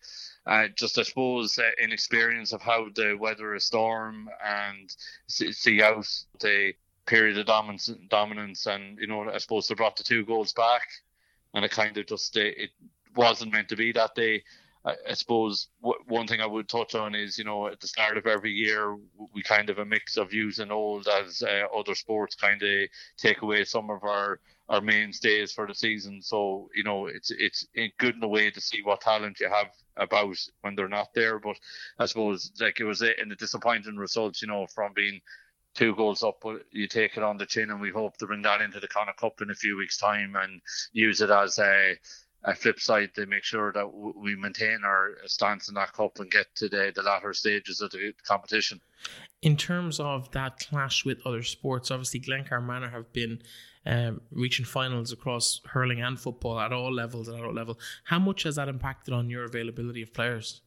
Uh, 0.46 0.68
just 0.76 0.98
I 0.98 1.02
suppose 1.02 1.58
uh, 1.58 1.70
inexperience 1.82 2.52
of 2.52 2.62
how 2.62 2.88
the 2.94 3.16
weather 3.18 3.54
a 3.54 3.60
storm 3.60 4.28
and 4.44 4.94
see 5.26 5.82
out 5.82 6.06
the 6.40 6.74
period 7.06 7.38
of 7.38 7.46
dominance, 7.46 7.90
dominance, 8.08 8.66
and 8.66 8.98
you 8.98 9.06
know 9.06 9.28
I 9.28 9.38
suppose 9.38 9.66
they 9.66 9.74
brought 9.74 9.96
the 9.96 10.04
two 10.04 10.24
goals 10.24 10.52
back, 10.52 10.82
and 11.54 11.64
it 11.64 11.70
kind 11.70 11.96
of 11.96 12.06
just 12.06 12.36
uh, 12.36 12.40
it 12.40 12.70
wasn't 13.16 13.52
meant 13.52 13.70
to 13.70 13.76
be 13.76 13.92
that 13.92 14.14
day. 14.14 14.44
I, 14.84 15.14
suppose 15.14 15.68
one 15.80 16.26
thing 16.26 16.40
I 16.40 16.46
would 16.46 16.68
touch 16.68 16.94
on 16.94 17.14
is, 17.14 17.36
you 17.36 17.44
know, 17.44 17.66
at 17.66 17.80
the 17.80 17.88
start 17.88 18.16
of 18.16 18.26
every 18.26 18.52
year, 18.52 18.96
we 19.34 19.42
kind 19.42 19.70
of 19.70 19.78
a 19.78 19.84
mix 19.84 20.16
of 20.16 20.32
youth 20.32 20.58
and 20.58 20.72
old 20.72 21.08
as 21.08 21.42
uh, 21.42 21.66
other 21.76 21.94
sports 21.94 22.36
kind 22.36 22.62
of 22.62 22.88
take 23.16 23.42
away 23.42 23.64
some 23.64 23.90
of 23.90 24.04
our 24.04 24.40
our 24.68 24.80
mainstays 24.82 25.52
for 25.52 25.66
the 25.66 25.74
season. 25.74 26.22
So 26.22 26.68
you 26.74 26.84
know, 26.84 27.06
it's 27.06 27.30
it's 27.30 27.66
good 27.98 28.16
in 28.16 28.22
a 28.22 28.28
way 28.28 28.50
to 28.50 28.60
see 28.60 28.82
what 28.82 29.00
talent 29.00 29.40
you 29.40 29.48
have 29.48 29.70
about 29.96 30.36
when 30.60 30.74
they're 30.74 30.88
not 30.88 31.12
there. 31.14 31.38
But 31.38 31.56
I 31.98 32.06
suppose 32.06 32.52
like 32.60 32.80
it 32.80 32.84
was 32.84 33.02
in 33.02 33.28
the 33.28 33.36
disappointing 33.36 33.96
results, 33.96 34.42
you 34.42 34.48
know, 34.48 34.66
from 34.74 34.92
being 34.94 35.20
two 35.74 35.94
goals 35.94 36.22
up, 36.22 36.38
but 36.42 36.62
you 36.72 36.88
take 36.88 37.16
it 37.16 37.22
on 37.22 37.36
the 37.36 37.46
chin, 37.46 37.70
and 37.70 37.80
we 37.80 37.90
hope 37.90 38.16
to 38.18 38.26
bring 38.26 38.42
that 38.42 38.60
into 38.60 38.80
the 38.80 38.88
Connacht 38.88 39.20
Cup 39.20 39.40
in 39.40 39.50
a 39.50 39.54
few 39.54 39.76
weeks' 39.76 39.98
time 39.98 40.34
and 40.36 40.60
use 40.92 41.20
it 41.20 41.30
as 41.30 41.58
a 41.58 41.96
a 42.44 42.55
flip 42.55 42.81
side 42.81 43.14
to 43.14 43.27
make 43.27 43.44
sure 43.44 43.72
that 43.72 43.81
w- 43.85 44.14
we 44.16 44.37
maintain 44.37 44.81
our 44.85 45.16
stance 45.27 45.68
in 45.68 45.74
that 45.74 45.92
cup 45.92 46.18
and 46.18 46.31
get 46.31 46.46
to 46.55 46.68
the, 46.68 46.92
the 46.94 47.03
latter 47.03 47.33
stages 47.33 47.81
of 47.81 47.90
the 47.90 48.12
competition. 48.24 48.81
In 49.42 49.57
terms 49.57 50.01
of 50.01 50.31
that 50.33 50.59
clash 50.59 51.05
with 51.05 51.18
other 51.27 51.42
sports, 51.42 51.90
obviously 51.90 52.20
Glencar 52.20 52.64
Manor 52.64 52.90
have 52.90 53.12
been 53.12 53.42
um, 53.87 54.20
reaching 54.31 54.64
finals 54.64 55.12
across 55.12 55.61
hurling 55.66 56.01
and 56.01 56.18
football 56.18 56.59
at 56.59 56.72
all 56.72 56.92
levels, 56.92 57.29
and 57.29 57.38
at 57.38 57.44
all 57.44 57.55
level. 57.55 57.79
How 58.05 58.18
much 58.18 58.42
has 58.44 58.57
that 58.57 58.68
impacted 58.68 59.14
on 59.14 59.31
your 59.31 59.44
availability 59.44 60.03
of 60.03 60.12
players? 60.12 60.61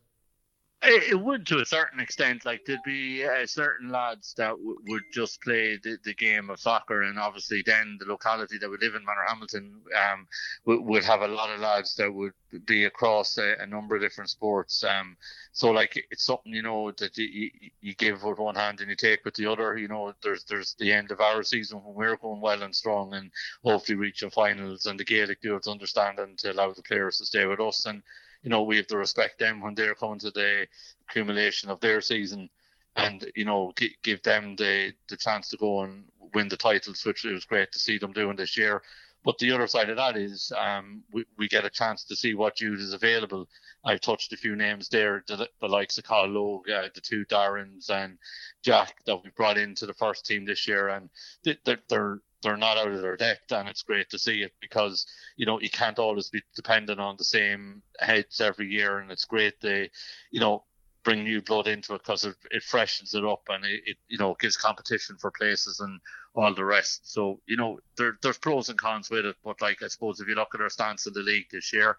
It, 0.83 1.19
would 1.19 1.45
to 1.47 1.59
a 1.59 1.65
certain 1.65 1.99
extent. 1.99 2.43
Like 2.43 2.65
there'd 2.65 2.81
be 2.83 3.23
uh, 3.23 3.45
certain 3.45 3.91
lads 3.91 4.33
that 4.37 4.49
w- 4.49 4.79
would 4.87 5.03
just 5.13 5.39
play 5.41 5.77
the, 5.77 5.99
the 6.03 6.15
game 6.15 6.49
of 6.49 6.59
soccer, 6.59 7.03
and 7.03 7.19
obviously 7.19 7.61
then 7.63 7.97
the 7.99 8.07
locality 8.07 8.57
that 8.57 8.69
we 8.69 8.77
live 8.77 8.95
in, 8.95 9.05
Manorhamilton, 9.05 9.73
um, 9.95 10.27
w- 10.65 10.81
would 10.81 11.03
have 11.03 11.21
a 11.21 11.27
lot 11.27 11.51
of 11.51 11.59
lads 11.59 11.93
that 11.97 12.11
would 12.11 12.33
be 12.65 12.85
across 12.85 13.37
a, 13.37 13.57
a 13.59 13.67
number 13.67 13.95
of 13.95 14.01
different 14.01 14.31
sports. 14.31 14.83
Um, 14.83 15.17
so 15.51 15.69
like 15.69 16.03
it's 16.09 16.25
something 16.25 16.51
you 16.51 16.63
know 16.63 16.91
that 16.93 17.15
you, 17.15 17.51
you 17.81 17.93
give 17.93 18.23
with 18.23 18.39
one 18.39 18.55
hand 18.55 18.81
and 18.81 18.89
you 18.89 18.95
take 18.95 19.23
with 19.23 19.35
the 19.35 19.45
other. 19.45 19.77
You 19.77 19.87
know, 19.87 20.13
there's 20.23 20.45
there's 20.45 20.75
the 20.79 20.91
end 20.91 21.11
of 21.11 21.21
our 21.21 21.43
season 21.43 21.83
when 21.83 21.93
we're 21.93 22.17
going 22.17 22.41
well 22.41 22.63
and 22.63 22.75
strong, 22.75 23.13
and 23.13 23.31
hopefully 23.63 23.97
reaching 23.97 24.31
finals, 24.31 24.87
and 24.87 24.99
the 24.99 25.05
Gaelic 25.05 25.37
its 25.43 25.67
understanding 25.67 26.37
to 26.39 26.51
allow 26.51 26.73
the 26.73 26.81
players 26.81 27.19
to 27.19 27.25
stay 27.25 27.45
with 27.45 27.59
us 27.59 27.85
and 27.85 28.01
you 28.43 28.49
know, 28.49 28.63
we 28.63 28.77
have 28.77 28.87
to 28.87 28.97
respect 28.97 29.39
them 29.39 29.61
when 29.61 29.75
they're 29.75 29.95
coming 29.95 30.19
to 30.19 30.31
the 30.31 30.67
accumulation 31.09 31.69
of 31.69 31.79
their 31.79 32.01
season 32.01 32.49
and, 32.95 33.31
you 33.35 33.45
know, 33.45 33.71
g- 33.77 33.95
give 34.03 34.21
them 34.23 34.55
the, 34.55 34.93
the 35.09 35.17
chance 35.17 35.49
to 35.49 35.57
go 35.57 35.81
and 35.81 36.05
win 36.33 36.47
the 36.47 36.57
titles, 36.57 37.05
which 37.05 37.25
it 37.25 37.33
was 37.33 37.45
great 37.45 37.71
to 37.71 37.79
see 37.79 37.97
them 37.97 38.13
doing 38.13 38.35
this 38.35 38.57
year. 38.57 38.81
But 39.23 39.37
the 39.37 39.51
other 39.51 39.67
side 39.67 39.89
of 39.89 39.97
that 39.97 40.17
is 40.17 40.51
um, 40.57 41.03
we, 41.11 41.25
we 41.37 41.47
get 41.47 41.65
a 41.65 41.69
chance 41.69 42.03
to 42.05 42.15
see 42.15 42.33
what 42.33 42.59
youth 42.59 42.79
is 42.79 42.93
available. 42.93 43.47
I've 43.85 44.01
touched 44.01 44.33
a 44.33 44.37
few 44.37 44.55
names 44.55 44.89
there, 44.89 45.23
the, 45.27 45.47
the 45.59 45.67
likes 45.67 45.97
of 45.97 46.05
Carl 46.05 46.29
Logue, 46.29 46.69
uh, 46.69 46.89
the 46.93 47.01
two 47.01 47.25
Darrens 47.25 47.89
and 47.89 48.17
Jack 48.63 48.95
that 49.05 49.23
we 49.23 49.29
brought 49.31 49.57
into 49.57 49.85
the 49.85 49.93
first 49.93 50.25
team 50.25 50.45
this 50.45 50.67
year, 50.67 50.89
and 50.89 51.09
they're, 51.43 51.77
they're 51.87 52.19
they're 52.41 52.57
not 52.57 52.77
out 52.77 52.91
of 52.91 53.01
their 53.01 53.17
depth, 53.17 53.51
and 53.51 53.69
it's 53.69 53.83
great 53.83 54.09
to 54.09 54.19
see 54.19 54.41
it 54.41 54.53
because 54.61 55.05
you 55.37 55.45
know 55.45 55.59
you 55.59 55.69
can't 55.69 55.99
always 55.99 56.29
be 56.29 56.41
dependent 56.55 56.99
on 56.99 57.15
the 57.17 57.23
same 57.23 57.81
heads 57.99 58.41
every 58.41 58.67
year, 58.67 58.97
and 58.99 59.11
it's 59.11 59.25
great 59.25 59.61
they, 59.61 59.91
you 60.31 60.39
know, 60.39 60.63
bring 61.03 61.23
new 61.23 61.41
blood 61.41 61.67
into 61.67 61.95
it 61.95 62.01
because 62.03 62.25
it, 62.25 62.35
it 62.51 62.63
freshens 62.63 63.13
it 63.13 63.25
up 63.25 63.41
and 63.49 63.65
it, 63.65 63.81
it, 63.85 63.97
you 64.07 64.17
know 64.17 64.35
gives 64.39 64.57
competition 64.57 65.17
for 65.17 65.31
places 65.31 65.79
and 65.79 65.99
all 66.35 66.53
the 66.53 66.65
rest. 66.65 67.11
So 67.11 67.39
you 67.47 67.57
know 67.57 67.79
there, 67.97 68.17
there's 68.21 68.37
pros 68.37 68.69
and 68.69 68.77
cons 68.77 69.09
with 69.09 69.25
it, 69.25 69.35
but 69.43 69.61
like 69.61 69.81
I 69.83 69.87
suppose 69.87 70.19
if 70.19 70.27
you 70.27 70.35
look 70.35 70.53
at 70.53 70.61
our 70.61 70.69
stance 70.69 71.07
in 71.07 71.13
the 71.13 71.21
league 71.21 71.47
this 71.51 71.73
year, 71.73 71.97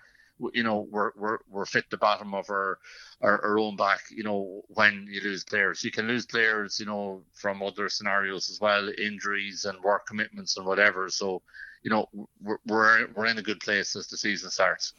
you 0.52 0.62
know 0.62 0.86
we're 0.90 1.12
we're 1.16 1.38
we're 1.48 1.66
fit 1.66 1.84
the 1.90 1.96
bottom 1.96 2.34
of 2.34 2.48
our, 2.50 2.78
our, 3.20 3.44
our 3.44 3.58
own 3.58 3.76
back 3.76 4.00
you 4.10 4.22
know 4.22 4.62
when 4.68 5.06
you 5.10 5.20
lose 5.20 5.44
players. 5.44 5.82
You 5.84 5.90
can 5.90 6.06
lose 6.06 6.26
players 6.26 6.78
you 6.78 6.86
know 6.86 7.22
from 7.34 7.62
other 7.62 7.88
scenarios 7.88 8.50
as 8.50 8.60
well 8.60 8.88
injuries 8.98 9.64
and 9.64 9.82
work 9.82 10.06
commitments 10.06 10.56
and 10.56 10.66
whatever. 10.66 11.08
So 11.08 11.42
you 11.82 11.90
know 11.90 12.08
we're 12.40 12.58
we're, 12.66 13.08
we're 13.14 13.26
in 13.26 13.38
a 13.38 13.42
good 13.42 13.60
place 13.60 13.96
as 13.96 14.06
the 14.06 14.16
season 14.16 14.50
starts 14.50 14.94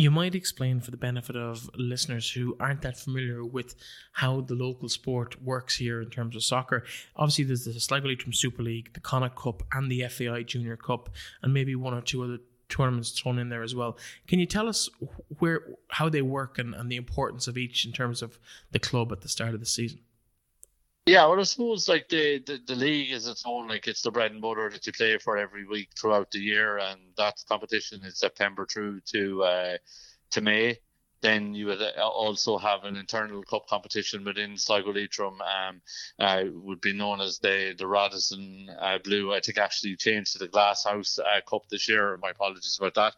you 0.00 0.10
might 0.10 0.34
explain 0.34 0.80
for 0.80 0.90
the 0.90 0.96
benefit 0.96 1.36
of 1.36 1.68
listeners 1.74 2.30
who 2.30 2.56
aren't 2.58 2.80
that 2.80 2.96
familiar 2.96 3.44
with 3.44 3.74
how 4.12 4.40
the 4.40 4.54
local 4.54 4.88
sport 4.88 5.42
works 5.42 5.76
here 5.76 6.00
in 6.00 6.08
terms 6.08 6.34
of 6.34 6.42
soccer. 6.42 6.84
Obviously, 7.16 7.44
there's 7.44 7.66
the 7.66 7.78
Sligo 7.78 8.08
Leitrim 8.08 8.32
Super 8.32 8.62
League, 8.62 8.94
the 8.94 9.00
Connacht 9.00 9.36
Cup, 9.36 9.62
and 9.72 9.90
the 9.90 10.08
FAI 10.08 10.42
Junior 10.42 10.78
Cup, 10.78 11.10
and 11.42 11.52
maybe 11.52 11.74
one 11.74 11.92
or 11.92 12.00
two 12.00 12.22
other 12.22 12.38
tournaments 12.70 13.10
thrown 13.10 13.38
in 13.38 13.50
there 13.50 13.62
as 13.62 13.74
well. 13.74 13.98
Can 14.26 14.38
you 14.38 14.46
tell 14.46 14.68
us 14.68 14.88
where 15.38 15.74
how 15.88 16.08
they 16.08 16.22
work 16.22 16.58
and, 16.58 16.74
and 16.74 16.90
the 16.90 16.96
importance 16.96 17.46
of 17.46 17.58
each 17.58 17.84
in 17.84 17.92
terms 17.92 18.22
of 18.22 18.38
the 18.70 18.78
club 18.78 19.12
at 19.12 19.20
the 19.20 19.28
start 19.28 19.52
of 19.52 19.60
the 19.60 19.66
season? 19.66 19.98
Yeah, 21.06 21.26
well, 21.26 21.40
I 21.40 21.42
suppose 21.42 21.88
like 21.88 22.08
the, 22.08 22.38
the, 22.46 22.60
the 22.66 22.76
league 22.76 23.10
is 23.10 23.26
its 23.26 23.42
own, 23.44 23.66
like 23.68 23.88
it's 23.88 24.02
the 24.02 24.10
bread 24.12 24.30
and 24.32 24.40
butter 24.40 24.70
that 24.70 24.86
you 24.86 24.92
play 24.92 25.18
for 25.18 25.36
every 25.38 25.66
week 25.66 25.88
throughout 25.98 26.30
the 26.30 26.38
year, 26.38 26.78
and 26.78 27.00
that 27.16 27.34
competition 27.48 28.04
is 28.04 28.18
September 28.18 28.66
through 28.66 29.00
to 29.12 29.42
uh, 29.42 29.78
to 30.30 30.40
May. 30.40 30.78
Then 31.22 31.52
you 31.54 31.66
would 31.66 31.82
uh, 31.82 32.08
also 32.08 32.56
have 32.58 32.84
an 32.84 32.96
internal 32.96 33.42
cup 33.42 33.66
competition 33.66 34.24
within 34.24 34.56
Sligo 34.56 34.92
Leitrim, 34.92 35.40
um, 35.40 35.82
uh, 36.18 36.44
would 36.52 36.80
be 36.80 36.92
known 36.92 37.20
as 37.20 37.38
the 37.40 37.74
the 37.76 37.86
Radisson 37.86 38.68
uh, 38.78 38.98
Blu. 39.02 39.34
I 39.34 39.40
think 39.40 39.58
actually 39.58 39.96
changed 39.96 40.32
to 40.32 40.38
the 40.38 40.48
Glasshouse 40.48 41.18
uh, 41.18 41.40
Cup 41.48 41.62
this 41.70 41.88
year. 41.88 42.18
My 42.18 42.30
apologies 42.30 42.78
about 42.78 42.94
that. 42.94 43.14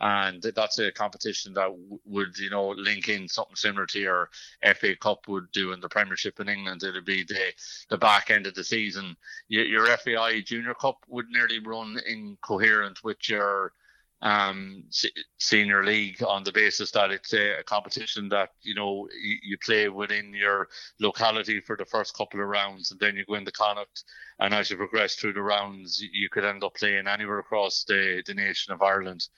And 0.00 0.42
that's 0.42 0.78
a 0.78 0.90
competition 0.90 1.54
that 1.54 1.68
w- 1.68 2.00
would, 2.04 2.36
you 2.38 2.50
know, 2.50 2.70
link 2.70 3.08
in 3.08 3.28
something 3.28 3.54
similar 3.54 3.86
to 3.86 4.00
your 4.00 4.30
FA 4.74 4.96
Cup 4.96 5.28
would 5.28 5.50
do 5.52 5.72
in 5.72 5.80
the 5.80 5.88
Premiership 5.88 6.40
in 6.40 6.48
England. 6.48 6.82
It'd 6.82 7.04
be 7.04 7.22
the 7.22 7.52
the 7.90 7.98
back 7.98 8.30
end 8.30 8.46
of 8.46 8.54
the 8.54 8.64
season. 8.64 9.16
Your, 9.48 9.64
your 9.64 9.96
FAI 9.96 10.40
Junior 10.40 10.74
Cup 10.74 10.98
would 11.08 11.28
nearly 11.28 11.60
run 11.60 11.98
incoherent 12.06 13.04
with 13.04 13.28
your 13.28 13.72
um, 14.24 14.84
senior 15.38 15.84
league 15.84 16.22
on 16.22 16.44
the 16.44 16.52
basis 16.52 16.90
that 16.92 17.10
it's 17.10 17.34
a, 17.34 17.60
a 17.60 17.62
competition 17.62 18.28
that 18.30 18.50
you 18.62 18.74
know 18.74 19.06
you, 19.22 19.36
you, 19.42 19.58
play 19.58 19.88
within 19.90 20.32
your 20.32 20.68
locality 20.98 21.60
for 21.60 21.76
the 21.76 21.84
first 21.84 22.16
couple 22.16 22.40
of 22.40 22.48
rounds, 22.48 22.90
and 22.90 22.98
then 22.98 23.16
you 23.16 23.24
go 23.26 23.34
into 23.34 23.52
Connacht, 23.52 24.04
and 24.38 24.54
as 24.54 24.70
you 24.70 24.78
progress 24.78 25.14
through 25.14 25.34
the 25.34 25.42
rounds, 25.42 26.00
you 26.00 26.30
could 26.30 26.44
end 26.44 26.64
up 26.64 26.74
playing 26.74 27.06
anywhere 27.06 27.38
across 27.38 27.84
the, 27.84 28.22
the 28.26 28.32
nation 28.32 28.72
of 28.72 28.80
Ireland. 28.80 29.28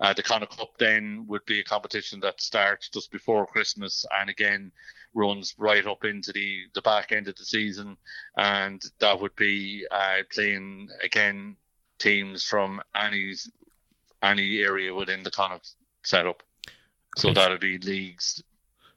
Uh, 0.00 0.14
the 0.14 0.22
Connacht 0.22 0.56
Cup 0.56 0.78
then 0.78 1.24
would 1.28 1.44
be 1.44 1.60
a 1.60 1.64
competition 1.64 2.20
that 2.20 2.40
starts 2.40 2.88
just 2.88 3.10
before 3.10 3.46
Christmas, 3.46 4.04
and 4.18 4.30
again 4.30 4.72
runs 5.12 5.54
right 5.58 5.86
up 5.86 6.04
into 6.04 6.32
the, 6.32 6.62
the 6.74 6.82
back 6.82 7.12
end 7.12 7.28
of 7.28 7.36
the 7.36 7.44
season, 7.44 7.96
and 8.36 8.82
that 9.00 9.20
would 9.20 9.34
be 9.36 9.86
uh, 9.90 10.18
playing 10.32 10.88
again 11.02 11.56
teams 11.98 12.44
from 12.44 12.80
any 12.94 13.34
any 14.22 14.60
area 14.60 14.94
within 14.94 15.22
the 15.22 15.30
Connacht 15.30 15.74
setup. 16.02 16.42
So 17.16 17.32
that'll 17.32 17.58
be 17.58 17.78
leagues 17.78 18.42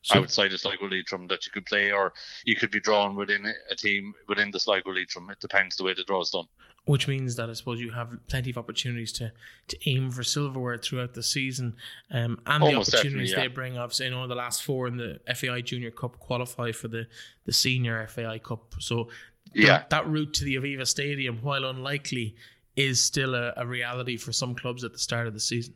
so, 0.03 0.19
outside 0.19 0.51
of 0.51 0.59
Sligo 0.59 0.87
Leitrim 0.87 1.27
that 1.27 1.45
you 1.45 1.51
could 1.51 1.65
play, 1.65 1.91
or 1.91 2.13
you 2.43 2.55
could 2.55 2.71
be 2.71 2.79
drawn 2.79 3.15
within 3.15 3.45
a 3.71 3.75
team 3.75 4.13
within 4.27 4.51
the 4.51 4.59
Sligo 4.59 4.91
Leitrim. 4.91 5.29
It 5.29 5.39
depends 5.39 5.77
the 5.77 5.83
way 5.83 5.93
the 5.93 6.03
draw 6.03 6.21
is 6.21 6.29
done. 6.29 6.45
Which 6.85 7.07
means 7.07 7.37
that 7.37 7.49
I 7.49 7.53
suppose 7.53 7.79
you 7.79 7.91
have 7.91 8.11
plenty 8.27 8.49
of 8.49 8.57
opportunities 8.57 9.13
to, 9.13 9.31
to 9.69 9.89
aim 9.89 10.11
for 10.11 10.21
silverware 10.21 10.77
throughout 10.77 11.13
the 11.13 11.23
season, 11.23 11.77
um, 12.11 12.41
and 12.45 12.61
Almost 12.61 12.91
the 12.91 12.97
opportunities 12.97 13.31
yeah. 13.31 13.39
they 13.39 13.47
bring. 13.47 13.77
Obviously, 13.77 14.07
you 14.07 14.11
know 14.11 14.27
the 14.27 14.35
last 14.35 14.63
four 14.63 14.87
in 14.87 14.97
the 14.97 15.21
FAI 15.33 15.61
Junior 15.61 15.91
Cup 15.91 16.19
qualify 16.19 16.73
for 16.73 16.89
the 16.89 17.07
the 17.45 17.53
Senior 17.53 18.05
FAI 18.07 18.39
Cup. 18.39 18.75
So 18.79 19.07
yeah, 19.53 19.83
that 19.89 20.05
route 20.05 20.33
to 20.33 20.43
the 20.43 20.55
Aviva 20.55 20.85
Stadium, 20.85 21.39
while 21.41 21.63
unlikely, 21.63 22.35
is 22.75 23.01
still 23.01 23.35
a, 23.35 23.53
a 23.55 23.65
reality 23.65 24.17
for 24.17 24.33
some 24.33 24.53
clubs 24.53 24.83
at 24.83 24.91
the 24.91 24.99
start 24.99 25.27
of 25.27 25.33
the 25.33 25.39
season. 25.39 25.75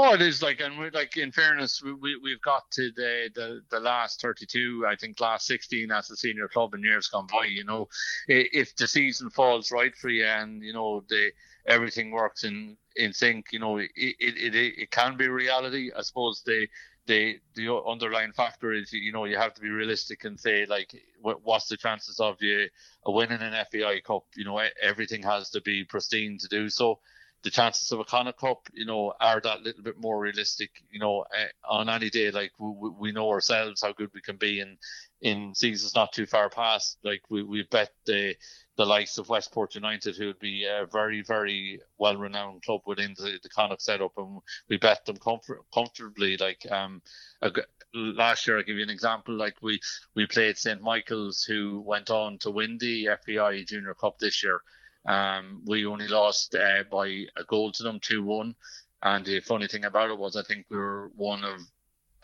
Oh, 0.00 0.14
it 0.14 0.22
is 0.22 0.42
like, 0.42 0.60
and 0.60 0.78
we 0.78 0.90
like 0.90 1.16
in 1.16 1.32
fairness, 1.32 1.82
we, 1.82 2.16
we 2.22 2.30
have 2.30 2.40
got 2.42 2.70
to 2.70 2.92
the, 2.94 3.30
the 3.34 3.62
the 3.68 3.80
last 3.80 4.20
thirty 4.20 4.46
two, 4.46 4.86
I 4.88 4.94
think, 4.94 5.20
last 5.20 5.44
sixteen 5.44 5.90
as 5.90 6.08
a 6.08 6.16
senior 6.16 6.46
club 6.46 6.72
in 6.74 6.84
years 6.84 7.08
gone 7.08 7.26
by. 7.26 7.46
You 7.46 7.64
know, 7.64 7.88
if 8.28 8.76
the 8.76 8.86
season 8.86 9.28
falls 9.30 9.72
right 9.72 9.92
for 9.96 10.08
you, 10.08 10.24
and 10.24 10.62
you 10.62 10.72
know 10.72 11.02
the 11.08 11.32
everything 11.66 12.12
works 12.12 12.44
in 12.44 12.76
in 12.94 13.12
sync, 13.12 13.46
you 13.50 13.58
know, 13.58 13.78
it 13.78 13.90
it 13.96 14.54
it, 14.54 14.54
it 14.54 14.90
can 14.92 15.16
be 15.16 15.26
reality. 15.26 15.90
I 15.96 16.02
suppose 16.02 16.44
the 16.46 16.68
the 17.06 17.40
the 17.56 17.74
underlying 17.74 18.32
factor 18.32 18.72
is 18.72 18.92
you 18.92 19.10
know 19.10 19.24
you 19.24 19.36
have 19.36 19.54
to 19.54 19.60
be 19.60 19.68
realistic 19.68 20.22
and 20.24 20.38
say 20.38 20.64
like 20.66 20.94
what's 21.22 21.66
the 21.66 21.76
chances 21.76 22.20
of 22.20 22.36
you 22.40 22.68
winning 23.04 23.40
an 23.40 23.66
FAI 23.72 24.00
Cup? 24.06 24.26
You 24.36 24.44
know 24.44 24.62
everything 24.80 25.24
has 25.24 25.50
to 25.50 25.60
be 25.60 25.82
pristine 25.82 26.38
to 26.38 26.46
do 26.46 26.68
so. 26.68 27.00
The 27.44 27.50
chances 27.50 27.92
of 27.92 28.00
a 28.00 28.04
Connacht 28.04 28.38
Cup, 28.40 28.68
you 28.72 28.84
know, 28.84 29.14
are 29.20 29.40
that 29.40 29.62
little 29.62 29.82
bit 29.82 29.98
more 29.98 30.18
realistic. 30.18 30.70
You 30.90 30.98
know, 30.98 31.24
eh, 31.36 31.48
on 31.64 31.88
any 31.88 32.10
day, 32.10 32.30
like 32.30 32.52
we, 32.58 32.90
we 32.90 33.12
know 33.12 33.28
ourselves 33.30 33.82
how 33.82 33.92
good 33.92 34.10
we 34.12 34.20
can 34.20 34.36
be, 34.36 34.60
and 34.60 34.76
in 35.20 35.54
seasons 35.54 35.94
not 35.94 36.12
too 36.12 36.26
far 36.26 36.50
past, 36.50 36.98
like 37.04 37.22
we 37.30 37.42
we 37.42 37.62
bet 37.70 37.90
the 38.06 38.34
the 38.78 38.86
likes 38.86 39.18
of 39.18 39.28
Westport 39.28 39.74
United, 39.74 40.16
who 40.16 40.28
would 40.28 40.38
be 40.38 40.64
a 40.64 40.86
very, 40.90 41.20
very 41.22 41.80
well 41.98 42.16
renowned 42.16 42.62
club 42.62 42.80
within 42.86 43.12
the, 43.18 43.38
the 43.42 43.48
Connacht 43.48 43.82
setup, 43.82 44.12
and 44.16 44.40
we 44.68 44.76
bet 44.76 45.04
them 45.04 45.16
comfort, 45.16 45.62
comfortably. 45.74 46.36
Like 46.36 46.64
um, 46.70 47.02
a, 47.42 47.50
last 47.92 48.46
year, 48.46 48.56
I'll 48.58 48.62
give 48.62 48.76
you 48.76 48.84
an 48.84 48.90
example. 48.90 49.34
Like 49.34 49.56
we 49.62 49.80
we 50.14 50.26
played 50.26 50.56
St 50.58 50.80
Michael's, 50.80 51.42
who 51.42 51.80
went 51.80 52.08
on 52.08 52.38
to 52.38 52.50
win 52.52 52.78
the 52.78 53.08
FAI 53.26 53.64
Junior 53.64 53.94
Cup 53.94 54.18
this 54.18 54.44
year. 54.44 54.60
Um, 55.08 55.62
we 55.64 55.86
only 55.86 56.06
lost 56.06 56.54
uh, 56.54 56.84
by 56.90 57.06
a 57.36 57.44
goal 57.48 57.72
to 57.72 57.82
them, 57.82 57.98
two 58.00 58.22
one. 58.22 58.54
And 59.02 59.24
the 59.24 59.40
funny 59.40 59.66
thing 59.66 59.84
about 59.84 60.10
it 60.10 60.18
was, 60.18 60.36
I 60.36 60.42
think 60.42 60.66
we 60.68 60.76
were 60.76 61.10
one 61.16 61.44
of, 61.44 61.60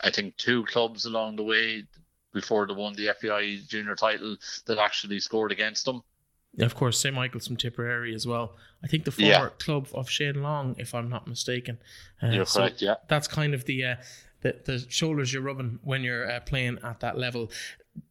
I 0.01 0.11
think 0.11 0.37
two 0.37 0.65
clubs 0.65 1.05
along 1.05 1.37
the 1.37 1.43
way 1.43 1.83
before 2.33 2.67
they 2.67 2.73
won 2.73 2.93
the 2.93 3.09
FAI 3.19 3.59
Junior 3.67 3.95
title 3.95 4.35
that 4.67 4.77
actually 4.77 5.19
scored 5.19 5.51
against 5.51 5.85
them. 5.85 6.03
Of 6.59 6.75
course, 6.75 6.99
St. 6.99 7.15
Michael's 7.15 7.47
from 7.47 7.57
Tipperary 7.57 8.13
as 8.13 8.27
well. 8.27 8.55
I 8.83 8.87
think 8.87 9.03
the 9.03 9.11
former 9.11 9.29
yeah. 9.29 9.49
club 9.57 9.87
of 9.93 10.09
Shane 10.09 10.41
Long, 10.43 10.75
if 10.77 10.93
I'm 10.93 11.09
not 11.09 11.27
mistaken. 11.27 11.79
Uh, 12.21 12.27
you're 12.27 12.45
so 12.45 12.61
correct, 12.61 12.81
yeah. 12.81 12.95
That's 13.07 13.27
kind 13.27 13.53
of 13.53 13.65
the, 13.65 13.83
uh, 13.83 13.95
the 14.41 14.61
the 14.63 14.85
shoulders 14.89 15.33
you're 15.33 15.41
rubbing 15.41 15.79
when 15.83 16.03
you're 16.03 16.29
uh, 16.29 16.39
playing 16.41 16.79
at 16.83 16.99
that 16.99 17.17
level. 17.17 17.51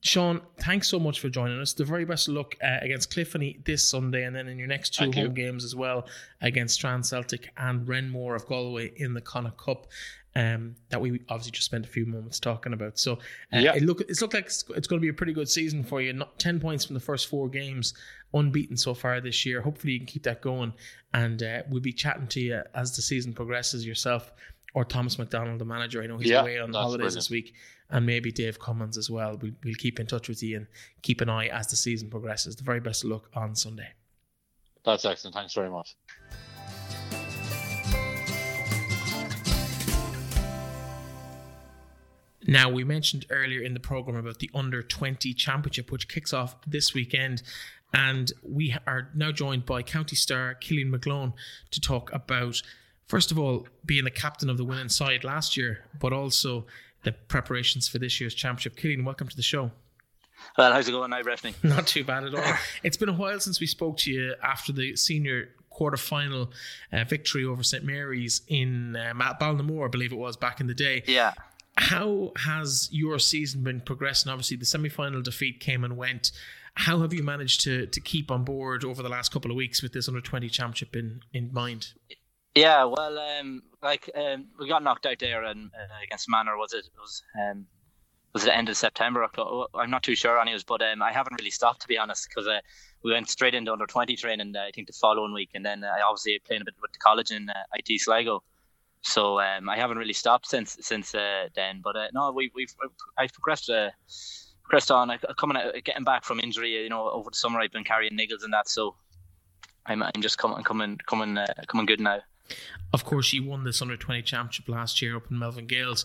Sean, 0.00 0.40
thanks 0.58 0.88
so 0.88 0.98
much 0.98 1.20
for 1.20 1.28
joining 1.28 1.60
us. 1.60 1.72
The 1.72 1.84
very 1.84 2.04
best 2.04 2.28
of 2.28 2.34
luck 2.34 2.54
uh, 2.62 2.78
against 2.80 3.10
Cliffoney 3.12 3.64
this 3.64 3.88
Sunday, 3.88 4.24
and 4.24 4.34
then 4.34 4.48
in 4.48 4.58
your 4.58 4.68
next 4.68 4.94
two 4.94 5.04
Thank 5.04 5.14
home 5.14 5.24
you. 5.24 5.30
games 5.32 5.64
as 5.64 5.74
well 5.74 6.06
against 6.40 6.74
Strand 6.74 7.04
Celtic 7.04 7.50
and 7.56 7.86
Renmore 7.86 8.34
of 8.34 8.46
Galway 8.46 8.92
in 8.96 9.14
the 9.14 9.20
Connacht 9.20 9.58
Cup. 9.58 9.86
Um, 10.36 10.74
that 10.88 11.00
we 11.00 11.20
obviously 11.28 11.52
just 11.52 11.66
spent 11.66 11.86
a 11.86 11.88
few 11.88 12.06
moments 12.06 12.40
talking 12.40 12.72
about. 12.72 12.98
So 12.98 13.14
uh, 13.52 13.58
yeah. 13.58 13.74
it 13.76 13.84
look 13.84 14.00
it's 14.00 14.20
looked 14.20 14.34
like 14.34 14.46
it's, 14.46 14.64
it's, 14.70 14.88
going 14.88 15.00
to 15.00 15.04
be 15.04 15.08
a 15.08 15.14
pretty 15.14 15.32
good 15.32 15.48
season 15.48 15.84
for 15.84 16.02
you. 16.02 16.12
Not 16.12 16.38
ten 16.40 16.58
points 16.58 16.84
from 16.84 16.94
the 16.94 17.00
first 17.00 17.28
four 17.28 17.48
games, 17.48 17.94
unbeaten 18.32 18.76
so 18.76 18.94
far 18.94 19.20
this 19.20 19.46
year. 19.46 19.60
Hopefully 19.60 19.92
you 19.92 20.00
can 20.00 20.06
keep 20.06 20.24
that 20.24 20.42
going, 20.42 20.72
and 21.12 21.40
uh, 21.40 21.62
we'll 21.70 21.80
be 21.80 21.92
chatting 21.92 22.26
to 22.28 22.40
you 22.40 22.62
as 22.74 22.96
the 22.96 23.02
season 23.02 23.32
progresses 23.32 23.86
yourself 23.86 24.32
or 24.74 24.84
Thomas 24.84 25.18
McDonald, 25.18 25.60
the 25.60 25.64
manager. 25.64 26.02
I 26.02 26.06
know 26.06 26.18
he's 26.18 26.30
yeah, 26.30 26.42
away 26.42 26.58
on 26.58 26.72
the 26.72 26.78
holidays 26.78 27.14
brilliant. 27.14 27.14
this 27.14 27.30
week, 27.30 27.54
and 27.90 28.06
maybe 28.06 28.32
Dave 28.32 28.58
Cummins 28.58 28.96
as 28.96 29.10
well. 29.10 29.38
We'll, 29.40 29.52
we'll 29.64 29.74
keep 29.74 30.00
in 30.00 30.06
touch 30.06 30.28
with 30.28 30.42
you 30.42 30.56
and 30.56 30.66
keep 31.02 31.20
an 31.20 31.28
eye 31.28 31.46
as 31.46 31.68
the 31.68 31.76
season 31.76 32.10
progresses. 32.10 32.56
The 32.56 32.64
very 32.64 32.80
best 32.80 33.04
of 33.04 33.10
luck 33.10 33.28
on 33.34 33.54
Sunday. 33.54 33.88
That's 34.84 35.04
excellent. 35.04 35.34
Thanks 35.34 35.54
very 35.54 35.70
much. 35.70 35.96
Now, 42.46 42.68
we 42.68 42.84
mentioned 42.84 43.24
earlier 43.30 43.62
in 43.62 43.72
the 43.72 43.80
program 43.80 44.16
about 44.16 44.38
the 44.38 44.50
Under 44.54 44.82
20 44.82 45.32
Championship, 45.32 45.90
which 45.90 46.08
kicks 46.08 46.34
off 46.34 46.56
this 46.66 46.92
weekend. 46.92 47.42
And 47.94 48.30
we 48.42 48.76
are 48.86 49.08
now 49.14 49.32
joined 49.32 49.64
by 49.64 49.82
County 49.82 50.16
star 50.16 50.54
Killian 50.54 50.92
McGlone 50.92 51.32
to 51.70 51.80
talk 51.80 52.12
about 52.12 52.60
first 53.06 53.30
of 53.30 53.38
all, 53.38 53.66
being 53.84 54.04
the 54.04 54.10
captain 54.10 54.50
of 54.50 54.56
the 54.56 54.64
winning 54.64 54.88
side 54.88 55.24
last 55.24 55.56
year, 55.56 55.84
but 55.98 56.12
also 56.12 56.66
the 57.04 57.12
preparations 57.12 57.88
for 57.88 57.98
this 57.98 58.20
year's 58.20 58.34
championship. 58.34 58.76
Killian, 58.76 59.04
welcome 59.04 59.28
to 59.28 59.36
the 59.36 59.42
show. 59.42 59.70
Well, 60.58 60.72
how's 60.72 60.88
it 60.88 60.92
going 60.92 61.10
now, 61.10 61.22
Breffney? 61.22 61.54
Not 61.62 61.86
too 61.86 62.04
bad 62.04 62.24
at 62.24 62.34
all. 62.34 62.54
it's 62.82 62.96
been 62.96 63.08
a 63.08 63.14
while 63.14 63.40
since 63.40 63.60
we 63.60 63.66
spoke 63.66 63.96
to 63.98 64.10
you 64.10 64.34
after 64.42 64.72
the 64.72 64.96
senior 64.96 65.50
quarter-final 65.70 66.52
uh, 66.92 67.04
victory 67.04 67.44
over 67.44 67.62
St 67.62 67.84
Mary's 67.84 68.42
in 68.48 68.96
uh, 68.96 69.12
Ballinamore, 69.40 69.86
I 69.86 69.88
believe 69.88 70.12
it 70.12 70.18
was 70.18 70.36
back 70.36 70.60
in 70.60 70.66
the 70.66 70.74
day. 70.74 71.02
Yeah. 71.06 71.32
How 71.76 72.32
has 72.36 72.88
your 72.92 73.18
season 73.18 73.64
been 73.64 73.80
progressing? 73.80 74.30
Obviously, 74.30 74.56
the 74.56 74.66
semi-final 74.66 75.22
defeat 75.22 75.58
came 75.58 75.82
and 75.82 75.96
went. 75.96 76.30
How 76.76 77.00
have 77.00 77.12
you 77.12 77.22
managed 77.22 77.62
to 77.62 77.86
to 77.86 78.00
keep 78.00 78.30
on 78.30 78.44
board 78.44 78.84
over 78.84 79.02
the 79.02 79.08
last 79.08 79.32
couple 79.32 79.50
of 79.50 79.56
weeks 79.56 79.82
with 79.82 79.92
this 79.92 80.08
under 80.08 80.20
twenty 80.20 80.48
championship 80.48 80.94
in 80.94 81.20
in 81.32 81.52
mind? 81.52 81.92
Yeah, 82.54 82.84
well, 82.84 83.18
um, 83.18 83.62
like 83.84 84.10
um, 84.14 84.46
we 84.58 84.66
got 84.68 84.82
knocked 84.82 85.06
out 85.06 85.18
there 85.20 85.44
and 85.44 85.70
uh, 85.74 86.02
against 86.02 86.28
Manor. 86.28 86.56
Was 86.56 86.72
it, 86.72 86.86
it 86.86 87.00
was 87.00 87.22
um, 87.38 87.66
was 88.32 88.42
it 88.42 88.46
the 88.46 88.56
end 88.56 88.68
of 88.68 88.76
September? 88.76 89.22
October? 89.22 89.66
I'm 89.74 89.90
not 89.90 90.02
too 90.02 90.16
sure, 90.16 90.38
on 90.38 90.48
anyways. 90.48 90.64
But 90.64 90.82
um, 90.82 91.02
I 91.02 91.12
haven't 91.12 91.38
really 91.38 91.50
stopped 91.50 91.82
to 91.82 91.88
be 91.88 91.98
honest, 91.98 92.26
because 92.28 92.48
uh, 92.48 92.60
we 93.04 93.12
went 93.12 93.28
straight 93.28 93.54
into 93.54 93.72
under 93.72 93.86
twenty 93.86 94.16
training. 94.16 94.54
Uh, 94.56 94.62
I 94.62 94.70
think 94.72 94.86
the 94.86 94.94
following 94.94 95.34
week, 95.34 95.50
and 95.54 95.64
then 95.64 95.84
I 95.84 96.00
uh, 96.00 96.08
obviously 96.08 96.40
playing 96.44 96.62
a 96.62 96.64
bit 96.64 96.74
with 96.80 96.92
the 96.92 96.98
college 96.98 97.30
in 97.30 97.48
uh, 97.48 97.54
IT 97.74 98.00
Sligo. 98.00 98.42
So 99.02 99.38
um, 99.38 99.68
I 99.68 99.76
haven't 99.76 99.98
really 99.98 100.14
stopped 100.14 100.48
since 100.48 100.78
since 100.80 101.14
uh, 101.14 101.48
then. 101.54 101.82
But 101.84 101.96
no, 102.14 102.32
we, 102.32 102.50
we've 102.54 102.74
I've 103.18 103.32
progressed. 103.32 103.70
progressed 104.62 104.90
on 104.90 105.12
coming 105.36 105.58
out, 105.58 105.74
getting 105.84 106.04
back 106.04 106.24
from 106.24 106.40
injury, 106.40 106.70
you 106.82 106.88
know, 106.88 107.10
over 107.10 107.28
the 107.28 107.36
summer 107.36 107.60
I've 107.60 107.70
been 107.70 107.84
carrying 107.84 108.16
niggles 108.16 108.44
and 108.44 108.54
that, 108.54 108.66
so 108.66 108.96
I'm 109.84 110.02
I'm 110.02 110.22
just 110.22 110.38
coming 110.38 110.64
coming 110.64 110.98
coming 111.06 111.36
coming 111.68 111.84
good 111.84 112.00
now. 112.00 112.20
Of 112.92 113.04
course, 113.04 113.32
you 113.32 113.44
won 113.44 113.64
this 113.64 113.82
under 113.82 113.96
20 113.96 114.22
championship 114.22 114.68
last 114.68 115.02
year 115.02 115.16
up 115.16 115.30
in 115.30 115.38
Melvin 115.38 115.66
Gaels. 115.66 116.04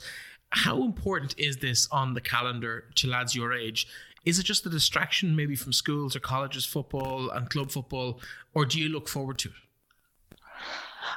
How 0.51 0.83
important 0.83 1.35
is 1.37 1.57
this 1.57 1.87
on 1.91 2.13
the 2.13 2.21
calendar 2.21 2.85
to 2.95 3.07
lads 3.07 3.35
your 3.35 3.53
age? 3.53 3.87
Is 4.25 4.39
it 4.39 4.43
just 4.43 4.65
a 4.65 4.69
distraction 4.69 5.35
maybe 5.35 5.55
from 5.55 5.73
schools 5.73 6.15
or 6.15 6.19
colleges 6.19 6.65
football 6.65 7.29
and 7.29 7.49
club 7.49 7.71
football, 7.71 8.19
or 8.53 8.65
do 8.65 8.79
you 8.79 8.89
look 8.89 9.07
forward 9.07 9.37
to 9.39 9.49
it? 9.49 10.39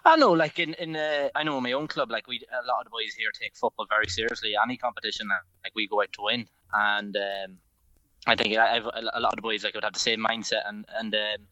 I 0.04 0.16
know, 0.16 0.32
like 0.32 0.58
in 0.58 0.74
in 0.74 0.96
uh, 0.96 1.28
I 1.34 1.42
know 1.42 1.56
in 1.58 1.62
my 1.62 1.72
own 1.72 1.86
club, 1.86 2.10
like 2.10 2.26
we 2.26 2.40
a 2.50 2.66
lot 2.66 2.80
of 2.80 2.84
the 2.84 2.90
boys 2.90 3.14
here 3.14 3.30
take 3.32 3.56
football 3.56 3.86
very 3.88 4.06
seriously. 4.06 4.54
Any 4.62 4.76
competition, 4.76 5.28
like 5.64 5.74
we 5.74 5.86
go 5.86 6.02
out 6.02 6.12
to 6.12 6.22
win, 6.22 6.48
and 6.72 7.16
um, 7.16 7.58
I 8.26 8.36
think 8.36 8.56
I've, 8.56 8.84
a 8.84 9.20
lot 9.20 9.32
of 9.32 9.36
the 9.36 9.42
boys 9.42 9.64
like 9.64 9.74
would 9.74 9.84
have 9.84 9.92
the 9.92 9.98
same 9.98 10.24
mindset, 10.24 10.66
and 10.66 10.84
and 10.98 11.14
um, 11.14 11.46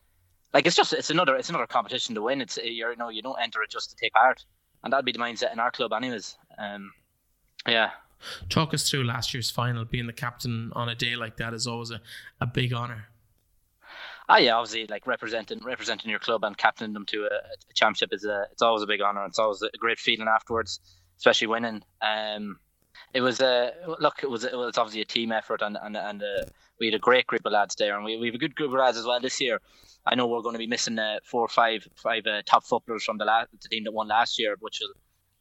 like 0.53 0.67
it's 0.67 0.77
just 0.77 0.93
it's 0.93 1.11
another 1.11 1.37
it's 1.37 1.49
another 1.49 1.67
competition 1.67 2.15
to 2.15 2.23
win. 2.23 2.41
It's 2.41 2.59
you're 2.63 2.91
you 2.91 2.97
know 2.97 3.09
you 3.09 3.23
don't 3.23 3.41
enter 3.41 3.63
it 3.63 3.71
just 3.71 3.91
to 3.91 3.97
take 3.97 4.13
part, 4.13 4.45
and 4.83 4.93
that'd 4.93 5.05
be 5.05 5.13
the 5.13 5.19
mindset 5.19 5.53
in 5.53 5.61
our 5.61 5.71
club, 5.71 5.93
anyways. 5.93 6.37
Um, 6.59 6.93
yeah. 7.67 7.91
Talk 8.51 8.75
us 8.75 8.89
through 8.91 9.05
last 9.05 9.33
year's 9.33 9.51
final. 9.51 9.85
Being 9.85 10.07
the 10.07 10.13
captain 10.13 10.73
on 10.75 10.89
a 10.89 10.95
day 10.95 11.17
like 11.17 11.39
that 11.39 11.55
is 11.55 11.67
always 11.67 11.91
a, 11.91 12.01
a 12.41 12.47
big 12.47 12.73
honour. 12.73 13.07
Ah, 14.29 14.37
yeah, 14.37 14.55
obviously, 14.55 14.87
like 14.87 15.07
representing 15.07 15.61
representing 15.65 16.11
your 16.11 16.21
club 16.21 16.45
and 16.45 16.57
captaining 16.57 16.93
them 16.93 17.07
to 17.07 17.25
a, 17.25 17.35
a 17.35 17.73
championship 17.75 18.13
is 18.13 18.25
a 18.25 18.47
it's 18.53 18.63
always 18.63 18.83
a 18.83 18.87
big 18.87 19.01
honour. 19.01 19.25
It's 19.25 19.39
always 19.39 19.63
a 19.63 19.77
great 19.79 19.99
feeling 19.99 20.29
afterwards, 20.29 20.81
especially 21.19 21.49
winning. 21.49 21.83
Um, 22.03 22.59
it 23.13 23.23
was 23.23 23.41
a 23.41 23.73
look. 23.99 24.21
It 24.23 24.31
was 24.31 24.45
it 24.45 24.55
was 24.55 24.79
obviously 24.79 25.01
a 25.01 25.07
team 25.07 25.33
effort, 25.33 25.63
and 25.63 25.77
and 25.83 25.97
and 25.97 26.23
uh, 26.23 26.45
we 26.79 26.87
had 26.87 26.95
a 26.95 26.99
great 26.99 27.27
group 27.27 27.45
of 27.45 27.53
lads 27.53 27.75
there, 27.75 27.97
and 27.97 28.05
we, 28.05 28.19
we 28.19 28.27
have 28.27 28.35
a 28.35 28.39
good 28.39 28.55
group 28.55 28.73
of 28.73 28.79
lads 28.79 28.97
as 28.97 29.05
well 29.05 29.21
this 29.21 29.41
year. 29.41 29.61
I 30.07 30.15
know 30.15 30.27
we're 30.27 30.43
going 30.43 30.55
to 30.55 30.59
be 30.59 30.67
missing 30.67 30.99
uh, 30.99 31.19
four 31.25 31.43
or 31.43 31.49
five 31.49 31.87
five 31.97 32.27
uh, 32.27 32.43
top 32.47 32.65
footballers 32.65 33.05
from 33.05 33.19
the, 33.19 33.25
last, 33.25 33.49
the 33.53 33.69
team 33.69 33.85
that 33.85 33.93
won 33.93 34.09
last 34.09 34.39
year, 34.39 34.57
which 34.61 34.79
will 34.81 34.95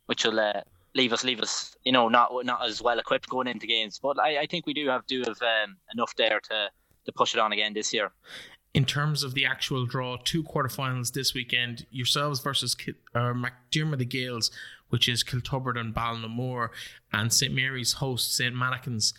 which 0.07 0.25
will 0.25 0.39
uh, 0.39 0.61
leave 0.95 1.13
us 1.13 1.23
leave 1.23 1.39
us 1.39 1.75
you 1.83 1.91
know 1.91 2.09
not 2.09 2.31
not 2.43 2.65
as 2.65 2.81
well 2.81 2.99
equipped 2.99 3.29
going 3.29 3.47
into 3.47 3.67
games. 3.67 3.99
But 4.01 4.19
I, 4.19 4.41
I 4.41 4.45
think 4.47 4.65
we 4.65 4.73
do 4.73 4.87
have 4.89 5.05
do 5.07 5.19
have 5.25 5.41
um, 5.41 5.77
enough 5.93 6.15
there 6.17 6.39
to 6.39 6.69
to 7.05 7.11
push 7.13 7.33
it 7.33 7.39
on 7.39 7.51
again 7.51 7.73
this 7.73 7.93
year. 7.93 8.11
In 8.73 8.85
terms 8.85 9.23
of 9.23 9.33
the 9.33 9.47
actual 9.47 9.87
draw, 9.87 10.17
two 10.23 10.43
quarterfinals 10.43 11.13
this 11.13 11.33
weekend, 11.33 11.87
yourselves 11.89 12.39
versus 12.39 12.75
uh, 13.15 13.19
McDermott 13.33 13.97
the 13.97 14.05
Gaels, 14.05 14.51
which 14.89 15.09
is 15.09 15.23
Kiltubbrid 15.23 15.79
and 15.79 15.93
Ballinamore, 15.93 16.69
and 17.11 17.33
St 17.33 17.51
Mary's 17.51 17.93
host 17.93 18.35
St 18.35 18.53
Manchan's 18.53 19.15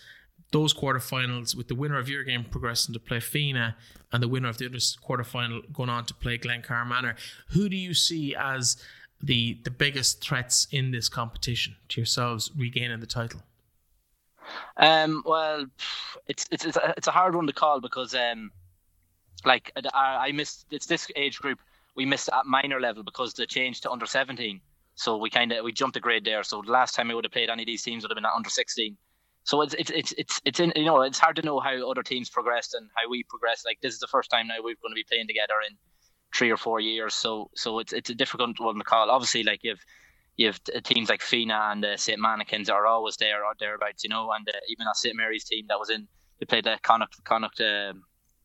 those 0.52 0.74
quarterfinals 0.74 1.56
with 1.56 1.68
the 1.68 1.74
winner 1.74 1.98
of 1.98 2.08
your 2.08 2.24
game 2.24 2.44
progressing 2.44 2.92
to 2.92 3.00
play 3.00 3.18
Fenagh 3.18 3.74
and 4.12 4.22
the 4.22 4.28
winner 4.28 4.48
of 4.48 4.58
the 4.58 4.66
other 4.66 4.78
quarterfinal 4.78 5.72
going 5.72 5.88
on 5.88 6.04
to 6.06 6.14
play 6.14 6.38
Glencar 6.38 6.86
Manor. 6.86 7.16
Who 7.48 7.68
do 7.68 7.76
you 7.76 7.94
see 7.94 8.34
as 8.34 8.76
the 9.22 9.58
the 9.64 9.70
biggest 9.70 10.22
threats 10.22 10.66
in 10.70 10.90
this 10.90 11.08
competition 11.08 11.76
to 11.90 12.00
yourselves 12.00 12.50
regaining 12.56 13.00
the 13.00 13.06
title? 13.06 13.42
Um, 14.76 15.22
well, 15.24 15.66
it's 16.26 16.46
it's 16.50 16.64
it's 16.64 16.76
a, 16.76 16.94
it's 16.96 17.06
a 17.06 17.12
hard 17.12 17.36
one 17.36 17.46
to 17.46 17.52
call 17.52 17.80
because 17.80 18.14
um, 18.14 18.50
like 19.44 19.72
I, 19.94 20.28
I 20.28 20.32
missed 20.32 20.66
it's 20.70 20.86
this 20.86 21.08
age 21.16 21.38
group 21.38 21.60
we 21.94 22.06
missed 22.06 22.28
at 22.32 22.46
minor 22.46 22.80
level 22.80 23.02
because 23.02 23.34
the 23.34 23.46
change 23.46 23.80
to 23.82 23.90
under 23.90 24.06
seventeen. 24.06 24.60
So 24.94 25.16
we 25.16 25.30
kind 25.30 25.52
of 25.52 25.64
we 25.64 25.72
jumped 25.72 25.96
a 25.96 26.00
grade 26.00 26.24
there. 26.24 26.42
So 26.42 26.62
the 26.62 26.72
last 26.72 26.94
time 26.94 27.08
we 27.08 27.14
would 27.14 27.24
have 27.24 27.32
played 27.32 27.50
any 27.50 27.62
of 27.62 27.66
these 27.66 27.82
teams 27.82 28.02
would 28.02 28.10
have 28.10 28.16
been 28.16 28.24
at 28.24 28.32
under 28.34 28.50
sixteen. 28.50 28.96
So 29.44 29.62
it's 29.62 29.74
it's 29.74 29.90
it's 29.90 30.12
it's 30.18 30.40
it's 30.44 30.60
in 30.60 30.72
you 30.76 30.84
know 30.84 31.02
it's 31.02 31.18
hard 31.18 31.36
to 31.36 31.42
know 31.42 31.60
how 31.60 31.90
other 31.90 32.02
teams 32.02 32.28
progressed 32.28 32.74
and 32.74 32.88
how 32.94 33.08
we 33.08 33.24
progressed. 33.24 33.64
Like 33.64 33.78
this 33.80 33.94
is 33.94 34.00
the 34.00 34.06
first 34.06 34.30
time 34.30 34.46
now 34.46 34.56
we're 34.58 34.76
going 34.82 34.92
to 34.92 34.94
be 34.94 35.06
playing 35.08 35.26
together 35.26 35.54
in 35.68 35.76
three 36.34 36.50
or 36.50 36.56
four 36.56 36.80
years. 36.80 37.14
So 37.14 37.50
so 37.54 37.78
it's 37.78 37.92
it's 37.92 38.10
a 38.10 38.14
difficult 38.14 38.60
one 38.60 38.78
to 38.78 38.84
call. 38.84 39.10
Obviously, 39.10 39.42
like 39.42 39.60
you've 39.62 39.84
you've 40.36 40.60
teams 40.84 41.08
like 41.08 41.20
Fenagh 41.20 41.72
and 41.72 41.84
uh, 41.84 41.96
St 41.96 42.20
Manchan's 42.20 42.68
are 42.68 42.86
always 42.86 43.16
there 43.16 43.44
or 43.44 43.54
thereabouts, 43.58 44.04
you 44.04 44.10
know, 44.10 44.30
and 44.32 44.48
uh, 44.48 44.52
even 44.68 44.84
that 44.84 44.96
St 44.96 45.16
Mary's 45.16 45.44
team 45.44 45.66
that 45.68 45.78
was 45.78 45.90
in 45.90 46.06
they 46.38 46.46
played 46.46 46.64
the 46.64 46.78
Connacht 46.82 47.22
Connacht 47.24 47.60
um, 47.60 48.02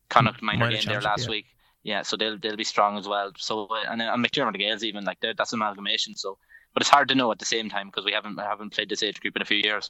Connacht 0.08 0.42
minor 0.42 0.70
game 0.70 0.82
there 0.86 1.00
last 1.00 1.24
yeah. 1.24 1.30
week. 1.30 1.46
Yeah, 1.82 2.02
so 2.02 2.16
they'll 2.16 2.38
they'll 2.38 2.56
be 2.56 2.64
strong 2.64 2.98
as 2.98 3.06
well. 3.06 3.32
So 3.38 3.66
uh, 3.66 3.84
and, 3.88 4.02
and 4.02 4.24
McDermott 4.24 4.52
the 4.52 4.58
Gaels 4.58 4.82
even 4.82 5.04
like 5.04 5.18
that's 5.20 5.52
amalgamation. 5.52 6.16
So 6.16 6.38
but 6.74 6.82
it's 6.82 6.90
hard 6.90 7.08
to 7.08 7.14
know 7.14 7.32
at 7.32 7.38
the 7.38 7.46
same 7.46 7.70
time 7.70 7.88
because 7.88 8.04
we 8.04 8.12
haven't 8.12 8.38
haven't 8.38 8.74
played 8.74 8.90
this 8.90 9.02
age 9.02 9.20
group 9.20 9.36
in 9.36 9.42
a 9.42 9.46
few 9.46 9.56
years. 9.56 9.88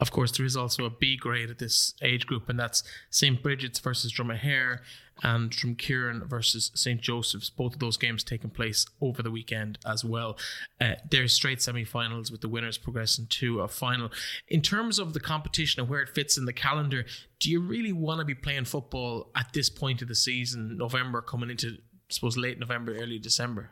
Of 0.00 0.12
course, 0.12 0.36
there 0.36 0.46
is 0.46 0.56
also 0.56 0.84
a 0.84 0.90
B 0.90 1.16
grade 1.16 1.50
at 1.50 1.58
this 1.58 1.94
age 2.02 2.26
group, 2.26 2.48
and 2.48 2.58
that's 2.58 2.84
St. 3.10 3.42
Bridget's 3.42 3.80
versus 3.80 4.12
Dromahair 4.12 4.78
and 5.24 5.50
Drumkeerin 5.50 6.24
versus 6.28 6.70
St. 6.74 7.00
Joseph's. 7.00 7.50
Both 7.50 7.74
of 7.74 7.80
those 7.80 7.96
games 7.96 8.22
taking 8.22 8.50
place 8.50 8.86
over 9.00 9.22
the 9.22 9.30
weekend 9.32 9.78
as 9.84 10.04
well. 10.04 10.38
Uh, 10.80 10.94
they're 11.10 11.26
straight 11.26 11.60
semi 11.60 11.84
finals 11.84 12.30
with 12.30 12.42
the 12.42 12.48
winners 12.48 12.78
progressing 12.78 13.26
to 13.26 13.60
a 13.60 13.66
final. 13.66 14.10
In 14.46 14.62
terms 14.62 15.00
of 15.00 15.14
the 15.14 15.20
competition 15.20 15.80
and 15.80 15.88
where 15.88 16.00
it 16.00 16.10
fits 16.10 16.38
in 16.38 16.44
the 16.44 16.52
calendar, 16.52 17.04
do 17.40 17.50
you 17.50 17.60
really 17.60 17.92
want 17.92 18.20
to 18.20 18.24
be 18.24 18.34
playing 18.34 18.66
football 18.66 19.30
at 19.34 19.52
this 19.52 19.68
point 19.68 20.00
of 20.00 20.06
the 20.06 20.14
season, 20.14 20.76
November 20.76 21.20
coming 21.20 21.50
into, 21.50 21.70
I 21.70 21.80
suppose, 22.10 22.36
late 22.36 22.60
November, 22.60 22.96
early 22.96 23.18
December? 23.18 23.70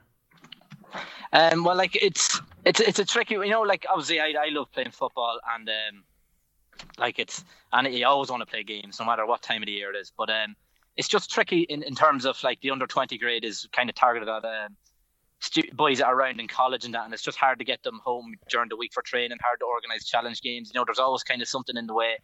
Um, 1.32 1.64
well, 1.64 1.76
like 1.76 1.96
it's 1.96 2.40
it's 2.64 2.80
it's 2.80 2.98
a 2.98 3.04
tricky, 3.04 3.34
you 3.34 3.50
know. 3.50 3.62
Like 3.62 3.84
obviously, 3.88 4.20
I, 4.20 4.34
I 4.40 4.48
love 4.48 4.72
playing 4.72 4.92
football, 4.92 5.38
and 5.54 5.68
um, 5.68 6.04
like 6.98 7.18
it's 7.18 7.44
and 7.72 7.92
you 7.92 8.06
always 8.06 8.30
want 8.30 8.42
to 8.42 8.46
play 8.46 8.62
games, 8.62 8.98
no 9.00 9.06
matter 9.06 9.26
what 9.26 9.42
time 9.42 9.62
of 9.62 9.66
the 9.66 9.72
year 9.72 9.90
it 9.94 9.96
is. 9.96 10.12
But 10.16 10.30
um, 10.30 10.56
it's 10.96 11.08
just 11.08 11.30
tricky 11.30 11.60
in, 11.60 11.82
in 11.82 11.94
terms 11.94 12.24
of 12.24 12.42
like 12.42 12.60
the 12.60 12.70
under 12.70 12.86
twenty 12.86 13.18
grade 13.18 13.44
is 13.44 13.68
kind 13.72 13.88
of 13.90 13.96
targeted 13.96 14.28
at 14.28 14.44
um, 14.44 14.76
stu- 15.40 15.70
boys 15.74 15.98
that 15.98 16.06
are 16.06 16.14
around 16.14 16.40
in 16.40 16.48
college 16.48 16.84
and 16.84 16.94
that, 16.94 17.04
and 17.04 17.14
it's 17.14 17.22
just 17.22 17.38
hard 17.38 17.58
to 17.58 17.64
get 17.64 17.82
them 17.82 18.00
home 18.04 18.34
during 18.48 18.68
the 18.68 18.76
week 18.76 18.92
for 18.92 19.02
training, 19.02 19.38
hard 19.42 19.60
to 19.60 19.66
organize 19.66 20.06
challenge 20.06 20.40
games. 20.40 20.70
You 20.72 20.78
know, 20.80 20.84
there's 20.86 20.98
always 20.98 21.22
kind 21.22 21.42
of 21.42 21.48
something 21.48 21.76
in 21.76 21.86
the 21.86 21.94
way. 21.94 22.16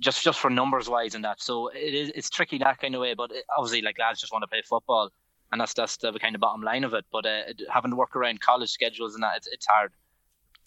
just 0.00 0.22
just 0.22 0.38
for 0.38 0.50
numbers 0.50 0.88
wise 0.88 1.14
and 1.14 1.24
that. 1.24 1.40
So 1.42 1.68
it 1.68 1.94
is 1.94 2.10
it's 2.14 2.30
tricky 2.30 2.58
that 2.58 2.78
kind 2.78 2.94
of 2.94 3.00
way. 3.00 3.14
But 3.14 3.32
it, 3.32 3.44
obviously, 3.56 3.82
like 3.82 3.98
lads 3.98 4.20
just 4.20 4.32
want 4.32 4.42
to 4.42 4.48
play 4.48 4.62
football, 4.62 5.10
and 5.52 5.60
that's 5.60 5.74
that's 5.74 5.96
the 5.96 6.12
kind 6.12 6.34
of 6.34 6.40
bottom 6.40 6.62
line 6.62 6.84
of 6.84 6.94
it. 6.94 7.04
But 7.10 7.26
uh, 7.26 7.42
having 7.72 7.90
to 7.90 7.96
work 7.96 8.14
around 8.16 8.40
college 8.40 8.70
schedules 8.70 9.14
and 9.14 9.22
that, 9.22 9.38
it's, 9.38 9.46
it's 9.48 9.66
hard. 9.66 9.92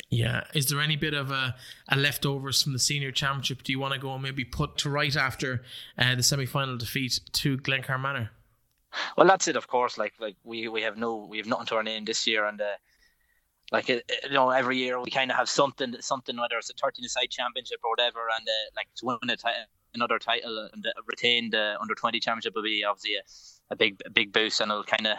Yeah. 0.10 0.44
Is 0.54 0.68
there 0.68 0.82
any 0.82 0.96
bit 0.96 1.14
of 1.14 1.32
a, 1.32 1.56
a 1.90 1.96
leftovers 1.96 2.62
from 2.62 2.74
the 2.74 2.80
senior 2.80 3.12
championship? 3.12 3.64
Do 3.64 3.72
you 3.72 3.80
want 3.80 3.94
to 3.94 4.00
go 4.00 4.14
and 4.14 4.24
maybe 4.24 4.44
put 4.44 4.78
to 4.80 4.90
right 4.90 5.16
after 5.16 5.64
uh, 5.98 6.16
the 6.16 6.24
semi 6.24 6.46
final 6.46 6.78
defeat 6.78 7.20
to 7.34 7.58
Glencar 7.58 8.00
Manor? 8.00 8.32
Well, 9.18 9.28
that's 9.28 9.48
it, 9.48 9.56
of 9.56 9.68
course. 9.68 9.98
Like 9.98 10.14
like 10.20 10.36
we, 10.44 10.68
we 10.68 10.82
have 10.82 10.98
no 10.98 11.28
we 11.30 11.38
have 11.38 11.48
nothing 11.48 11.68
to 11.68 11.76
our 11.76 11.84
name 11.84 12.06
this 12.06 12.28
year, 12.28 12.46
and 12.46 12.60
uh, 12.60 12.76
like 13.72 13.88
you 13.88 14.02
know 14.32 14.50
every 14.50 14.78
year 14.78 15.02
we 15.02 15.10
kind 15.10 15.32
of 15.32 15.38
have 15.38 15.48
something 15.50 15.96
something 16.02 16.38
whether 16.38 16.58
it's 16.58 16.70
a 16.70 16.74
13 16.74 17.08
side 17.08 17.30
championship 17.30 17.80
or 17.84 17.92
whatever, 17.92 18.20
and 18.38 18.48
uh, 18.48 18.70
like 18.76 18.88
to 18.98 19.06
win 19.06 19.18
another 19.94 20.20
title 20.20 20.70
and 20.74 20.86
uh, 20.86 20.90
retain 21.06 21.50
the 21.52 21.76
under 21.82 21.96
20 21.96 22.20
championship 22.20 22.54
will 22.56 22.64
be 22.64 22.84
obviously 22.84 23.16
a, 23.16 23.74
a 23.74 23.76
big 23.76 24.02
a 24.06 24.10
big 24.10 24.34
boost, 24.34 24.60
and 24.60 24.72
it'll 24.72 24.84
kind 24.84 25.08
of 25.08 25.18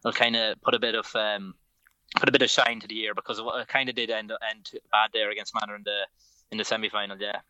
it'll 0.00 0.12
kind 0.12 0.36
of 0.36 0.60
put 0.60 0.74
a 0.74 0.78
bit 0.78 0.94
of 0.94 1.14
um, 1.16 1.54
put 2.14 2.28
a 2.28 2.32
bit 2.32 2.42
of 2.42 2.50
shine 2.50 2.80
to 2.80 2.88
the 2.88 2.94
year 2.94 3.14
because 3.14 3.38
it 3.38 3.68
kind 3.68 3.88
of 3.88 3.94
did 3.94 4.10
end 4.10 4.32
end 4.50 4.70
bad 4.90 5.10
there 5.12 5.30
against 5.30 5.52
Manor 5.54 5.76
in 5.76 5.82
the 5.84 6.02
in 6.50 6.58
the 6.58 6.64
semi 6.64 6.88
final. 6.88 7.16
Yeah. 7.18 7.40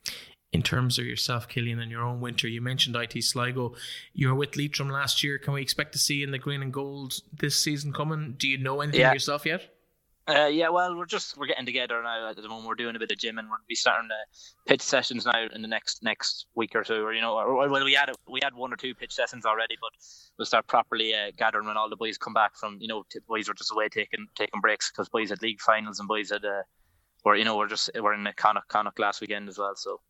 In 0.52 0.62
terms 0.62 1.00
of 1.00 1.04
yourself, 1.04 1.48
Killian, 1.48 1.80
and 1.80 1.90
your 1.90 2.02
own 2.02 2.20
winter, 2.20 2.46
you 2.46 2.60
mentioned 2.60 2.94
IT 2.94 3.24
Sligo. 3.24 3.74
You 4.12 4.28
were 4.28 4.36
with 4.36 4.56
Leitrim 4.56 4.88
last 4.88 5.24
year. 5.24 5.36
Can 5.36 5.52
we 5.52 5.60
expect 5.60 5.92
to 5.92 5.98
see 5.98 6.22
in 6.22 6.30
the 6.30 6.38
green 6.38 6.62
and 6.62 6.72
gold 6.72 7.14
this 7.32 7.58
season 7.58 7.92
coming? 7.92 8.36
Do 8.38 8.46
you 8.46 8.58
know 8.58 8.80
anything 8.80 9.00
yeah. 9.00 9.12
yourself 9.12 9.44
yet? 9.44 9.73
Uh, 10.26 10.46
yeah, 10.46 10.70
well, 10.70 10.96
we're 10.96 11.04
just 11.04 11.36
we're 11.36 11.46
getting 11.46 11.66
together 11.66 12.02
now 12.02 12.30
at 12.30 12.36
the 12.36 12.48
moment. 12.48 12.66
We're 12.66 12.76
doing 12.76 12.96
a 12.96 12.98
bit 12.98 13.10
of 13.10 13.18
gym, 13.18 13.36
and 13.38 13.48
we'll 13.48 13.58
be 13.68 13.74
starting 13.74 14.08
the 14.08 14.70
pitch 14.70 14.80
sessions 14.80 15.26
now 15.26 15.46
in 15.52 15.60
the 15.60 15.68
next 15.68 16.02
next 16.02 16.46
week 16.54 16.74
or 16.74 16.82
two. 16.82 17.04
Or 17.04 17.12
you 17.12 17.20
know, 17.20 17.34
or, 17.34 17.68
well, 17.68 17.84
we 17.84 17.92
had 17.92 18.08
a, 18.08 18.14
we 18.26 18.40
had 18.42 18.54
one 18.54 18.72
or 18.72 18.76
two 18.76 18.94
pitch 18.94 19.12
sessions 19.12 19.44
already, 19.44 19.76
but 19.78 19.90
we'll 20.38 20.46
start 20.46 20.66
properly 20.66 21.14
uh, 21.14 21.30
gathering 21.36 21.66
when 21.66 21.76
all 21.76 21.90
the 21.90 21.96
boys 21.96 22.16
come 22.16 22.32
back 22.32 22.56
from. 22.56 22.78
You 22.80 22.88
know, 22.88 23.04
boys 23.28 23.48
were 23.48 23.54
just 23.54 23.70
away 23.70 23.88
taking 23.90 24.26
taking 24.34 24.62
breaks 24.62 24.90
because 24.90 25.10
boys 25.10 25.28
had 25.28 25.42
league 25.42 25.60
finals 25.60 25.98
and 25.98 26.08
boys 26.08 26.30
had 26.30 26.44
uh, 26.46 27.32
you 27.32 27.44
know 27.44 27.58
we're 27.58 27.68
just 27.68 27.90
we're 27.94 28.14
in 28.14 28.24
the 28.24 28.32
Connacht 28.32 28.68
Connacht 28.68 28.98
last 28.98 29.20
weekend 29.20 29.50
as 29.50 29.58
well. 29.58 29.74
So 29.76 30.00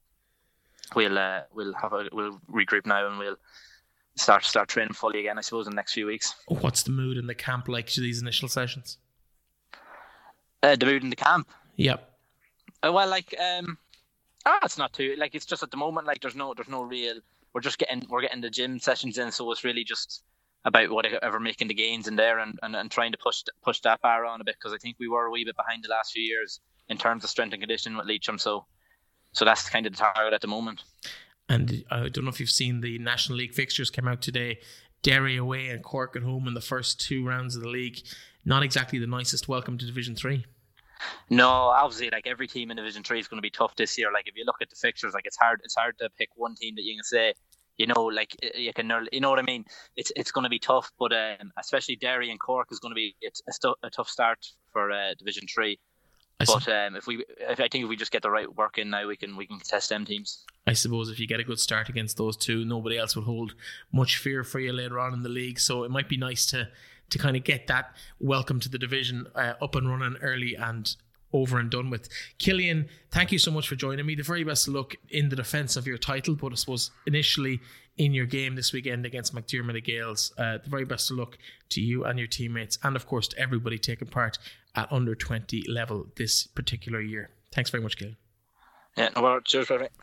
we'll 0.95 1.19
uh, 1.19 1.41
we'll 1.53 1.75
have 1.75 1.93
a 1.93 2.09
we'll 2.13 2.41
regroup 2.49 2.87
now 2.87 3.09
and 3.09 3.19
we'll 3.19 3.37
start 4.15 4.45
start 4.45 4.69
training 4.69 4.95
fully 4.95 5.19
again. 5.19 5.39
I 5.39 5.41
suppose 5.41 5.67
in 5.67 5.73
the 5.73 5.77
next 5.77 5.95
few 5.95 6.07
weeks. 6.07 6.37
What's 6.47 6.85
the 6.85 6.93
mood 6.93 7.17
in 7.17 7.27
the 7.27 7.35
camp 7.35 7.67
like 7.67 7.89
to 7.89 8.01
these 8.01 8.23
initial 8.23 8.49
sessions? 8.49 8.99
Uh, 10.65 10.77
the 10.77 10.87
mood 10.87 11.05
in 11.05 11.11
the 11.11 11.17
camp. 11.17 11.47
Yep. 11.77 12.11
Uh, 12.83 12.91
well, 12.91 13.07
like 13.07 13.35
um, 13.39 13.77
ah, 14.47 14.61
it's 14.63 14.79
not 14.79 14.95
too 14.95 15.15
like 15.19 15.35
it's 15.35 15.45
just 15.45 15.63
at 15.63 15.71
the 15.71 15.77
moment 15.77 16.07
like 16.07 16.23
there's 16.23 16.35
no 16.35 16.55
there's 16.55 16.71
no 16.71 16.83
real. 16.83 17.17
We're 17.53 17.61
just 17.61 17.79
getting 17.79 18.03
we're 18.09 18.23
getting 18.23 18.41
the 18.41 18.49
gym 18.49 18.79
sessions 18.79 19.19
in, 19.19 19.31
so 19.31 19.53
it's 19.53 19.63
really 19.63 19.85
just 19.85 20.23
about 20.65 20.91
whatever 20.91 21.39
making 21.39 21.69
the 21.69 21.75
gains 21.75 22.09
in 22.09 22.17
there 22.17 22.39
and, 22.39 22.59
and, 22.63 22.75
and 22.75 22.91
trying 22.91 23.13
to 23.13 23.19
push 23.19 23.43
push 23.63 23.81
that 23.81 24.01
bar 24.01 24.25
on 24.25 24.41
a 24.41 24.45
bit 24.45 24.57
because 24.59 24.73
I 24.73 24.79
think 24.79 24.97
we 24.99 25.07
were 25.07 25.27
a 25.27 25.31
wee 25.31 25.45
bit 25.45 25.55
behind 25.55 25.85
the 25.85 25.91
last 25.91 26.13
few 26.13 26.23
years 26.23 26.61
in 26.89 26.97
terms 26.97 27.25
of 27.25 27.31
strength 27.31 27.53
and 27.53 27.61
conditioning 27.61 27.99
with 27.99 28.07
Leitrim. 28.07 28.39
So 28.39 28.65
so 29.33 29.45
that's 29.45 29.69
kind 29.69 29.85
of 29.85 29.93
the 29.93 29.99
target 29.99 30.33
at 30.33 30.41
the 30.41 30.47
moment. 30.47 30.83
And 31.47 31.85
I 31.91 32.09
don't 32.09 32.25
know 32.25 32.31
if 32.31 32.41
you've 32.41 32.49
seen 32.49 32.81
the 32.81 32.99
National 32.99 33.37
League 33.37 33.53
fixtures 33.53 33.91
came 33.91 34.09
out 34.09 34.23
today. 34.23 34.61
Derry 35.03 35.37
away 35.37 35.69
and 35.69 35.85
Cork 35.85 36.17
at 36.17 36.23
home 36.23 36.49
in 36.49 36.55
the 36.55 36.63
first 36.63 36.99
two 36.99 37.27
rounds 37.27 37.55
of 37.55 37.61
the 37.61 37.69
league. 37.69 38.01
Not 38.47 38.63
exactly 38.63 38.99
the 38.99 39.07
nicest 39.07 39.49
welcome 39.49 39.77
to 39.77 39.85
Division 39.85 40.15
Three. 40.15 40.47
No, 41.31 41.49
obviously, 41.49 42.11
like 42.11 42.27
every 42.27 42.47
team 42.47 42.71
in 42.71 42.77
Division 42.77 43.03
Three 43.03 43.21
is 43.21 43.29
going 43.29 43.39
to 43.39 43.43
be 43.43 43.51
tough 43.51 43.75
this 43.77 43.99
year. 43.99 44.13
Like 44.13 44.29
if 44.29 44.37
you 44.37 44.45
look 44.45 44.57
at 44.63 44.71
the 44.71 44.77
fixtures, 44.77 45.15
like 45.15 45.27
it's 45.27 45.37
hard. 45.37 45.61
It's 45.65 45.75
hard 45.75 45.99
to 45.99 46.09
pick 46.19 46.29
one 46.37 46.55
team 46.55 46.75
that 46.77 46.83
you 46.83 46.95
can 46.97 47.05
say, 47.05 47.35
you 47.79 47.87
know, 47.87 48.05
like 48.05 48.37
you 48.55 48.73
can, 48.73 48.91
you 49.11 49.21
know 49.21 49.31
what 49.31 49.39
I 49.39 49.43
mean. 49.43 49.65
It's 49.97 50.13
it's 50.17 50.31
going 50.31 50.45
to 50.45 50.51
be 50.51 50.59
tough, 50.59 50.91
but 50.99 51.13
um, 51.13 51.53
especially 51.59 51.97
Derry 51.97 52.31
and 52.31 52.39
Cork 52.39 52.69
is 52.71 52.79
going 52.79 52.93
to 52.93 52.97
be 52.97 53.17
it's 53.21 53.43
a, 53.49 53.53
stu- 53.53 53.75
a 53.83 53.91
tough 53.91 54.09
start 54.09 54.39
for 54.73 54.91
uh, 54.93 55.15
Division 55.19 55.47
Three. 55.53 55.79
but 56.47 56.69
um, 56.69 56.97
if 56.97 57.07
we, 57.07 57.25
if 57.39 57.61
I 57.61 57.69
think 57.69 57.85
if 57.85 57.89
we 57.89 57.97
just 57.97 58.11
get 58.11 58.23
the 58.23 58.31
right 58.31 58.53
work 58.57 58.77
in 58.79 58.91
now, 58.91 59.07
we 59.07 59.17
can 59.17 59.37
we 59.37 59.47
can 59.47 59.61
test 59.61 59.89
them 59.89 60.05
teams. 60.05 60.45
I 60.67 60.73
suppose 60.73 61.11
if 61.11 61.21
you 61.21 61.27
get 61.27 61.41
a 61.41 61.45
good 61.45 61.61
start 61.61 61.89
against 61.89 62.17
those 62.17 62.37
two, 62.37 62.65
nobody 62.65 62.99
else 62.99 63.15
will 63.15 63.25
hold 63.25 63.55
much 63.93 64.17
fear 64.19 64.43
for 64.43 64.59
you 64.59 64.73
later 64.73 64.99
on 64.99 65.13
in 65.13 65.23
the 65.23 65.29
league. 65.29 65.61
So 65.61 65.85
it 65.85 65.91
might 65.91 66.09
be 66.09 66.17
nice 66.17 66.47
to 66.47 66.69
to 67.11 67.19
kind 67.19 67.37
of 67.37 67.45
get 67.45 67.67
that 67.67 67.95
welcome 68.21 68.61
to 68.61 68.69
the 68.69 68.79
division 68.79 69.27
uh, 69.35 69.55
up 69.61 69.75
and 69.75 69.89
running 69.89 70.17
early 70.23 70.55
and 70.55 70.97
over 71.33 71.59
and 71.59 71.71
done 71.71 71.91
with. 71.91 72.09
Killian, 72.39 72.89
thank 73.11 73.33
you 73.33 73.39
so 73.39 73.51
much 73.51 73.69
for 73.69 73.75
joining 73.75 74.07
me. 74.07 74.15
The 74.15 74.23
very 74.23 74.45
best 74.45 74.69
luck 74.69 74.95
in 75.11 75.29
the 75.29 75.37
defence 75.37 75.77
of 75.77 75.87
your 75.87 75.99
title, 75.99 76.37
but 76.37 76.53
I 76.53 76.55
suppose 76.55 76.91
initially 77.07 77.61
in 77.97 78.15
your 78.15 78.27
game 78.27 78.55
this 78.55 78.73
weekend 78.73 79.05
against 79.05 79.35
McDiarmid 79.35 79.85
Gaels. 79.85 80.33
Uh, 80.39 80.59
the 80.63 80.71
very 80.71 80.85
best 80.85 81.11
of 81.11 81.19
luck 81.19 81.39
to 81.71 81.81
you 81.81 82.05
and 82.05 82.19
your 82.19 82.29
teammates, 82.29 82.79
and 82.83 82.97
of 82.97 83.07
course 83.07 83.29
to 83.29 83.39
everybody 83.39 83.79
taking 83.79 84.09
part 84.09 84.39
at 84.75 84.91
under 84.91 85.15
20 85.15 85.65
level 85.69 86.07
this 86.17 86.47
particular 86.47 87.01
year. 87.01 87.31
Thanks 87.53 87.71
very 87.71 87.83
much, 87.83 87.97
Killian. 87.97 88.17
Yeah, 88.97 89.11
well, 89.21 89.41
cheers, 89.41 89.67
perfect. 89.67 89.95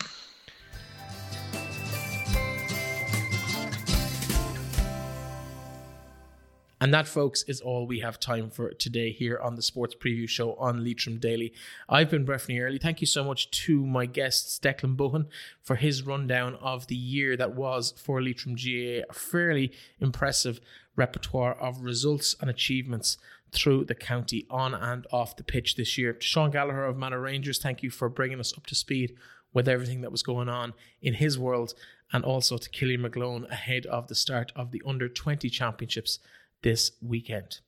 And 6.81 6.91
that, 6.95 7.07
folks, 7.07 7.43
is 7.43 7.61
all 7.61 7.85
we 7.85 7.99
have 7.99 8.19
time 8.19 8.49
for 8.49 8.71
today 8.71 9.11
here 9.11 9.37
on 9.37 9.55
the 9.55 9.61
Sports 9.61 9.93
Preview 9.93 10.27
Show 10.27 10.55
on 10.55 10.83
Leitrim 10.83 11.19
Daily. 11.19 11.53
I've 11.87 12.09
been 12.09 12.25
Breffney 12.25 12.59
Early. 12.59 12.79
Thank 12.79 13.01
you 13.01 13.07
so 13.07 13.23
much 13.23 13.51
to 13.65 13.85
my 13.85 14.07
guests, 14.07 14.59
Declan 14.59 14.95
Bohan, 14.95 15.27
for 15.61 15.75
his 15.75 16.01
rundown 16.01 16.55
of 16.55 16.87
the 16.87 16.95
year 16.95 17.37
that 17.37 17.53
was 17.53 17.93
for 17.97 18.19
Leitrim 18.19 18.55
GAA. 18.55 19.03
A 19.07 19.13
fairly 19.13 19.71
impressive 19.99 20.59
repertoire 20.95 21.53
of 21.53 21.81
results 21.81 22.35
and 22.41 22.49
achievements 22.49 23.19
through 23.51 23.85
the 23.85 23.93
county 23.93 24.47
on 24.49 24.73
and 24.73 25.05
off 25.11 25.35
the 25.35 25.43
pitch 25.43 25.75
this 25.75 25.99
year. 25.99 26.13
To 26.13 26.25
Sean 26.25 26.49
Gallagher 26.49 26.85
of 26.85 26.97
Manor 26.97 27.21
Rangers, 27.21 27.59
thank 27.59 27.83
you 27.83 27.91
for 27.91 28.09
bringing 28.09 28.39
us 28.39 28.57
up 28.57 28.65
to 28.65 28.73
speed 28.73 29.15
with 29.53 29.67
everything 29.67 30.01
that 30.01 30.11
was 30.11 30.23
going 30.23 30.49
on 30.49 30.73
in 30.99 31.13
his 31.13 31.37
world, 31.37 31.75
and 32.11 32.23
also 32.25 32.57
to 32.57 32.69
Killian 32.71 33.03
McGlone 33.03 33.47
ahead 33.51 33.85
of 33.85 34.07
the 34.07 34.15
start 34.15 34.51
of 34.55 34.71
the 34.71 34.81
Under 34.83 35.07
20 35.07 35.47
Championships 35.47 36.17
this 36.61 36.91
weekend. 37.01 37.59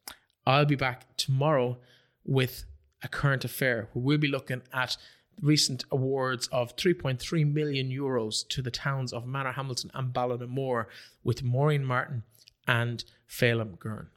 I'll 0.45 0.65
be 0.65 0.75
back 0.75 1.15
tomorrow 1.17 1.77
with 2.25 2.65
a 3.01 3.07
current 3.07 3.45
affair 3.45 3.89
where 3.93 4.03
we'll 4.03 4.17
be 4.17 4.27
looking 4.27 4.61
at 4.73 4.97
recent 5.41 5.83
awards 5.91 6.47
of 6.47 6.75
3.3 6.75 7.51
million 7.51 7.89
euros 7.89 8.47
to 8.49 8.61
the 8.61 8.71
towns 8.71 9.11
of 9.11 9.25
Manorhamilton 9.25 9.89
and 9.93 10.13
Ballinamore 10.13 10.85
with 11.23 11.43
Maureen 11.43 11.83
Martin 11.83 12.23
and 12.67 13.03
Phelim 13.27 13.77
Gurn. 13.79 14.07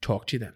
Talk 0.00 0.26
to 0.28 0.36
you 0.36 0.40
then. 0.40 0.54